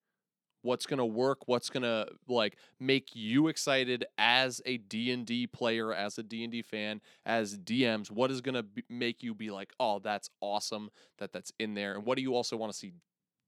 What's 0.67 0.87
going 0.87 0.99
to 0.99 1.07
work? 1.07 1.47
What's 1.47 1.71
going 1.71 1.85
to 1.85 2.09
like 2.29 2.57
make 2.81 3.15
you 3.15 3.49
excited 3.49 4.05
as 4.19 4.61
a 4.67 4.79
D&D 4.79 5.47
player, 5.49 5.95
as 5.95 6.19
a 6.19 6.23
D&D 6.23 6.63
fan, 6.63 7.01
as 7.25 7.57
DMs? 7.57 8.11
What 8.11 8.31
is 8.31 8.41
going 8.41 8.57
to 8.57 8.67
make 8.89 9.23
you 9.23 9.35
be 9.35 9.51
like, 9.51 9.73
"Oh, 9.79 10.01
that's 10.01 10.29
awesome 10.41 10.91
that 11.19 11.33
that's 11.33 11.53
in 11.59 11.75
there." 11.75 11.95
And 11.95 12.05
what 12.05 12.17
do 12.17 12.23
you 12.23 12.35
also 12.35 12.57
want 12.57 12.73
to 12.73 12.79
see 12.79 12.93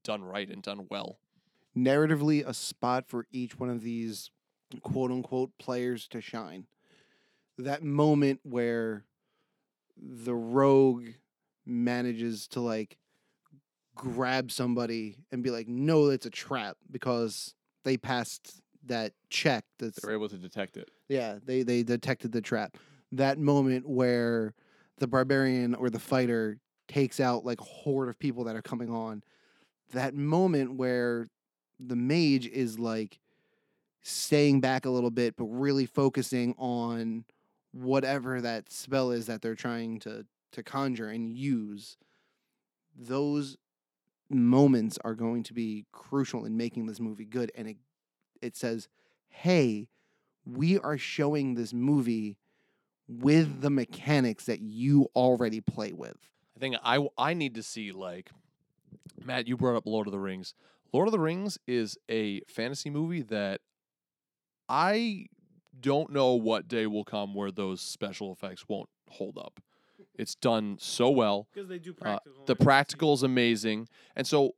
done 0.04 0.22
right 0.22 0.48
and 0.48 0.62
done 0.62 0.86
well? 0.90 1.18
narratively 1.76 2.46
a 2.46 2.54
spot 2.54 3.06
for 3.06 3.26
each 3.30 3.58
one 3.58 3.70
of 3.70 3.82
these 3.82 4.30
quote 4.82 5.10
unquote 5.10 5.50
players 5.58 6.06
to 6.08 6.20
shine. 6.20 6.66
That 7.56 7.82
moment 7.82 8.40
where 8.42 9.04
the 9.96 10.34
rogue 10.34 11.06
manages 11.66 12.46
to 12.48 12.60
like 12.60 12.98
grab 13.98 14.50
somebody 14.50 15.16
and 15.30 15.42
be 15.42 15.50
like, 15.50 15.68
no, 15.68 16.06
it's 16.06 16.24
a 16.24 16.30
trap 16.30 16.76
because 16.90 17.54
they 17.84 17.98
passed 17.98 18.62
that 18.86 19.12
check 19.28 19.64
that's 19.78 20.00
They're 20.00 20.14
able 20.14 20.28
to 20.30 20.38
detect 20.38 20.78
it. 20.78 20.90
yeah, 21.08 21.38
they 21.44 21.62
they 21.62 21.82
detected 21.82 22.32
the 22.32 22.40
trap. 22.40 22.78
That 23.12 23.38
moment 23.38 23.86
where 23.86 24.54
the 24.98 25.06
barbarian 25.06 25.74
or 25.74 25.90
the 25.90 25.98
fighter 25.98 26.58
takes 26.86 27.20
out 27.20 27.44
like 27.44 27.60
a 27.60 27.64
horde 27.64 28.08
of 28.08 28.18
people 28.18 28.44
that 28.44 28.56
are 28.56 28.62
coming 28.62 28.90
on. 28.90 29.22
That 29.92 30.14
moment 30.14 30.76
where 30.76 31.28
the 31.78 31.96
mage 31.96 32.46
is 32.46 32.78
like 32.78 33.18
staying 34.02 34.60
back 34.60 34.86
a 34.86 34.90
little 34.90 35.10
bit, 35.10 35.36
but 35.36 35.44
really 35.44 35.86
focusing 35.86 36.54
on 36.56 37.24
whatever 37.72 38.40
that 38.40 38.70
spell 38.72 39.10
is 39.10 39.26
that 39.26 39.42
they're 39.42 39.54
trying 39.54 39.98
to 40.00 40.24
to 40.52 40.62
conjure 40.62 41.08
and 41.08 41.28
use. 41.28 41.96
Those 42.96 43.56
moments 44.30 44.98
are 45.04 45.14
going 45.14 45.42
to 45.44 45.54
be 45.54 45.86
crucial 45.92 46.44
in 46.44 46.56
making 46.56 46.86
this 46.86 47.00
movie 47.00 47.24
good. 47.24 47.50
And 47.54 47.68
it 47.68 47.76
it 48.40 48.56
says, 48.56 48.88
hey, 49.28 49.88
we 50.44 50.78
are 50.78 50.98
showing 50.98 51.54
this 51.54 51.72
movie 51.72 52.38
with 53.08 53.60
the 53.60 53.70
mechanics 53.70 54.44
that 54.46 54.60
you 54.60 55.08
already 55.16 55.60
play 55.60 55.92
with. 55.92 56.16
I 56.56 56.60
think 56.60 56.76
I 56.82 57.06
I 57.16 57.34
need 57.34 57.54
to 57.54 57.62
see 57.62 57.92
like 57.92 58.30
Matt. 59.24 59.48
You 59.48 59.56
brought 59.56 59.76
up 59.76 59.86
Lord 59.86 60.06
of 60.06 60.12
the 60.12 60.18
Rings. 60.18 60.54
Lord 60.92 61.08
of 61.08 61.12
the 61.12 61.18
Rings 61.18 61.58
is 61.66 61.98
a 62.08 62.40
fantasy 62.48 62.90
movie 62.90 63.22
that 63.22 63.60
I 64.68 65.26
don't 65.80 66.10
know 66.10 66.34
what 66.34 66.68
day 66.68 66.86
will 66.86 67.04
come 67.04 67.34
where 67.34 67.50
those 67.50 67.80
special 67.80 68.32
effects 68.32 68.64
won't 68.68 68.88
hold 69.10 69.38
up. 69.38 69.60
It's 70.18 70.34
done 70.34 70.76
so 70.80 71.08
well. 71.08 71.48
Because 71.54 71.68
they 71.68 71.78
do 71.78 71.94
Uh, 72.02 72.04
the 72.04 72.08
I 72.10 72.18
can 72.46 72.56
see- 72.58 72.64
practical 72.64 73.12
is 73.14 73.22
amazing, 73.22 73.88
and 74.16 74.26
so 74.26 74.56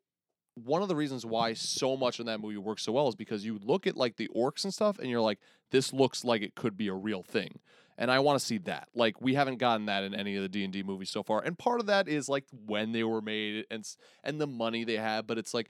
one 0.55 0.83
of 0.83 0.89
the 0.89 0.97
reasons 0.97 1.25
why 1.25 1.53
so 1.55 1.97
much 1.97 2.19
in 2.19 2.27
that 2.27 2.41
movie 2.41 2.57
works 2.57 2.83
so 2.83 2.93
well 2.93 3.09
is 3.09 3.15
because 3.15 3.45
you 3.45 3.59
look 3.63 3.87
at 3.87 3.97
like 3.97 4.17
the 4.17 4.29
orcs 4.35 4.65
and 4.65 4.75
stuff, 4.75 4.99
and 4.99 5.09
you're 5.09 5.21
like, 5.21 5.39
this 5.71 5.93
looks 5.93 6.25
like 6.25 6.43
it 6.43 6.55
could 6.55 6.77
be 6.77 6.89
a 6.89 6.95
real 6.95 7.23
thing, 7.23 7.61
and 7.97 8.11
I 8.11 8.19
want 8.19 8.39
to 8.41 8.45
see 8.45 8.59
that. 8.59 8.89
Like 8.95 9.21
we 9.21 9.35
haven't 9.35 9.59
gotten 9.59 9.87
that 9.87 10.03
in 10.03 10.15
any 10.15 10.35
of 10.37 10.43
the 10.43 10.49
D 10.49 10.65
and 10.65 10.73
D 10.73 10.83
movies 10.83 11.11
so 11.11 11.23
far, 11.23 11.41
and 11.43 11.57
part 11.59 11.81
of 11.81 11.87
that 11.87 12.09
is 12.09 12.29
like 12.29 12.45
when 12.67 12.93
they 12.93 13.05
were 13.05 13.21
made 13.23 13.67
and 13.71 13.85
and 14.25 14.41
the 14.41 14.47
money 14.47 14.85
they 14.85 14.97
had, 14.97 15.27
but 15.27 15.39
it's 15.39 15.55
like. 15.55 15.69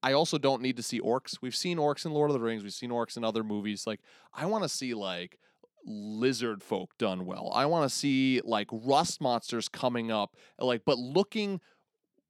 I 0.00 0.12
also 0.12 0.38
don't 0.38 0.62
need 0.62 0.76
to 0.76 0.82
see 0.84 1.00
orcs. 1.00 1.38
We've 1.42 1.56
seen 1.56 1.76
orcs 1.76 2.06
in 2.06 2.12
Lord 2.12 2.30
of 2.30 2.34
the 2.34 2.40
Rings. 2.40 2.62
We've 2.62 2.72
seen 2.72 2.90
orcs 2.90 3.16
in 3.16 3.24
other 3.24 3.42
movies. 3.42 3.84
Like 3.84 3.98
I 4.32 4.46
want 4.46 4.62
to 4.62 4.68
see 4.68 4.94
like 4.94 5.40
lizard 5.86 6.62
folk 6.62 6.96
done 6.98 7.26
well. 7.26 7.50
I 7.54 7.66
want 7.66 7.90
to 7.90 7.96
see 7.96 8.40
like 8.44 8.68
rust 8.70 9.20
monsters 9.20 9.68
coming 9.68 10.10
up, 10.10 10.36
like 10.58 10.82
but 10.84 10.98
looking 10.98 11.60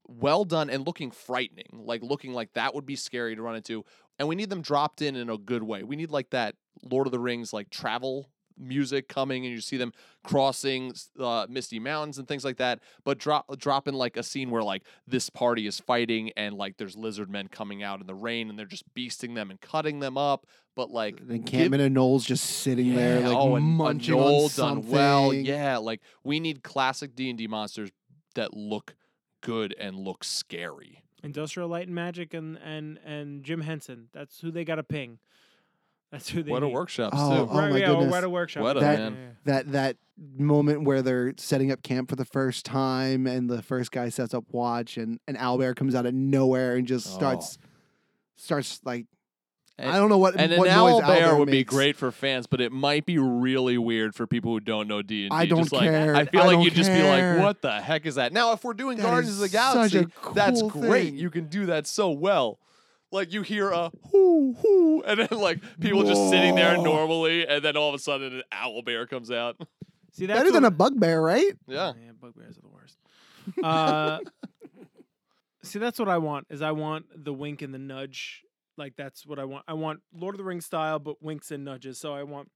well 0.09 0.45
done 0.45 0.71
and 0.71 0.87
looking 0.87 1.11
frightening. 1.11 1.69
Like 1.85 2.03
looking 2.03 2.33
like 2.33 2.55
that 2.55 2.75
would 2.75 2.87
be 2.87 2.97
scary 2.97 3.37
to 3.37 3.43
run 3.43 3.57
into. 3.57 3.85
And 4.19 4.27
we 4.27 4.35
need 4.35 4.51
them 4.51 4.63
dropped 4.63 5.03
in 5.03 5.15
in 5.17 5.31
a 5.31 5.39
good 5.39 5.63
way. 5.63 5.83
We 5.83 5.97
need 5.97 6.11
like 6.11 6.31
that 6.31 6.57
Lord 6.83 7.07
of 7.07 7.13
the 7.13 7.19
Rings 7.19 7.53
like 7.53 7.71
travel 7.71 8.31
music 8.59 9.09
coming 9.09 9.45
and 9.45 9.55
you 9.55 9.61
see 9.61 9.77
them 9.77 9.93
crossing 10.25 10.93
uh, 11.19 11.47
misty 11.49 11.79
mountains 11.79 12.19
and 12.19 12.27
things 12.27 12.45
like 12.45 12.57
that 12.57 12.81
but 13.05 13.19
drop 13.19 13.47
dropping 13.59 13.95
like 13.95 14.17
a 14.17 14.23
scene 14.23 14.51
where 14.51 14.63
like 14.63 14.83
this 15.07 15.31
party 15.31 15.67
is 15.67 15.81
fighting 15.81 16.31
and 16.37 16.55
like 16.55 16.77
there's 16.77 16.97
lizard 16.97 17.31
men 17.31 17.49
coming 17.49 17.83
out 17.83 18.01
in 18.01 18.07
the 18.07 18.15
rain 18.15 18.51
and 18.51 18.59
they're 18.59 18.67
just 18.67 18.93
beasting 18.95 19.35
them 19.35 19.51
and 19.51 19.61
cutting 19.61 20.01
them 20.01 20.19
up 20.19 20.47
but 20.75 20.91
like 20.91 21.27
The 21.27 21.35
encampment 21.35 21.83
of 21.83 21.91
gnolls 21.91 22.25
just 22.25 22.45
sitting 22.45 22.95
there, 22.95 23.21
like 23.21 23.37
oh, 23.37 23.57
and 23.57 23.65
a 23.65 23.69
munching 23.69 24.15
gnoll 24.15 24.45
on 24.45 24.49
something. 24.49 24.83
done 24.83 24.93
well. 24.93 25.35
Yeah, 25.35 25.79
like 25.79 26.01
we 26.23 26.39
need 26.39 26.63
classic 26.63 27.17
D 27.17 27.31
and 27.31 27.37
D 27.37 27.49
monsters 27.49 27.91
that 28.37 28.55
look 28.55 28.95
good 29.41 29.75
and 29.81 29.97
look 29.97 30.23
scary. 30.23 31.03
Industrial 31.25 31.69
Light 31.69 31.87
and 31.87 31.97
Magic 31.97 32.33
and 32.33 32.57
and 32.65 33.01
and 33.05 33.43
Jim 33.43 33.63
Henson. 33.63 34.07
That's 34.13 34.39
who 34.41 34.53
they 34.53 34.65
got 34.65 34.77
to 34.77 34.85
ping. 34.85 35.19
That's 36.11 36.29
who 36.31 36.43
they 36.43 36.51
What 36.51 36.63
a 36.63 36.67
need. 36.67 36.73
workshops 36.75 37.17
Oh, 37.19 37.47
too. 37.47 37.51
oh 37.53 37.59
right, 37.59 37.71
my 37.71 37.79
yeah, 37.79 37.91
or 37.93 38.01
goodness. 38.01 38.15
Weta 38.25 38.31
Workshop. 38.31 38.63
Weta, 38.65 38.81
That- 38.81 38.99
man. 38.99 39.37
That 39.45 39.73
that 39.73 39.97
moment 40.37 40.83
where 40.83 41.01
they're 41.03 41.33
setting 41.37 41.71
up 41.71 41.83
camp 41.83 42.09
for 42.11 42.17
the 42.17 42.25
first 42.25 42.65
time, 42.67 43.27
and 43.27 43.49
the 43.49 43.63
first 43.63 43.93
guy 43.93 44.09
sets 44.09 44.35
up 44.35 44.45
watch, 44.51 44.97
and 44.97 45.21
an 45.29 45.37
owlbear 45.37 45.77
comes 45.77 45.95
out 45.95 46.07
of 46.07 46.15
nowhere 46.15 46.77
and 46.77 46.87
just 46.87 47.07
Oh. 47.07 47.11
starts 47.19 47.59
starts 48.37 48.81
like 48.85 49.07
And- 49.81 49.91
I 49.91 49.97
don't 49.97 50.09
know 50.09 50.19
what 50.19 50.35
And 50.37 50.51
an 50.53 50.59
what 50.59 50.69
owl 50.69 51.01
noise 51.01 51.09
bear 51.09 51.29
owlbear 51.29 51.39
would 51.39 51.47
be 51.47 51.59
makes. 51.59 51.73
great 51.73 51.95
for 51.97 52.11
fans, 52.11 52.49
but 52.49 52.61
it 52.61 52.73
might 52.73 53.07
be 53.07 53.17
really 53.17 53.79
weird 53.79 54.13
for 54.15 54.27
people 54.27 54.51
who 54.53 54.59
don't 54.59 54.89
know 54.89 55.03
D 55.03 55.27
and 55.27 55.33
I 55.33 55.47
don't 55.47 55.61
just 55.61 55.73
like, 55.73 55.83
care. 55.83 56.17
I 56.17 56.25
feel 56.25 56.41
I 56.41 56.47
like 56.47 56.55
don't 56.57 56.63
you'd 56.65 56.75
just 56.75 56.91
be 56.91 57.01
like, 57.03 57.39
"What 57.39 57.63
the 57.63 57.81
heck 57.81 58.05
is 58.05 58.17
that?" 58.17 58.33
Now, 58.33 58.53
if 58.55 58.65
we're 58.65 58.75
doing 58.75 58.97
That 58.97 59.05
Guardians 59.05 59.29
of 59.39 59.45
is 59.45 59.53
the 59.53 59.57
such 59.57 59.93
Galaxy, 59.93 59.99
a 60.31 60.35
that's 60.35 60.61
cool 60.63 60.71
great. 60.71 61.11
thing. 61.11 61.17
You 61.17 61.31
can 61.31 61.45
do 61.47 61.67
that 61.67 61.87
so 61.87 62.11
well. 62.11 62.59
Like 63.11 63.33
you 63.33 63.43
hear 63.43 63.71
a 63.71 63.91
whoo 64.13 64.55
whoo, 64.63 65.03
and 65.03 65.21
then 65.21 65.39
like 65.39 65.61
people 65.81 66.03
just 66.05 66.29
sitting 66.29 66.55
there 66.55 66.77
normally, 66.77 67.47
and 67.47 67.65
then 67.65 67.77
all 67.77 67.89
of 67.89 67.95
a 67.95 67.99
sudden 67.99 68.35
an 68.37 68.43
owl 68.53 68.83
bear 68.83 69.07
comes 69.07 69.31
out. 69.31 69.57
See, 70.13 70.27
that's 70.27 70.39
Better 70.41 70.51
than 70.53 70.65
a 70.65 70.69
what- 70.69 70.77
bugbear, 70.79 71.21
right? 71.21 71.53
Yeah. 71.67 71.93
Yeah, 72.05 72.11
bugbears 72.21 72.59
are 72.59 72.63
the 72.63 72.69
worst. 72.69 72.99
Uh, 73.63 74.19
see, 75.63 75.79
that's 75.79 75.99
what 75.99 76.09
I 76.09 76.19
want. 76.19 76.47
Is 76.51 76.63
I 76.63 76.73
want 76.73 77.07
the 77.15 77.33
wink 77.33 77.63
and 77.63 77.73
the 77.73 77.79
nudge. 77.79 78.43
Like 78.77 78.95
that's 78.97 79.27
what 79.27 79.39
I 79.39 79.45
want. 79.45 79.65
I 79.67 79.73
want 79.73 80.01
Lord 80.13 80.35
of 80.35 80.39
the 80.39 80.45
Rings 80.45 80.67
style, 80.67 80.99
but 80.99 81.23
winks 81.23 81.51
and 81.51 81.65
nudges. 81.65 81.99
So 81.99 82.15
I 82.15 82.23
want 82.23 82.51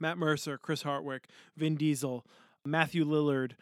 Matt 0.00 0.18
Mercer, 0.18 0.56
Chris 0.56 0.82
Hardwick, 0.82 1.28
Vin 1.56 1.76
Diesel, 1.76 2.24
Matthew 2.64 3.04
Lillard, 3.04 3.52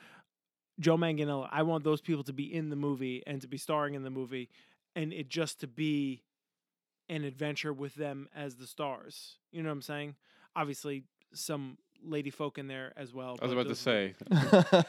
Joe 0.78 0.96
Manganiello. 0.96 1.48
I 1.50 1.62
want 1.62 1.84
those 1.84 2.00
people 2.00 2.22
to 2.24 2.32
be 2.32 2.52
in 2.52 2.70
the 2.70 2.76
movie 2.76 3.22
and 3.26 3.40
to 3.42 3.48
be 3.48 3.56
starring 3.56 3.94
in 3.94 4.02
the 4.04 4.10
movie, 4.10 4.48
and 4.94 5.12
it 5.12 5.28
just 5.28 5.60
to 5.60 5.66
be 5.66 6.22
an 7.08 7.24
adventure 7.24 7.72
with 7.72 7.94
them 7.94 8.28
as 8.34 8.56
the 8.56 8.66
stars. 8.66 9.36
You 9.50 9.62
know 9.62 9.68
what 9.68 9.74
I'm 9.74 9.82
saying? 9.82 10.14
Obviously, 10.54 11.04
some 11.32 11.78
lady 12.04 12.30
folk 12.30 12.58
in 12.58 12.66
there 12.66 12.92
as 12.96 13.12
well. 13.12 13.38
I 13.40 13.44
was 13.44 13.52
about 13.52 13.68
to 13.68 13.74
say. 13.74 14.14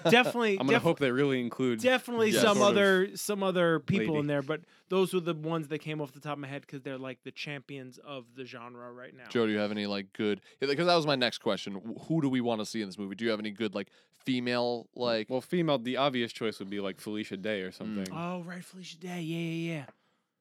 definitely. 0.09 0.53
I'm 0.53 0.68
gonna 0.68 0.74
def- 0.74 0.84
hope 0.84 0.99
they 0.99 1.12
really 1.12 1.41
include. 1.41 1.80
definitely 1.82 2.32
Yeah, 2.32 2.41
some 2.41 2.62
other 2.62 3.16
some 3.16 3.43
other 3.43 3.80
people 3.80 4.16
lady. 4.16 4.20
in 4.20 4.28
there, 4.28 4.41
but 4.41 4.62
those 4.89 5.14
were 5.14 5.20
the 5.20 5.34
ones 5.34 5.68
that 5.70 5.80
came 5.80 6.01
off 6.01 6.12
the 6.12 6.20
top 6.20 6.34
of 6.34 6.39
my 6.39 6.47
head 6.47 6.62
because 6.62 6.82
they're 6.82 6.97
like 6.97 7.20
the 7.24 7.32
champions 7.32 7.99
of 8.05 8.26
the 8.36 8.45
genre 8.45 8.91
right 8.91 9.16
now. 9.16 9.26
Joe, 9.30 9.45
do 9.45 9.51
you 9.51 9.59
have 9.59 9.72
any 9.72 9.86
like 9.86 10.14
good? 10.14 10.41
Because 10.59 10.86
that 10.86 10.95
was 10.95 11.07
my 11.07 11.16
next 11.16 11.39
question. 11.39 11.82
Who 12.07 12.22
do 12.22 12.30
we 12.30 12.41
want 12.41 12.62
to 12.62 12.66
see 12.66 12.82
in 12.82 12.88
this 12.88 12.97
movie? 12.97 13.16
Do 13.16 13.26
you 13.26 13.32
have 13.32 13.39
any 13.39 13.51
good 13.51 13.76
like 13.76 13.89
female 14.26 14.88
like? 14.95 15.30
Well, 15.30 15.41
female. 15.41 15.78
The 15.78 15.97
obvious 15.97 16.32
choice 16.32 16.59
would 16.59 16.70
be 16.70 16.80
like 16.80 16.99
Felicia 16.99 17.38
Day 17.38 17.62
or 17.62 17.72
mm. 17.72 17.78
something. 17.78 18.07
Oh, 18.14 18.43
right, 18.43 18.64
Felicia 18.64 18.97
Day. 18.97 19.22
Yeah, 19.22 19.38
yeah, 19.38 19.74
yeah. 19.74 19.86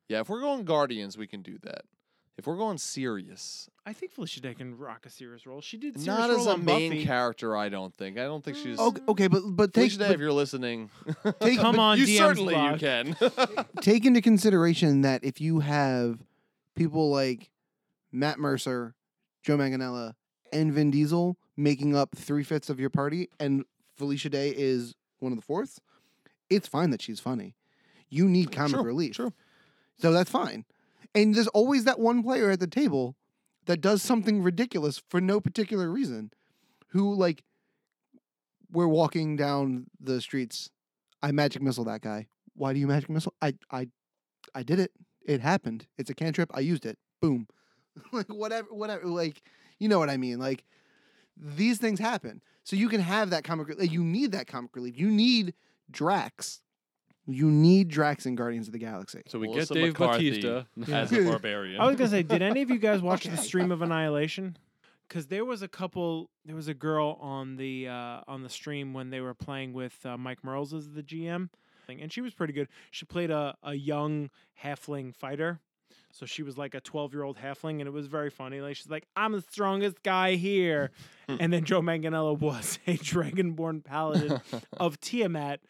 yeah, 0.08 0.20
if 0.20 0.28
we're 0.28 0.40
going 0.40 0.64
Guardians, 0.64 1.16
we 1.16 1.26
can 1.26 1.42
do 1.42 1.58
that. 1.62 1.82
If 2.40 2.46
we're 2.46 2.56
going 2.56 2.78
serious, 2.78 3.68
I 3.84 3.92
think 3.92 4.12
Felicia 4.12 4.40
Day 4.40 4.54
can 4.54 4.78
rock 4.78 5.04
a 5.04 5.10
serious 5.10 5.46
role. 5.46 5.60
She 5.60 5.76
did 5.76 5.92
serious 6.00 6.06
not 6.06 6.30
role 6.30 6.40
as 6.40 6.46
a 6.46 6.50
on 6.52 6.64
main 6.64 6.90
Buffy. 6.90 7.04
character, 7.04 7.54
I 7.54 7.68
don't 7.68 7.94
think. 7.94 8.16
I 8.18 8.22
don't 8.24 8.42
think 8.42 8.56
she's. 8.56 8.78
Oh, 8.80 8.88
okay, 8.88 9.02
okay, 9.08 9.26
but 9.28 9.42
but 9.44 9.74
take 9.74 9.92
Felicia 9.92 9.98
Day, 9.98 10.06
but 10.08 10.14
if 10.14 10.20
you're 10.20 10.32
listening, 10.32 10.88
take- 11.40 11.58
Come 11.60 11.78
on, 11.78 11.98
you 11.98 12.06
DM's 12.06 12.18
certainly 12.18 12.54
you 12.56 12.76
can. 12.78 13.14
take 13.82 14.06
into 14.06 14.22
consideration 14.22 15.02
that 15.02 15.22
if 15.22 15.38
you 15.38 15.60
have 15.60 16.20
people 16.74 17.10
like 17.10 17.50
Matt 18.10 18.38
Mercer, 18.38 18.94
Joe 19.42 19.58
Manganiello, 19.58 20.14
and 20.50 20.72
Vin 20.72 20.90
Diesel 20.90 21.36
making 21.58 21.94
up 21.94 22.16
three 22.16 22.42
fifths 22.42 22.70
of 22.70 22.80
your 22.80 22.88
party, 22.90 23.28
and 23.38 23.64
Felicia 23.96 24.30
Day 24.30 24.54
is 24.56 24.94
one 25.18 25.30
of 25.32 25.36
the 25.38 25.44
fourths, 25.44 25.78
it's 26.48 26.66
fine 26.66 26.88
that 26.88 27.02
she's 27.02 27.20
funny. 27.20 27.54
You 28.08 28.28
need 28.28 28.50
comic 28.50 28.72
True, 28.76 28.82
relief. 28.82 29.14
true. 29.16 29.32
So 30.00 30.10
that's 30.12 30.30
fine. 30.30 30.64
And 31.14 31.34
there's 31.34 31.48
always 31.48 31.84
that 31.84 31.98
one 31.98 32.22
player 32.22 32.50
at 32.50 32.60
the 32.60 32.66
table 32.66 33.16
that 33.66 33.80
does 33.80 34.02
something 34.02 34.42
ridiculous 34.42 35.02
for 35.08 35.20
no 35.20 35.40
particular 35.40 35.90
reason. 35.90 36.32
Who 36.88 37.14
like 37.14 37.44
we're 38.72 38.88
walking 38.88 39.36
down 39.36 39.86
the 40.00 40.20
streets. 40.20 40.70
I 41.22 41.32
magic 41.32 41.62
missile 41.62 41.84
that 41.84 42.00
guy. 42.00 42.28
Why 42.54 42.72
do 42.72 42.80
you 42.80 42.86
magic 42.86 43.10
missile? 43.10 43.34
I 43.40 43.54
I 43.70 43.88
I 44.54 44.62
did 44.62 44.80
it. 44.80 44.92
It 45.26 45.40
happened. 45.40 45.86
It's 45.98 46.10
a 46.10 46.14
cantrip. 46.14 46.50
I 46.54 46.60
used 46.60 46.86
it. 46.86 46.98
Boom. 47.20 47.46
like 48.12 48.28
whatever 48.28 48.68
whatever 48.70 49.06
like 49.06 49.42
you 49.78 49.88
know 49.88 49.98
what 49.98 50.10
I 50.10 50.16
mean. 50.16 50.38
Like 50.38 50.64
these 51.36 51.78
things 51.78 51.98
happen. 51.98 52.42
So 52.64 52.76
you 52.76 52.88
can 52.88 53.00
have 53.00 53.30
that 53.30 53.44
comic 53.44 53.68
relief. 53.68 53.90
You 53.90 54.04
need 54.04 54.32
that 54.32 54.46
comic 54.46 54.74
relief. 54.74 54.98
You 54.98 55.10
need 55.10 55.54
Drax. 55.90 56.60
You 57.26 57.50
need 57.50 57.88
Drax 57.88 58.26
in 58.26 58.34
Guardians 58.34 58.66
of 58.66 58.72
the 58.72 58.78
Galaxy. 58.78 59.22
So 59.26 59.38
we 59.38 59.48
Melissa 59.48 59.74
get 59.74 59.80
Dave 59.80 59.98
McCarthy 59.98 60.30
Batista. 60.30 60.64
as 60.92 61.12
a 61.12 61.24
barbarian. 61.24 61.80
I 61.80 61.86
was 61.86 61.96
gonna 61.96 62.10
say, 62.10 62.22
did 62.22 62.42
any 62.42 62.62
of 62.62 62.70
you 62.70 62.78
guys 62.78 63.02
watch 63.02 63.24
the 63.24 63.36
stream 63.36 63.70
of 63.70 63.82
Annihilation? 63.82 64.56
Because 65.08 65.26
there 65.26 65.44
was 65.44 65.62
a 65.62 65.68
couple, 65.68 66.30
there 66.44 66.54
was 66.56 66.68
a 66.68 66.74
girl 66.74 67.18
on 67.20 67.56
the 67.56 67.88
uh, 67.88 68.20
on 68.26 68.42
the 68.42 68.48
stream 68.48 68.94
when 68.94 69.10
they 69.10 69.20
were 69.20 69.34
playing 69.34 69.72
with 69.72 69.94
uh, 70.04 70.16
Mike 70.16 70.44
Mearls 70.44 70.72
as 70.72 70.90
the 70.90 71.02
GM, 71.02 71.48
and 71.88 72.12
she 72.12 72.20
was 72.20 72.32
pretty 72.32 72.52
good. 72.52 72.68
She 72.90 73.04
played 73.06 73.30
a 73.30 73.56
a 73.62 73.74
young 73.74 74.30
halfling 74.62 75.14
fighter, 75.14 75.60
so 76.12 76.26
she 76.26 76.42
was 76.42 76.56
like 76.56 76.74
a 76.74 76.80
twelve 76.80 77.12
year 77.12 77.24
old 77.24 77.36
halfling, 77.38 77.80
and 77.80 77.82
it 77.82 77.92
was 77.92 78.06
very 78.06 78.30
funny. 78.30 78.60
Like 78.60 78.76
she's 78.76 78.88
like, 78.88 79.06
"I'm 79.16 79.32
the 79.32 79.42
strongest 79.42 80.02
guy 80.04 80.36
here," 80.36 80.90
and 81.28 81.52
then 81.52 81.64
Joe 81.64 81.80
Manganiello 81.80 82.38
was 82.38 82.78
a 82.86 82.96
dragonborn 82.96 83.84
paladin 83.84 84.40
of 84.78 85.00
Tiamat 85.00 85.60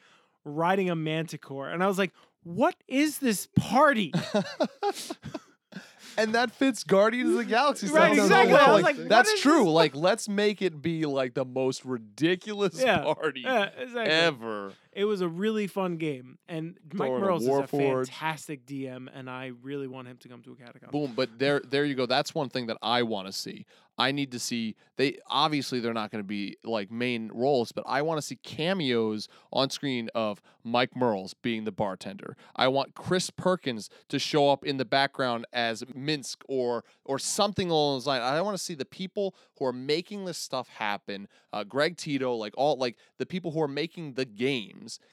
riding 0.44 0.90
a 0.90 0.94
manticore, 0.96 1.68
and 1.68 1.82
I 1.82 1.86
was 1.86 1.98
like, 1.98 2.12
"What 2.42 2.74
is 2.88 3.18
this 3.18 3.48
party?" 3.56 4.12
and 6.18 6.34
that 6.34 6.50
fits 6.52 6.84
Guardians 6.84 7.30
of 7.30 7.36
the 7.36 7.44
Galaxy. 7.44 7.86
Right, 7.88 8.12
exactly. 8.12 8.52
well. 8.52 8.70
I 8.70 8.74
was 8.74 8.82
Like, 8.82 8.98
like, 8.98 9.08
that's 9.08 9.40
true. 9.40 9.70
Like, 9.70 9.94
let's 9.94 10.28
make 10.28 10.60
it 10.62 10.82
be 10.82 11.06
like 11.06 11.34
the 11.34 11.44
most 11.44 11.84
ridiculous 11.84 12.80
Yeah, 12.80 13.02
party 13.02 13.40
Yeah, 13.42 13.70
exactly. 13.78 14.12
ever. 14.12 14.72
It 14.92 15.04
was 15.04 15.20
a 15.20 15.28
really 15.28 15.68
fun 15.68 15.98
game, 15.98 16.38
and 16.48 16.76
Mike 16.92 17.08
Throwing 17.08 17.22
a 17.22 17.26
Mearls 17.26 17.42
is 17.42 17.48
a 17.48 17.52
Warforged. 17.52 18.06
fantastic 18.08 18.66
DM, 18.66 19.08
and 19.14 19.30
I 19.30 19.52
really 19.62 19.86
want 19.86 20.08
him 20.08 20.16
to 20.18 20.28
come 20.28 20.42
to 20.42 20.52
a 20.52 20.56
catacomb. 20.56 20.90
Boom. 20.90 21.12
But 21.14 21.38
there, 21.38 21.60
there 21.60 21.84
you 21.84 21.94
go. 21.94 22.06
That's 22.06 22.34
one 22.34 22.48
thing 22.48 22.66
that 22.66 22.76
I 22.82 23.02
want 23.04 23.28
to 23.28 23.32
see. 23.32 23.66
I 23.98 24.12
need 24.12 24.32
to 24.32 24.38
see. 24.38 24.76
They 24.96 25.18
obviously 25.28 25.78
they're 25.78 25.92
not 25.92 26.10
going 26.10 26.24
to 26.24 26.26
be 26.26 26.56
like 26.64 26.90
main 26.90 27.30
roles, 27.34 27.70
but 27.70 27.84
I 27.86 28.00
want 28.02 28.18
to 28.18 28.22
see 28.22 28.36
cameos 28.36 29.28
on 29.52 29.68
screen 29.68 30.08
of 30.14 30.40
Mike 30.64 30.96
Mearls 30.96 31.34
being 31.34 31.64
the 31.64 31.72
bartender. 31.72 32.36
I 32.56 32.68
want 32.68 32.94
Chris 32.94 33.28
Perkins 33.28 33.90
to 34.08 34.18
show 34.18 34.48
up 34.50 34.64
in 34.64 34.78
the 34.78 34.86
background 34.86 35.46
as 35.52 35.82
Minsc 35.82 36.36
or 36.48 36.84
or 37.04 37.18
something 37.18 37.68
along 37.70 37.96
those 37.96 38.06
lines. 38.06 38.22
I 38.22 38.40
want 38.40 38.56
to 38.56 38.62
see 38.62 38.74
the 38.74 38.86
people 38.86 39.34
who 39.58 39.66
are 39.66 39.72
making 39.72 40.24
this 40.24 40.38
stuff 40.38 40.68
happen. 40.68 41.28
Uh, 41.52 41.64
Greg 41.64 41.98
Tito, 41.98 42.34
like 42.34 42.54
all 42.56 42.76
like 42.78 42.96
the 43.18 43.26
people 43.26 43.50
who 43.50 43.60
are 43.60 43.68
making 43.68 44.14
the 44.14 44.24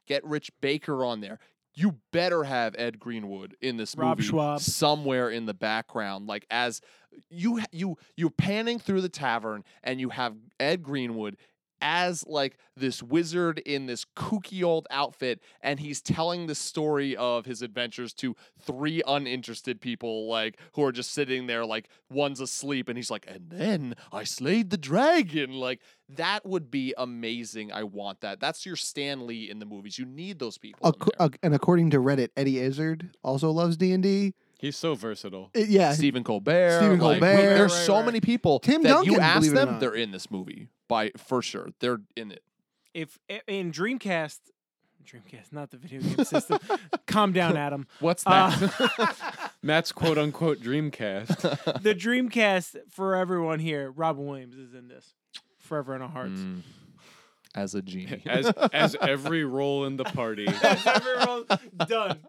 Get 0.06 0.24
Rich 0.26 0.52
Baker 0.62 1.04
on 1.04 1.22
there. 1.22 1.40
You 1.74 1.98
better 2.12 2.44
have 2.44 2.76
Ed 2.78 3.00
Greenwood 3.00 3.56
in 3.62 3.78
this 3.78 3.96
Rob 3.96 4.18
movie 4.18 4.30
Schwalb. 4.30 4.60
somewhere 4.60 5.30
in 5.30 5.46
the 5.46 5.54
background, 5.54 6.26
like 6.28 6.46
as 6.50 6.82
you 7.30 7.62
you 7.72 7.98
you're 8.16 8.30
panning 8.32 8.80
through 8.80 9.02
the 9.02 9.10
tavern 9.10 9.64
and 9.84 10.00
you 10.00 10.10
have 10.10 10.36
Ed 10.60 10.82
Greenwood 10.82 11.38
as 11.82 12.26
like 12.28 12.58
this 12.76 13.02
wizard 13.04 13.60
in 13.60 13.86
this 13.86 14.06
kooky 14.16 14.64
old 14.64 14.88
outfit 14.90 15.40
and 15.62 15.80
he's 15.80 16.02
telling 16.02 16.48
the 16.48 16.56
story 16.56 17.16
of 17.16 17.46
his 17.46 17.62
adventures 17.62 18.14
to 18.14 18.36
three 18.60 19.02
uninterested 19.08 19.80
people 19.82 20.28
like 20.28 20.58
who 20.74 20.84
are 20.84 20.92
just 20.92 21.12
sitting 21.12 21.48
there 21.48 21.66
like 21.66 21.90
one's 22.10 22.40
asleep 22.42 22.90
and 22.90 22.98
he's 22.98 23.12
like 23.12 23.26
and 23.28 23.50
then 23.50 23.96
I 24.12 24.24
slayed 24.24 24.70
the 24.70 24.78
dragon 24.78 25.54
like 25.54 25.82
that 26.10 26.46
would 26.46 26.72
be 26.72 26.94
amazing 26.98 27.72
I 27.72 27.84
want 27.84 28.22
that 28.22 28.40
that's 28.40 28.66
your 28.66 28.76
Stan 28.76 29.28
Lee 29.28 29.50
in 29.50 29.60
the 29.60 29.66
movies 29.66 29.98
you 30.00 30.06
need 30.06 30.40
those 30.40 30.58
people 30.58 30.88
Ac- 30.88 31.12
there. 31.18 31.28
ac- 31.28 31.40
and 31.44 31.54
according 31.54 31.90
to 31.92 31.98
Reddit, 31.98 32.30
Eddie 32.38 32.60
Izzard 32.60 33.12
also 33.24 33.52
loves 33.52 33.78
D 33.78 33.92
and 33.92 34.02
D. 34.04 34.34
He's 34.60 34.76
so 34.76 34.96
versatile. 34.96 35.52
Uh, 35.56 35.60
yeah, 35.60 35.92
Stephen 35.94 36.24
Colbert. 36.24 36.80
Stephen 36.80 37.00
like, 37.00 37.22
we- 37.22 37.28
there's 37.28 37.72
Right, 37.74 37.86
so 37.86 37.96
right. 37.98 38.06
many 38.06 38.22
people 38.22 38.60
Tim 38.60 38.82
that 38.84 39.06
you 39.06 39.12
Duncan, 39.12 39.22
ask 39.22 39.40
believe 39.42 39.54
it 39.54 39.58
or 39.62 39.66
them, 39.66 39.80
they're 39.80 39.94
in 39.96 40.10
this 40.12 40.32
movie 40.32 40.70
by 40.88 41.12
for 41.18 41.42
sure. 41.42 41.70
They're 41.80 42.00
in 42.16 42.32
it. 42.32 42.44
If 42.94 43.18
in 43.48 43.72
Dreamcast, 43.72 44.40
Dreamcast, 45.06 45.52
not 45.54 45.72
the 45.72 45.78
video 45.78 46.02
game 46.02 46.26
system. 46.26 46.60
Calm 47.08 47.32
down, 47.32 47.56
Adam. 47.66 47.88
What's 48.00 48.24
Uh, 48.26 48.50
that? 48.50 49.52
Matt's 49.64 49.92
quote 49.92 50.18
unquote 50.18 50.60
Dreamcast. 50.60 51.82
the 51.82 51.94
Dreamcast 51.96 52.76
for 52.90 53.16
everyone 53.16 53.60
here. 53.60 53.92
Robin 53.92 54.26
Williams 54.26 54.58
is 54.58 54.74
in 54.74 54.88
this, 54.88 55.14
forever 55.60 55.96
in 55.96 56.02
our 56.02 56.10
hearts. 56.10 56.40
Mm, 56.40 56.62
as 57.58 57.76
a 57.76 57.82
genie. 57.82 58.22
as 58.26 58.48
as 58.72 58.96
every 59.02 59.44
role 59.58 59.86
in 59.86 59.98
the 59.98 60.04
party. 60.06 60.48
Everyone's 60.64 61.48
done. 61.88 62.20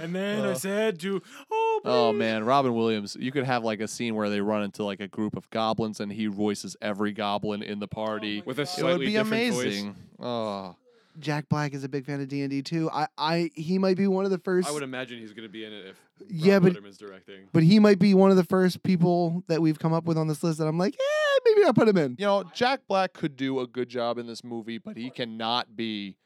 And 0.00 0.14
then 0.14 0.44
I 0.46 0.52
said 0.54 0.98
to, 1.00 1.20
oh, 1.50 1.80
Oh 1.84 2.12
please." 2.12 2.18
man, 2.18 2.44
Robin 2.44 2.72
Williams. 2.74 3.16
You 3.18 3.32
could 3.32 3.44
have 3.44 3.64
like 3.64 3.80
a 3.80 3.88
scene 3.88 4.14
where 4.14 4.30
they 4.30 4.40
run 4.40 4.62
into 4.62 4.84
like 4.84 5.00
a 5.00 5.08
group 5.08 5.36
of 5.36 5.50
goblins 5.50 6.00
and 6.00 6.10
he 6.12 6.26
voices 6.26 6.76
every 6.80 7.12
goblin 7.12 7.62
in 7.62 7.80
the 7.80 7.88
party. 7.88 8.40
Oh 8.40 8.44
With 8.46 8.58
a 8.58 8.62
it 8.62 8.64
would 8.64 8.68
slightly 8.68 9.06
be 9.06 9.12
different 9.12 9.52
voice. 9.54 9.64
amazing. 9.64 9.96
Oh, 10.20 10.76
Jack 11.18 11.48
Black 11.48 11.74
is 11.74 11.84
a 11.84 11.88
big 11.88 12.06
fan 12.06 12.20
of 12.20 12.28
D 12.28 12.42
and 12.42 12.50
D 12.50 12.62
too. 12.62 12.90
I, 12.92 13.06
I, 13.16 13.50
he 13.54 13.78
might 13.78 13.96
be 13.96 14.06
one 14.06 14.24
of 14.24 14.30
the 14.30 14.38
first. 14.38 14.68
I 14.68 14.72
would 14.72 14.82
imagine 14.82 15.18
he's 15.18 15.32
going 15.32 15.46
to 15.48 15.52
be 15.52 15.64
in 15.64 15.72
it 15.72 15.86
if 15.86 15.96
Yeah, 16.28 16.58
but- 16.58 16.72
Letterman's 16.74 16.98
directing. 16.98 17.48
but 17.52 17.62
he 17.62 17.78
might 17.78 17.98
be 17.98 18.14
one 18.14 18.30
of 18.30 18.36
the 18.36 18.44
first 18.44 18.82
people 18.82 19.42
that 19.48 19.60
we've 19.60 19.78
come 19.78 19.92
up 19.92 20.04
with 20.04 20.16
on 20.18 20.28
this 20.28 20.42
list 20.42 20.58
that 20.58 20.66
I'm 20.66 20.78
like, 20.78 20.94
yeah, 20.98 21.38
maybe 21.54 21.64
I'll 21.66 21.74
put 21.74 21.88
him 21.88 21.96
in. 21.96 22.16
you 22.18 22.26
know, 22.26 22.44
Jack 22.54 22.80
Black 22.88 23.12
could 23.12 23.36
do 23.36 23.60
a 23.60 23.66
good 23.66 23.88
job 23.88 24.18
in 24.18 24.26
this 24.26 24.42
movie, 24.44 24.78
but 24.78 24.96
he 24.96 25.10
cannot 25.10 25.76
be. 25.76 26.16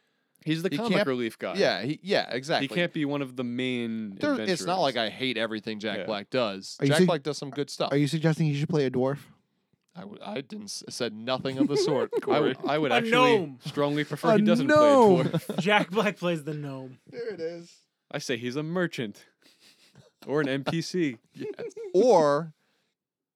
He's 0.45 0.63
the 0.65 0.71
he 0.71 0.77
comic 0.77 0.93
can't- 0.95 1.07
relief 1.07 1.39
guy. 1.39 1.55
Yeah, 1.55 1.83
he, 1.83 2.01
yeah, 2.03 2.29
exactly. 2.31 2.67
He 2.67 2.75
can't 2.75 2.93
be 2.93 3.05
one 3.05 3.23
of 3.23 3.37
the 3.37 3.45
main. 3.45 4.17
There, 4.21 4.41
it's 4.41 4.65
not 4.65 4.81
like. 4.81 4.97
I 4.97 5.09
hate 5.09 5.37
everything 5.39 5.79
Jack 5.79 5.99
Yeah. 5.99 6.05
Black 6.07 6.31
does. 6.31 6.77
Are 6.81 6.85
you 6.85 6.89
Jack 6.91 6.99
sig- 6.99 7.07
Black 7.07 7.23
does 7.23 7.39
some 7.39 7.51
good 7.51 7.71
stuff. 7.71 7.93
Are 7.93 7.97
you 7.97 8.09
suggesting 8.09 8.47
he 8.47 8.55
should 8.59 8.69
play 8.69 8.85
a 8.85 8.91
dwarf? 8.91 9.19
I, 9.95 10.01
w- 10.01 10.19
I 10.25 10.41
didn't 10.41 10.65
s- 10.65 10.83
said 10.89 11.13
nothing 11.13 11.59
of 11.59 11.69
the 11.69 11.77
sort. 11.77 12.11
I 12.17 12.21
Corey. 12.21 12.41
would, 12.41 12.57
I 12.67 12.79
would 12.79 12.93
A 12.93 12.95
actually 12.95 13.11
gnome. 13.39 13.59
strongly 13.65 14.05
prefer 14.05 14.31
A 14.31 14.37
he 14.37 14.43
doesn't 14.43 14.67
gnome. 14.67 15.25
play 15.25 15.31
a 15.33 15.39
dwarf. 15.39 15.59
Jack 15.61 15.91
Black 15.91 16.17
plays 16.17 16.45
the 16.45 16.55
gnome. 16.55 16.99
There 17.11 17.29
it 17.35 17.41
is. 17.41 17.71
I 18.11 18.19
say 18.19 18.37
he's 18.37 18.57
a 18.57 18.63
merchant 18.63 19.27
or 20.27 20.41
an 20.41 20.47
NPC. 20.65 21.19
or 21.95 22.53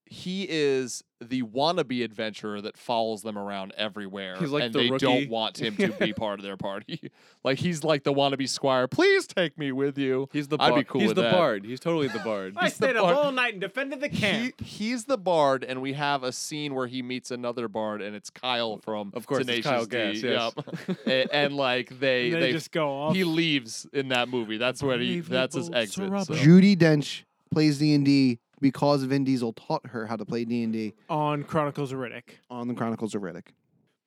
he 0.08 0.46
is 0.48 1.02
the 1.20 1.42
wannabe 1.42 2.04
adventurer 2.04 2.60
that 2.60 2.76
follows 2.76 3.22
them 3.22 3.38
around 3.38 3.72
everywhere, 3.76 4.36
He's 4.38 4.50
like 4.50 4.64
and 4.64 4.72
the 4.74 4.78
they 4.80 4.90
rookie. 4.90 5.06
don't 5.06 5.30
want 5.30 5.58
him 5.58 5.74
to 5.78 5.88
be 5.88 6.12
part 6.12 6.38
of 6.38 6.44
their 6.44 6.56
party. 6.58 7.10
like 7.44 7.58
he's 7.58 7.82
like 7.82 8.04
the 8.04 8.12
wannabe 8.12 8.48
squire. 8.48 8.86
Please 8.86 9.26
take 9.26 9.56
me 9.58 9.72
with 9.72 9.96
you. 9.98 10.28
He's 10.32 10.46
the 10.48 10.58
I'd 10.60 10.68
bard. 10.70 10.80
be 10.80 10.84
cool 10.84 11.00
he's 11.00 11.08
with 11.08 11.16
the 11.16 11.22
that. 11.22 11.32
bard. 11.32 11.64
He's 11.64 11.80
totally 11.80 12.08
the 12.08 12.18
bard. 12.20 12.52
I 12.56 12.64
He's 12.64 12.74
the 12.76 12.86
stayed 12.88 12.96
up 12.96 13.04
all 13.16 13.32
night 13.32 13.54
and 13.54 13.60
defended 13.60 14.00
the 14.00 14.08
He, 14.08 14.18
camp. 14.18 14.60
he's 14.60 15.06
the 15.06 15.16
bard, 15.18 15.64
and 15.64 15.80
we 15.80 15.94
have 15.94 16.22
a 16.22 16.32
scene 16.32 16.74
where 16.74 16.86
he 16.86 17.02
meets 17.02 17.30
another 17.30 17.66
bard, 17.66 18.02
and 18.02 18.14
it's 18.14 18.28
Kyle 18.30 18.76
from 18.78 19.10
Of 19.14 19.26
course, 19.26 19.40
it's 19.40 19.48
Tenacious 19.48 19.70
Kyle 19.70 19.84
D. 19.86 20.20
Gass, 20.20 20.22
yes. 20.22 20.52
Yep. 20.88 20.98
and, 21.06 21.30
and, 21.32 21.56
like 21.56 21.98
they, 21.98 22.26
And 22.26 22.34
they, 22.34 22.40
they 22.48 22.52
just 22.52 22.70
go 22.72 22.88
off. 22.90 23.14
he 23.16 23.24
leaves 23.24 23.86
in 23.92 24.08
that 24.08 24.28
movie. 24.28 24.58
That's 24.58 24.82
what 24.82 25.00
he. 25.00 25.20
That's 25.20 25.56
his 25.56 25.70
exit. 25.70 26.10
So. 26.26 26.34
Judi 26.34 26.76
Dench 26.76 27.22
plays 27.50 27.78
D 27.78 27.94
and 27.94 28.04
D 28.04 28.38
because 28.60 29.02
Vin 29.04 29.24
Diesel 29.24 29.52
taught 29.52 29.86
her 29.88 30.06
how 30.06 30.16
to 30.16 30.24
play 30.24 30.44
D 30.44 30.62
and 30.62 30.72
D 30.72 30.94
on 31.08 31.44
Chronicles 31.44 31.92
of 31.92 31.98
Riddick. 31.98 32.22
on 32.50 32.68
the 32.68 32.74
Chronicles 32.74 33.14
of 33.14 33.22
Riddick. 33.22 33.48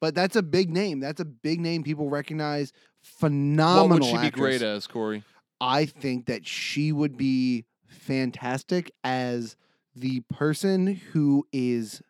But 0.01 0.15
that's 0.15 0.35
a 0.35 0.41
big 0.43 0.69
name. 0.69 0.99
That's 0.99 1.19
a 1.19 1.25
big 1.25 1.59
name 1.59 1.83
people 1.83 2.09
recognize. 2.09 2.71
Phenomenal. 3.01 3.89
What 3.89 4.13
would 4.13 4.21
she 4.23 4.29
be 4.29 4.31
great 4.31 4.61
as, 4.61 4.87
Corey? 4.87 5.23
I 5.59 5.85
think 5.85 6.25
that 6.27 6.47
she 6.47 6.91
would 6.93 7.17
be 7.17 7.65
fantastic 7.87 8.91
as 9.03 9.57
the 9.95 10.21
person 10.31 10.87
who 11.11 11.45
is 11.51 12.01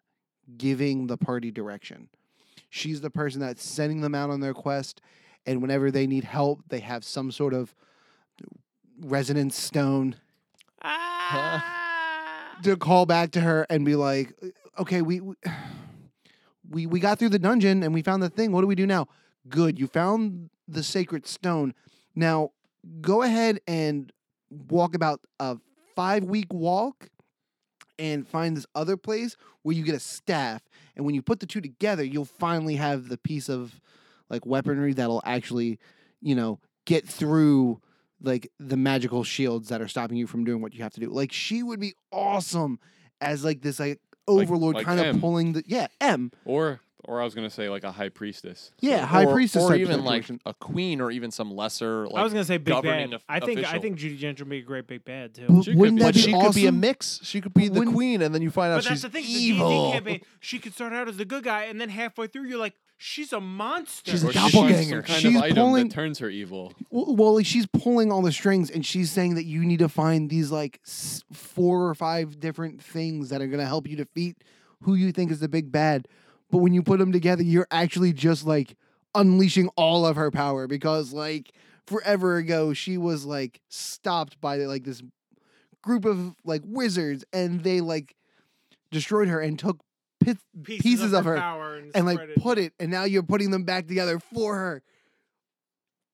giving 0.57 1.07
the 1.07 1.17
party 1.17 1.49
direction. 1.51 2.09
She's 2.69 3.01
the 3.01 3.09
person 3.09 3.41
that's 3.41 3.63
sending 3.63 4.01
them 4.01 4.13
out 4.13 4.29
on 4.29 4.39
their 4.39 4.53
quest, 4.53 5.01
and 5.47 5.59
whenever 5.61 5.89
they 5.89 6.05
need 6.05 6.23
help, 6.25 6.61
they 6.69 6.81
have 6.81 7.03
some 7.03 7.31
sort 7.31 7.53
of 7.55 7.73
resonance 9.01 9.55
stone 9.57 10.15
Ah. 10.81 11.75
To 12.63 12.75
call 12.77 13.05
back 13.05 13.31
to 13.31 13.41
her 13.41 13.65
and 13.69 13.85
be 13.85 13.95
like, 13.95 14.33
"Okay, 14.77 15.01
we 15.01 15.21
we- 16.69 16.85
we 16.85 16.99
got 16.99 17.17
through 17.19 17.29
the 17.29 17.39
dungeon 17.39 17.83
and 17.83 17.93
we 17.93 18.01
found 18.01 18.21
the 18.21 18.29
thing. 18.29 18.51
What 18.51 18.61
do 18.61 18.67
we 18.67 18.75
do 18.75 18.85
now? 18.85 19.07
Good, 19.47 19.79
you 19.79 19.87
found 19.87 20.49
the 20.67 20.83
sacred 20.83 21.25
stone. 21.27 21.73
Now 22.15 22.51
go 23.01 23.23
ahead 23.23 23.59
and 23.67 24.11
walk 24.69 24.93
about 24.95 25.21
a 25.39 25.57
five 25.95 26.23
week 26.23 26.53
walk, 26.53 27.09
and 27.97 28.27
find 28.27 28.55
this 28.55 28.65
other 28.75 28.95
place 28.95 29.35
where 29.63 29.75
you 29.75 29.83
get 29.83 29.95
a 29.95 29.99
staff. 29.99 30.61
And 30.95 31.05
when 31.05 31.15
you 31.15 31.21
put 31.21 31.39
the 31.41 31.45
two 31.45 31.59
together, 31.61 32.03
you'll 32.03 32.23
finally 32.25 32.75
have 32.77 33.09
the 33.09 33.17
piece 33.17 33.49
of 33.49 33.79
like 34.29 34.45
weaponry 34.45 34.93
that'll 34.93 35.21
actually, 35.25 35.79
you 36.21 36.35
know, 36.35 36.59
get 36.85 37.07
through 37.07 37.81
like 38.21 38.51
the 38.59 38.77
magical 38.77 39.23
shields 39.23 39.69
that 39.69 39.81
are 39.81 39.87
stopping 39.87 40.17
you 40.17 40.27
from 40.27 40.43
doing 40.43 40.61
what 40.61 40.73
you 40.73 40.83
have 40.83 40.93
to 40.93 40.99
do. 40.99 41.09
Like 41.09 41.31
she 41.31 41.63
would 41.63 41.79
be 41.79 41.93
awesome 42.11 42.79
as 43.21 43.43
like 43.43 43.61
this 43.61 43.79
like 43.79 43.99
overlord 44.27 44.75
like 44.75 44.85
kind 44.85 44.99
of 44.99 45.19
pulling 45.19 45.53
the 45.53 45.63
yeah 45.65 45.87
M 46.01 46.31
Or 46.45 46.79
or 47.05 47.19
I 47.21 47.23
was 47.23 47.33
gonna 47.33 47.49
say 47.49 47.69
like 47.69 47.83
a 47.83 47.91
high 47.91 48.09
priestess. 48.09 48.71
yeah 48.81 49.05
high 49.05 49.25
or, 49.25 49.33
priestess 49.33 49.63
or 49.63 49.73
even 49.73 50.03
like 50.03 50.29
a 50.45 50.53
queen, 50.53 51.01
or 51.01 51.09
even 51.09 51.31
some 51.31 51.49
lesser. 51.49 52.05
Like, 52.07 52.17
I 52.17 52.23
was 52.23 52.33
gonna 52.33 52.45
say 52.45 52.57
big 52.57 52.73
governing 52.73 53.09
bad. 53.11 53.15
of- 53.15 53.23
I 53.27 53.39
think 53.39 53.59
I 53.65 53.79
think 53.79 53.97
Judi 53.97 54.19
Dench 54.19 54.39
would 54.39 54.49
be 54.49 54.59
a 54.59 54.61
great 54.61 54.85
big 54.85 55.05
bad 55.05 55.33
too. 55.33 55.43
W- 55.43 55.63
She 55.63 55.71
could 55.71 55.79
wouldn't 55.79 55.97
be. 55.97 56.03
that 56.03 56.07
but 56.09 56.15
be 56.15 56.21
she 56.21 56.33
awesome? 56.33 56.45
could 56.47 56.55
be 56.55 56.67
a 56.67 56.71
mix. 56.71 57.19
She 57.23 57.41
could 57.41 57.53
be 57.53 57.67
the 57.69 57.85
queen, 57.85 58.21
and 58.21 58.35
then 58.35 58.41
you 58.41 58.51
find 58.51 58.71
out 58.73 58.77
But 58.77 58.83
that's 58.89 58.95
she's 58.95 59.01
the 59.01 59.09
thing. 59.09 59.23
Evil. 59.25 59.69
D&D 59.69 59.91
campaign, 59.93 60.21
she 60.41 60.59
could 60.59 60.73
start 60.73 60.93
out 60.93 61.07
as 61.07 61.17
the 61.17 61.25
good 61.25 61.43
guy, 61.45 61.63
and 61.63 61.79
then 61.81 61.89
halfway 61.89 62.27
through, 62.27 62.43
you're 62.43 62.59
like, 62.59 62.75
she's 63.01 63.33
a 63.33 63.39
monster. 63.39 64.11
She's 64.11 64.23
a 64.23 64.27
Or 64.27 64.31
she's 64.33 64.41
doppelganger. 64.51 64.89
some 64.97 65.03
kind 65.03 65.21
She's 65.21 65.35
of 65.37 65.41
item 65.41 65.55
pulling- 65.55 65.87
that 65.87 65.93
turns 65.95 66.19
her 66.19 66.29
evil. 66.29 66.73
Well, 66.91 67.15
well, 67.15 67.39
she's 67.43 67.65
pulling 67.65 68.11
all 68.11 68.21
the 68.21 68.31
strings, 68.31 68.69
and 68.69 68.85
she's 68.85 69.09
saying 69.11 69.33
that 69.35 69.45
you 69.45 69.65
need 69.65 69.79
to 69.79 69.89
find 69.89 70.29
these 70.29 70.51
like 70.51 70.79
s- 70.85 71.23
four 71.33 71.87
or 71.87 71.95
five 71.95 72.39
different 72.39 72.83
things 72.83 73.29
that 73.29 73.41
are 73.41 73.47
gonna 73.47 73.65
help 73.65 73.87
you 73.87 73.95
defeat 73.95 74.43
who 74.83 74.93
you 74.93 75.11
think 75.11 75.31
is 75.31 75.39
the 75.39 75.47
big 75.49 75.71
bad. 75.71 76.07
But 76.51 76.59
when 76.59 76.73
you 76.73 76.83
put 76.83 76.99
them 76.99 77.11
together, 77.11 77.41
you're 77.43 77.67
actually 77.71 78.11
just 78.13 78.45
like 78.45 78.75
unleashing 79.15 79.69
all 79.75 80.05
of 80.05 80.15
her 80.17 80.29
power 80.29 80.67
because 80.67 81.13
like 81.13 81.51
forever 81.87 82.37
ago 82.37 82.73
she 82.73 82.97
was 82.97 83.25
like 83.25 83.59
stopped 83.69 84.39
by 84.39 84.57
like 84.57 84.83
this 84.83 85.01
group 85.81 86.05
of 86.05 86.35
like 86.43 86.61
wizards, 86.65 87.23
and 87.31 87.63
they 87.63 87.79
like 87.81 88.15
destroyed 88.91 89.27
her 89.27 89.39
and 89.39 89.57
took 89.57 89.79
pit- 90.19 90.37
pieces, 90.63 91.13
of, 91.13 91.25
her, 91.25 91.37
power 91.37 91.75
and, 91.75 91.91
and 91.95 92.05
like 92.05 92.19
spread 92.19 92.35
put 92.37 92.57
it, 92.57 92.73
and 92.79 92.91
now 92.91 93.03
you're 93.03 93.23
putting 93.23 93.51
them 93.51 93.63
back 93.63 93.87
together 93.87 94.19
for 94.19 94.55
her. 94.55 94.83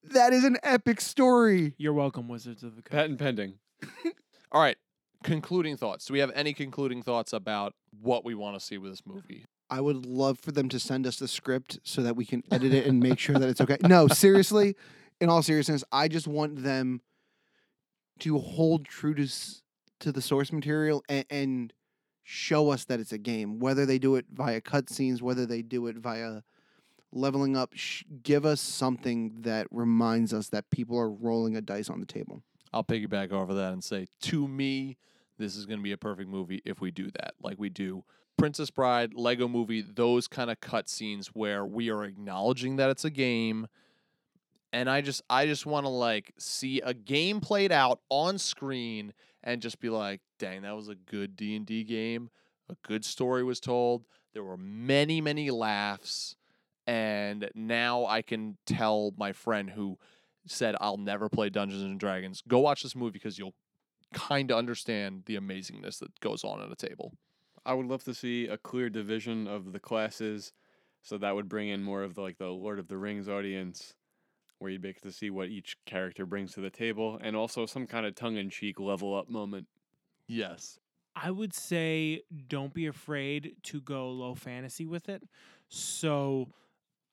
That 0.04 0.32
is 0.32 0.44
an 0.44 0.56
epic 0.62 1.00
story. 1.00 1.74
You're 1.78 1.92
welcome, 1.92 2.28
Wizards 2.28 2.62
of 2.62 2.76
the 2.76 2.82
Coast. 2.82 2.92
Patent 2.92 3.18
pending. 3.18 3.54
All 4.52 4.60
right. 4.60 4.76
Concluding 5.24 5.76
thoughts. 5.76 6.06
Do 6.06 6.12
we 6.12 6.20
have 6.20 6.30
any 6.34 6.52
concluding 6.52 7.02
thoughts 7.02 7.32
about 7.32 7.74
what 8.00 8.24
we 8.24 8.34
want 8.34 8.58
to 8.58 8.64
see 8.64 8.78
with 8.78 8.92
this 8.92 9.02
movie? 9.04 9.44
I 9.68 9.80
would 9.80 10.06
love 10.06 10.38
for 10.38 10.52
them 10.52 10.68
to 10.68 10.78
send 10.78 11.06
us 11.06 11.16
the 11.16 11.26
script 11.26 11.80
so 11.82 12.02
that 12.02 12.14
we 12.14 12.24
can 12.24 12.44
edit 12.52 12.72
it 12.72 12.86
and 12.86 13.00
make 13.00 13.18
sure 13.18 13.36
that 13.36 13.48
it's 13.48 13.60
okay. 13.60 13.78
No, 13.82 14.06
seriously, 14.06 14.76
in 15.20 15.28
all 15.28 15.42
seriousness, 15.42 15.82
I 15.90 16.06
just 16.06 16.28
want 16.28 16.62
them 16.62 17.00
to 18.20 18.38
hold 18.38 18.86
true 18.86 19.14
to 19.14 19.28
to 19.98 20.12
the 20.12 20.20
source 20.20 20.52
material 20.52 21.02
and, 21.08 21.24
and 21.30 21.72
show 22.28 22.70
us 22.70 22.84
that 22.86 22.98
it's 22.98 23.12
a 23.12 23.18
game. 23.18 23.60
Whether 23.60 23.86
they 23.86 24.00
do 24.00 24.16
it 24.16 24.26
via 24.32 24.60
cutscenes, 24.60 25.22
whether 25.22 25.46
they 25.46 25.62
do 25.62 25.86
it 25.86 25.96
via 25.96 26.42
leveling 27.12 27.56
up, 27.56 27.70
sh- 27.74 28.02
give 28.24 28.44
us 28.44 28.60
something 28.60 29.42
that 29.42 29.68
reminds 29.70 30.34
us 30.34 30.48
that 30.48 30.68
people 30.70 30.98
are 30.98 31.08
rolling 31.08 31.56
a 31.56 31.60
dice 31.60 31.88
on 31.88 32.00
the 32.00 32.06
table. 32.06 32.42
I'll 32.72 32.82
piggyback 32.82 33.30
over 33.30 33.54
that 33.54 33.72
and 33.72 33.82
say, 33.82 34.06
to 34.22 34.48
me, 34.48 34.98
this 35.38 35.54
is 35.54 35.66
going 35.66 35.78
to 35.78 35.84
be 35.84 35.92
a 35.92 35.96
perfect 35.96 36.28
movie 36.28 36.60
if 36.64 36.80
we 36.80 36.90
do 36.90 37.10
that, 37.12 37.34
like 37.40 37.60
we 37.60 37.68
do 37.68 38.02
Princess 38.36 38.70
Bride, 38.70 39.14
Lego 39.14 39.46
Movie, 39.46 39.82
those 39.82 40.26
kind 40.26 40.50
of 40.50 40.60
cutscenes 40.60 41.28
where 41.28 41.64
we 41.64 41.90
are 41.90 42.02
acknowledging 42.02 42.76
that 42.76 42.90
it's 42.90 43.04
a 43.04 43.10
game. 43.10 43.68
And 44.72 44.90
I 44.90 45.00
just, 45.00 45.22
I 45.30 45.46
just 45.46 45.64
want 45.64 45.86
to 45.86 45.90
like 45.90 46.34
see 46.38 46.80
a 46.80 46.92
game 46.92 47.40
played 47.40 47.70
out 47.70 48.00
on 48.10 48.36
screen 48.38 49.12
and 49.46 49.62
just 49.62 49.80
be 49.80 49.88
like, 49.88 50.20
dang, 50.38 50.62
that 50.62 50.76
was 50.76 50.88
a 50.88 50.96
good 50.96 51.36
D 51.36 51.56
and 51.56 51.64
D 51.64 51.84
game. 51.84 52.28
A 52.68 52.74
good 52.86 53.04
story 53.04 53.44
was 53.44 53.60
told. 53.60 54.04
There 54.34 54.42
were 54.42 54.58
many, 54.58 55.22
many 55.22 55.50
laughs, 55.50 56.36
and 56.86 57.48
now 57.54 58.04
I 58.04 58.20
can 58.20 58.58
tell 58.66 59.14
my 59.16 59.32
friend 59.32 59.70
who 59.70 59.98
said 60.46 60.74
I'll 60.80 60.98
never 60.98 61.28
play 61.28 61.48
Dungeons 61.48 61.82
and 61.82 61.98
Dragons. 61.98 62.42
Go 62.46 62.58
watch 62.58 62.82
this 62.82 62.96
movie 62.96 63.12
because 63.12 63.38
you'll 63.38 63.54
kind 64.12 64.50
of 64.50 64.58
understand 64.58 65.22
the 65.26 65.36
amazingness 65.36 66.00
that 66.00 66.18
goes 66.20 66.44
on 66.44 66.60
at 66.60 66.70
a 66.70 66.76
table. 66.76 67.12
I 67.64 67.74
would 67.74 67.86
love 67.86 68.04
to 68.04 68.14
see 68.14 68.46
a 68.46 68.58
clear 68.58 68.90
division 68.90 69.46
of 69.46 69.72
the 69.72 69.80
classes, 69.80 70.52
so 71.02 71.18
that 71.18 71.34
would 71.34 71.48
bring 71.48 71.68
in 71.68 71.82
more 71.82 72.02
of 72.02 72.14
the 72.14 72.20
like 72.20 72.38
the 72.38 72.48
Lord 72.48 72.80
of 72.80 72.88
the 72.88 72.98
Rings 72.98 73.28
audience, 73.28 73.94
where 74.58 74.70
you'd 74.70 74.82
be 74.82 74.88
able 74.88 75.00
to 75.02 75.12
see 75.12 75.30
what 75.30 75.48
each 75.48 75.76
character 75.84 76.26
brings 76.26 76.54
to 76.54 76.60
the 76.60 76.70
table, 76.70 77.18
and 77.22 77.36
also 77.36 77.66
some 77.66 77.86
kind 77.86 78.06
of 78.06 78.14
tongue-in-cheek 78.14 78.80
level 78.80 79.14
up 79.14 79.28
moment. 79.28 79.66
Yes. 80.26 80.78
I 81.14 81.30
would 81.30 81.54
say 81.54 82.22
don't 82.48 82.74
be 82.74 82.86
afraid 82.86 83.56
to 83.64 83.80
go 83.80 84.10
low 84.10 84.34
fantasy 84.34 84.84
with 84.84 85.08
it. 85.08 85.22
So, 85.68 86.48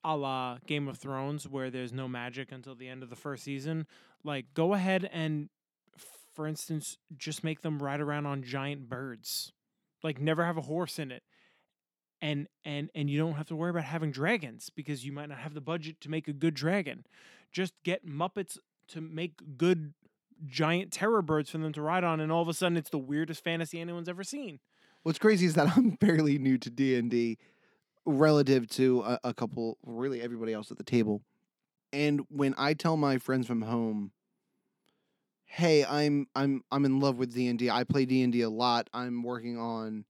a 0.03 0.17
la 0.17 0.57
Game 0.67 0.87
of 0.87 0.97
Thrones, 0.97 1.47
where 1.47 1.69
there's 1.69 1.93
no 1.93 2.07
magic 2.07 2.51
until 2.51 2.75
the 2.75 2.89
end 2.89 3.03
of 3.03 3.09
the 3.09 3.15
first 3.15 3.43
season, 3.43 3.87
like 4.23 4.53
go 4.53 4.73
ahead 4.73 5.09
and, 5.13 5.49
for 6.33 6.47
instance, 6.47 6.97
just 7.15 7.43
make 7.43 7.61
them 7.61 7.81
ride 7.81 8.01
around 8.01 8.25
on 8.25 8.43
giant 8.43 8.89
birds. 8.89 9.53
Like 10.03 10.19
never 10.19 10.43
have 10.43 10.57
a 10.57 10.61
horse 10.61 10.99
in 10.99 11.11
it. 11.11 11.23
And 12.23 12.47
and 12.63 12.89
and 12.95 13.09
you 13.09 13.19
don't 13.19 13.33
have 13.33 13.47
to 13.47 13.55
worry 13.55 13.71
about 13.71 13.83
having 13.83 14.09
dragons 14.09 14.69
because 14.73 15.05
you 15.05 15.11
might 15.11 15.27
not 15.27 15.39
have 15.39 15.53
the 15.53 15.59
budget 15.59 15.99
to 16.01 16.09
make 16.09 16.29
a 16.29 16.33
good 16.33 16.53
dragon. 16.53 17.05
Just 17.51 17.73
get 17.83 18.07
Muppets 18.07 18.57
to 18.87 19.01
make 19.01 19.57
good 19.57 19.93
giant 20.45 20.93
terror 20.93 21.21
birds 21.21 21.49
for 21.49 21.57
them 21.57 21.73
to 21.73 21.81
ride 21.81 22.05
on, 22.05 22.21
and 22.21 22.31
all 22.31 22.41
of 22.41 22.47
a 22.47 22.53
sudden 22.53 22.77
it's 22.77 22.89
the 22.89 22.97
weirdest 22.97 23.43
fantasy 23.43 23.81
anyone's 23.81 24.07
ever 24.07 24.23
seen. 24.23 24.61
What's 25.03 25.19
crazy 25.19 25.45
is 25.45 25.55
that 25.55 25.67
I'm 25.77 25.97
fairly 25.97 26.37
new 26.37 26.57
to 26.59 26.69
D 26.69 26.95
and 26.95 27.11
D, 27.11 27.39
relative 28.05 28.69
to 28.69 29.01
a, 29.01 29.19
a 29.25 29.33
couple, 29.33 29.77
really 29.85 30.21
everybody 30.21 30.53
else 30.53 30.71
at 30.71 30.77
the 30.77 30.83
table. 30.85 31.23
And 31.91 32.21
when 32.29 32.55
I 32.57 32.73
tell 32.73 32.95
my 32.95 33.17
friends 33.17 33.47
from 33.47 33.63
home, 33.63 34.13
"Hey, 35.43 35.83
I'm 35.83 36.27
I'm 36.35 36.63
I'm 36.71 36.85
in 36.85 37.01
love 37.01 37.17
with 37.17 37.33
D 37.33 37.47
and 37.47 37.59
D. 37.59 37.69
I 37.69 37.83
play 37.83 38.05
D 38.05 38.23
and 38.23 38.31
D 38.31 38.43
a 38.43 38.49
lot. 38.49 38.89
I'm 38.93 39.23
working 39.23 39.57
on 39.59 40.05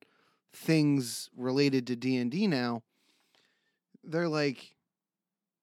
things 0.56 1.30
related 1.36 1.88
to 1.88 1.95
D 1.95 2.18
and 2.18 2.32
D 2.32 2.47
now," 2.47 2.84
they're 4.04 4.30
like, 4.30 4.76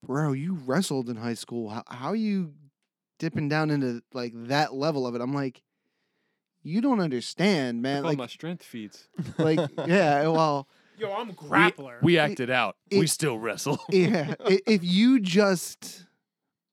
"Bro, 0.04 0.32
you 0.32 0.54
wrestled 0.66 1.08
in 1.08 1.16
high 1.16 1.34
school. 1.34 1.70
How, 1.70 1.82
how 1.88 2.08
are 2.08 2.16
you 2.16 2.54
dipping 3.18 3.48
down 3.48 3.70
into 3.70 4.02
like 4.12 4.32
that 4.48 4.74
level 4.74 5.06
of 5.06 5.14
it?" 5.14 5.20
I'm 5.20 5.34
like. 5.34 5.62
You 6.62 6.82
don't 6.82 7.00
understand, 7.00 7.80
man. 7.80 8.02
Call 8.02 8.10
Like, 8.10 8.18
my 8.18 8.26
strength 8.26 8.62
feats. 8.62 9.08
like 9.38 9.58
yeah 9.86 10.28
well 10.28 10.68
Yo, 10.98 11.10
I'm 11.10 11.30
a 11.30 11.32
grappler. 11.32 12.02
We 12.02 12.18
acted 12.18 12.50
out. 12.50 12.76
we 12.92 13.06
still 13.06 13.38
wrestle. 13.38 13.78
yeah 13.90 14.34
if 14.46 14.84
you 14.84 15.20
just 15.20 16.04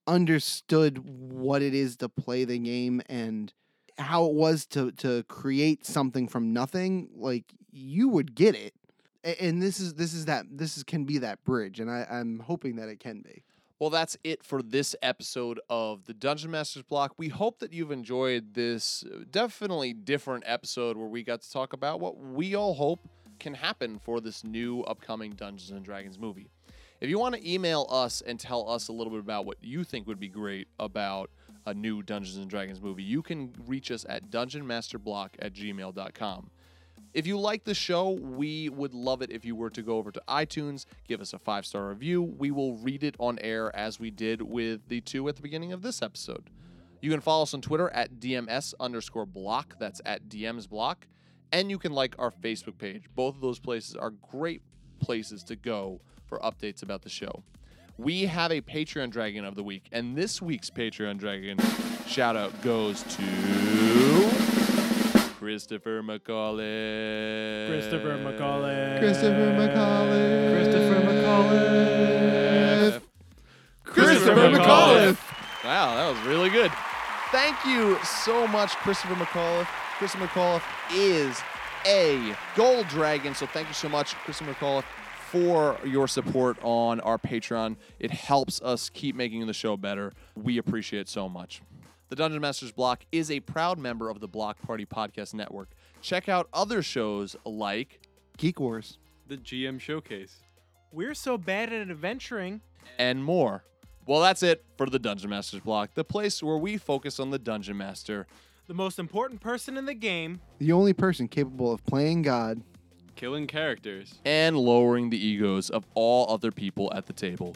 understood 0.06 0.98
what 1.06 1.62
it 1.62 1.72
is 1.74 1.96
to 1.98 2.08
play 2.10 2.44
the 2.44 2.58
game 2.58 3.00
and 3.08 3.52
how 3.98 4.26
it 4.26 4.34
was 4.34 4.66
to 4.66 4.92
to 4.92 5.22
create 5.24 5.86
something 5.86 6.28
from 6.28 6.52
nothing 6.52 7.08
like 7.14 7.44
you 7.78 8.08
would 8.08 8.34
get 8.34 8.54
it 8.54 8.74
and 9.24 9.62
this 9.62 9.80
is 9.80 9.94
this 9.94 10.14
is 10.14 10.24
that 10.26 10.46
this 10.50 10.76
is 10.76 10.84
can 10.84 11.04
be 11.04 11.18
that 11.18 11.42
bridge 11.44 11.80
and 11.80 11.90
i 11.90 12.06
i'm 12.10 12.38
hoping 12.40 12.76
that 12.76 12.88
it 12.88 13.00
can 13.00 13.20
be 13.20 13.42
Well, 13.78 13.90
that's 13.90 14.16
it 14.24 14.42
for 14.42 14.60
this 14.60 14.96
episode 15.02 15.60
of 15.70 16.04
the 16.06 16.12
Dungeon 16.14 16.50
Masters 16.50 16.82
block. 16.82 17.14
We 17.16 17.28
hope 17.28 17.60
that 17.60 17.72
you've 17.72 17.92
enjoyed 17.92 18.54
this 18.54 19.04
uh, 19.04 19.22
definitely 19.30 19.92
different 19.92 20.42
episode 20.48 20.96
where 20.96 21.06
we 21.06 21.22
got 21.22 21.42
to 21.42 21.50
talk 21.52 21.72
about 21.72 22.00
what 22.00 22.18
we 22.18 22.56
all 22.56 22.74
hope 22.74 23.00
can 23.38 23.54
happen 23.54 24.00
for 24.00 24.20
this 24.20 24.42
new 24.42 24.82
upcoming 24.82 25.30
Dungeons 25.36 25.70
and 25.70 25.84
Dragons 25.84 26.18
movie. 26.18 26.48
If 27.00 27.08
you 27.08 27.20
want 27.20 27.36
to 27.36 27.48
email 27.48 27.86
us 27.88 28.20
and 28.26 28.40
tell 28.40 28.68
us 28.68 28.88
a 28.88 28.92
little 28.92 29.12
bit 29.12 29.20
about 29.20 29.46
what 29.46 29.58
you 29.62 29.84
think 29.84 30.08
would 30.08 30.18
be 30.18 30.28
great 30.28 30.66
about 30.80 31.30
a 31.64 31.72
new 31.72 32.02
Dungeons 32.02 32.36
and 32.38 32.50
Dragons 32.50 32.80
movie, 32.82 33.04
you 33.04 33.22
can 33.22 33.52
reach 33.68 33.92
us 33.92 34.04
at 34.08 34.28
dungeonmasterblock 34.28 35.30
at 35.38 35.52
gmail.com. 35.52 36.50
If 37.18 37.26
you 37.26 37.36
like 37.36 37.64
the 37.64 37.74
show, 37.74 38.10
we 38.10 38.68
would 38.68 38.94
love 38.94 39.22
it 39.22 39.32
if 39.32 39.44
you 39.44 39.56
were 39.56 39.70
to 39.70 39.82
go 39.82 39.96
over 39.96 40.12
to 40.12 40.22
iTunes, 40.28 40.84
give 41.08 41.20
us 41.20 41.32
a 41.32 41.38
five 41.40 41.66
star 41.66 41.88
review. 41.88 42.22
We 42.22 42.52
will 42.52 42.76
read 42.76 43.02
it 43.02 43.16
on 43.18 43.40
air 43.40 43.74
as 43.74 43.98
we 43.98 44.12
did 44.12 44.40
with 44.40 44.86
the 44.86 45.00
two 45.00 45.28
at 45.28 45.34
the 45.34 45.42
beginning 45.42 45.72
of 45.72 45.82
this 45.82 46.00
episode. 46.00 46.48
You 47.00 47.10
can 47.10 47.20
follow 47.20 47.42
us 47.42 47.54
on 47.54 47.60
Twitter 47.60 47.90
at 47.90 48.20
DMS 48.20 48.72
underscore 48.78 49.26
block. 49.26 49.74
That's 49.80 50.00
at 50.06 50.28
DMs 50.28 50.68
block. 50.68 51.08
And 51.50 51.72
you 51.72 51.78
can 51.80 51.90
like 51.90 52.14
our 52.20 52.30
Facebook 52.30 52.78
page. 52.78 53.06
Both 53.16 53.34
of 53.34 53.40
those 53.40 53.58
places 53.58 53.96
are 53.96 54.10
great 54.10 54.62
places 55.00 55.42
to 55.42 55.56
go 55.56 56.00
for 56.24 56.38
updates 56.38 56.84
about 56.84 57.02
the 57.02 57.10
show. 57.10 57.42
We 57.96 58.26
have 58.26 58.52
a 58.52 58.60
Patreon 58.60 59.10
Dragon 59.10 59.44
of 59.44 59.56
the 59.56 59.64
Week, 59.64 59.88
and 59.90 60.16
this 60.16 60.40
week's 60.40 60.70
Patreon 60.70 61.18
Dragon 61.18 61.58
shout 62.06 62.36
out 62.36 62.62
goes 62.62 63.02
to 63.02 64.47
Christopher 65.38 66.02
McCauley. 66.02 67.68
Christopher 67.68 68.18
McCauley. 68.18 68.98
christopher 68.98 69.52
mccauley 69.56 70.52
Christopher 70.52 71.00
McCauley. 71.06 73.00
Christopher 73.84 74.34
Christopher 74.34 74.58
McAuliffe. 74.58 75.64
Wow, 75.64 75.94
that 75.94 76.08
was 76.08 76.18
really 76.26 76.50
good. 76.50 76.72
Thank 77.30 77.64
you 77.64 77.96
so 78.02 78.48
much, 78.48 78.74
Christopher 78.78 79.14
McAuliffe. 79.14 79.68
Christopher 79.98 80.26
McAuliffe 80.26 80.62
is 80.92 81.40
a 81.86 82.34
gold 82.56 82.88
dragon. 82.88 83.32
So 83.36 83.46
thank 83.46 83.68
you 83.68 83.74
so 83.74 83.88
much, 83.88 84.16
Christopher 84.16 84.54
McCullough, 84.54 84.84
for 85.30 85.78
your 85.86 86.08
support 86.08 86.56
on 86.62 86.98
our 87.00 87.16
Patreon. 87.16 87.76
It 88.00 88.10
helps 88.10 88.60
us 88.60 88.90
keep 88.90 89.14
making 89.14 89.46
the 89.46 89.54
show 89.54 89.76
better. 89.76 90.12
We 90.34 90.58
appreciate 90.58 91.02
it 91.02 91.08
so 91.08 91.28
much. 91.28 91.62
The 92.08 92.16
Dungeon 92.16 92.40
Masters 92.40 92.72
Block 92.72 93.04
is 93.12 93.30
a 93.30 93.40
proud 93.40 93.78
member 93.78 94.08
of 94.08 94.20
the 94.20 94.28
Block 94.28 94.60
Party 94.62 94.86
Podcast 94.86 95.34
Network. 95.34 95.70
Check 96.00 96.28
out 96.28 96.48
other 96.54 96.82
shows 96.82 97.36
like 97.44 98.00
Geek 98.38 98.58
Wars. 98.60 98.98
The 99.26 99.36
GM 99.36 99.78
Showcase. 99.80 100.36
We're 100.90 101.14
so 101.14 101.36
bad 101.36 101.72
at 101.72 101.90
adventuring. 101.90 102.62
and 102.98 103.22
more. 103.22 103.64
Well, 104.06 104.22
that's 104.22 104.42
it 104.42 104.64
for 104.78 104.86
the 104.88 104.98
Dungeon 104.98 105.28
Masters 105.28 105.60
Block, 105.60 105.92
the 105.92 106.04
place 106.04 106.42
where 106.42 106.56
we 106.56 106.78
focus 106.78 107.20
on 107.20 107.30
the 107.30 107.38
Dungeon 107.38 107.76
Master. 107.76 108.26
The 108.66 108.74
most 108.74 108.98
important 108.98 109.40
person 109.42 109.76
in 109.76 109.84
the 109.84 109.92
game. 109.94 110.40
The 110.58 110.72
only 110.72 110.94
person 110.94 111.28
capable 111.28 111.70
of 111.72 111.84
playing 111.84 112.22
God. 112.22 112.62
Killing 113.16 113.46
characters. 113.46 114.14
and 114.24 114.56
lowering 114.56 115.10
the 115.10 115.18
egos 115.18 115.68
of 115.68 115.84
all 115.94 116.30
other 116.32 116.50
people 116.52 116.90
at 116.94 117.04
the 117.06 117.12
table. 117.12 117.54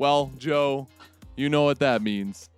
Well, 0.00 0.32
Joe, 0.38 0.88
you 1.36 1.50
know 1.50 1.64
what 1.64 1.78
that 1.80 2.00
means. 2.00 2.48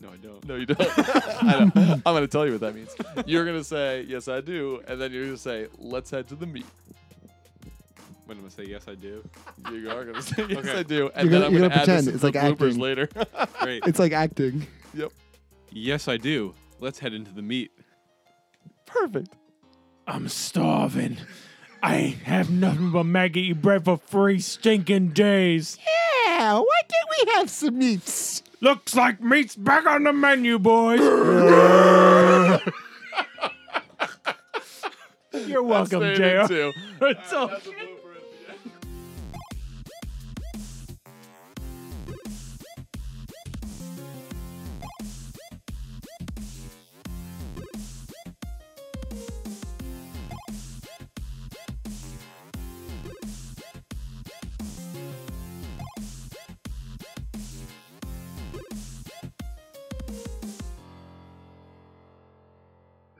No, 0.00 0.10
I 0.10 0.16
don't. 0.16 0.44
No, 0.46 0.54
you 0.54 0.66
don't. 0.66 0.80
I 1.42 1.64
know. 1.64 1.72
I'm 1.74 2.00
going 2.14 2.20
to 2.22 2.28
tell 2.28 2.46
you 2.46 2.52
what 2.52 2.60
that 2.60 2.72
means. 2.72 2.94
You're 3.26 3.44
going 3.44 3.56
to 3.56 3.64
say, 3.64 4.02
Yes, 4.08 4.28
I 4.28 4.40
do. 4.42 4.80
And 4.86 5.00
then 5.00 5.10
you're 5.10 5.24
going 5.24 5.34
to 5.34 5.42
say, 5.42 5.66
Let's 5.76 6.08
head 6.08 6.28
to 6.28 6.36
the 6.36 6.46
meat. 6.46 6.66
When 8.26 8.36
I'm 8.38 8.42
gonna 8.44 8.50
say 8.52 8.64
yes, 8.64 8.86
I 8.88 8.94
do. 8.94 9.28
You 9.72 9.90
are 9.90 10.04
going 10.04 10.14
to 10.14 10.22
say, 10.22 10.46
Yes, 10.48 10.58
Okay. 10.58 10.78
I 10.78 10.82
do. 10.84 11.10
And 11.16 11.28
You're 11.28 11.40
then 11.40 11.40
gonna- 11.40 11.46
I'm 11.46 11.52
you're 11.52 11.60
going 11.60 11.62
to 11.62 11.68
gonna 11.68 11.74
add 11.74 11.80
this 11.80 11.84
pretend. 11.84 11.98
into 11.98 12.12
It's 12.12 12.20
the 12.20 12.26
like 12.26 12.58
bloopers 12.58 12.66
acting. 12.68 12.80
later. 12.80 13.08
Great. 13.60 13.82
It's 13.86 13.98
like 13.98 14.12
acting. 14.12 14.66
yep. 14.94 15.12
yes, 15.72 16.06
I 16.06 16.16
do. 16.16 16.54
Let's 16.78 17.00
head 17.00 17.12
into 17.12 17.32
the 17.32 17.42
meat. 17.42 17.72
Perfect. 18.86 19.30
I'm 20.06 20.28
starving. 20.28 21.16
I 21.82 22.16
have 22.24 22.50
nothing 22.50 22.92
but 22.92 23.04
Maggie 23.04 23.48
eat 23.48 23.62
bread 23.62 23.84
for 23.84 23.96
three 23.96 24.38
stinking 24.40 25.08
days. 25.08 25.76
Yeah, 26.46 26.58
why 26.60 26.80
can't 26.88 27.08
we 27.26 27.32
have 27.32 27.50
some 27.50 27.76
meats? 27.76 28.40
Looks 28.60 28.94
like 28.94 29.20
meat's 29.20 29.56
back 29.56 29.84
on 29.84 30.04
the 30.04 30.12
menu, 30.12 30.60
boys. 30.60 31.00
You're 35.48 35.64
welcome, 35.64 36.02
Staying 36.14 36.16
JR. 36.16 36.46
too. 36.46 36.72
It's 37.02 37.32
all- 37.32 37.48
That's 37.48 37.66
a 37.66 37.70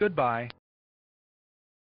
Goodbye. 0.06 0.50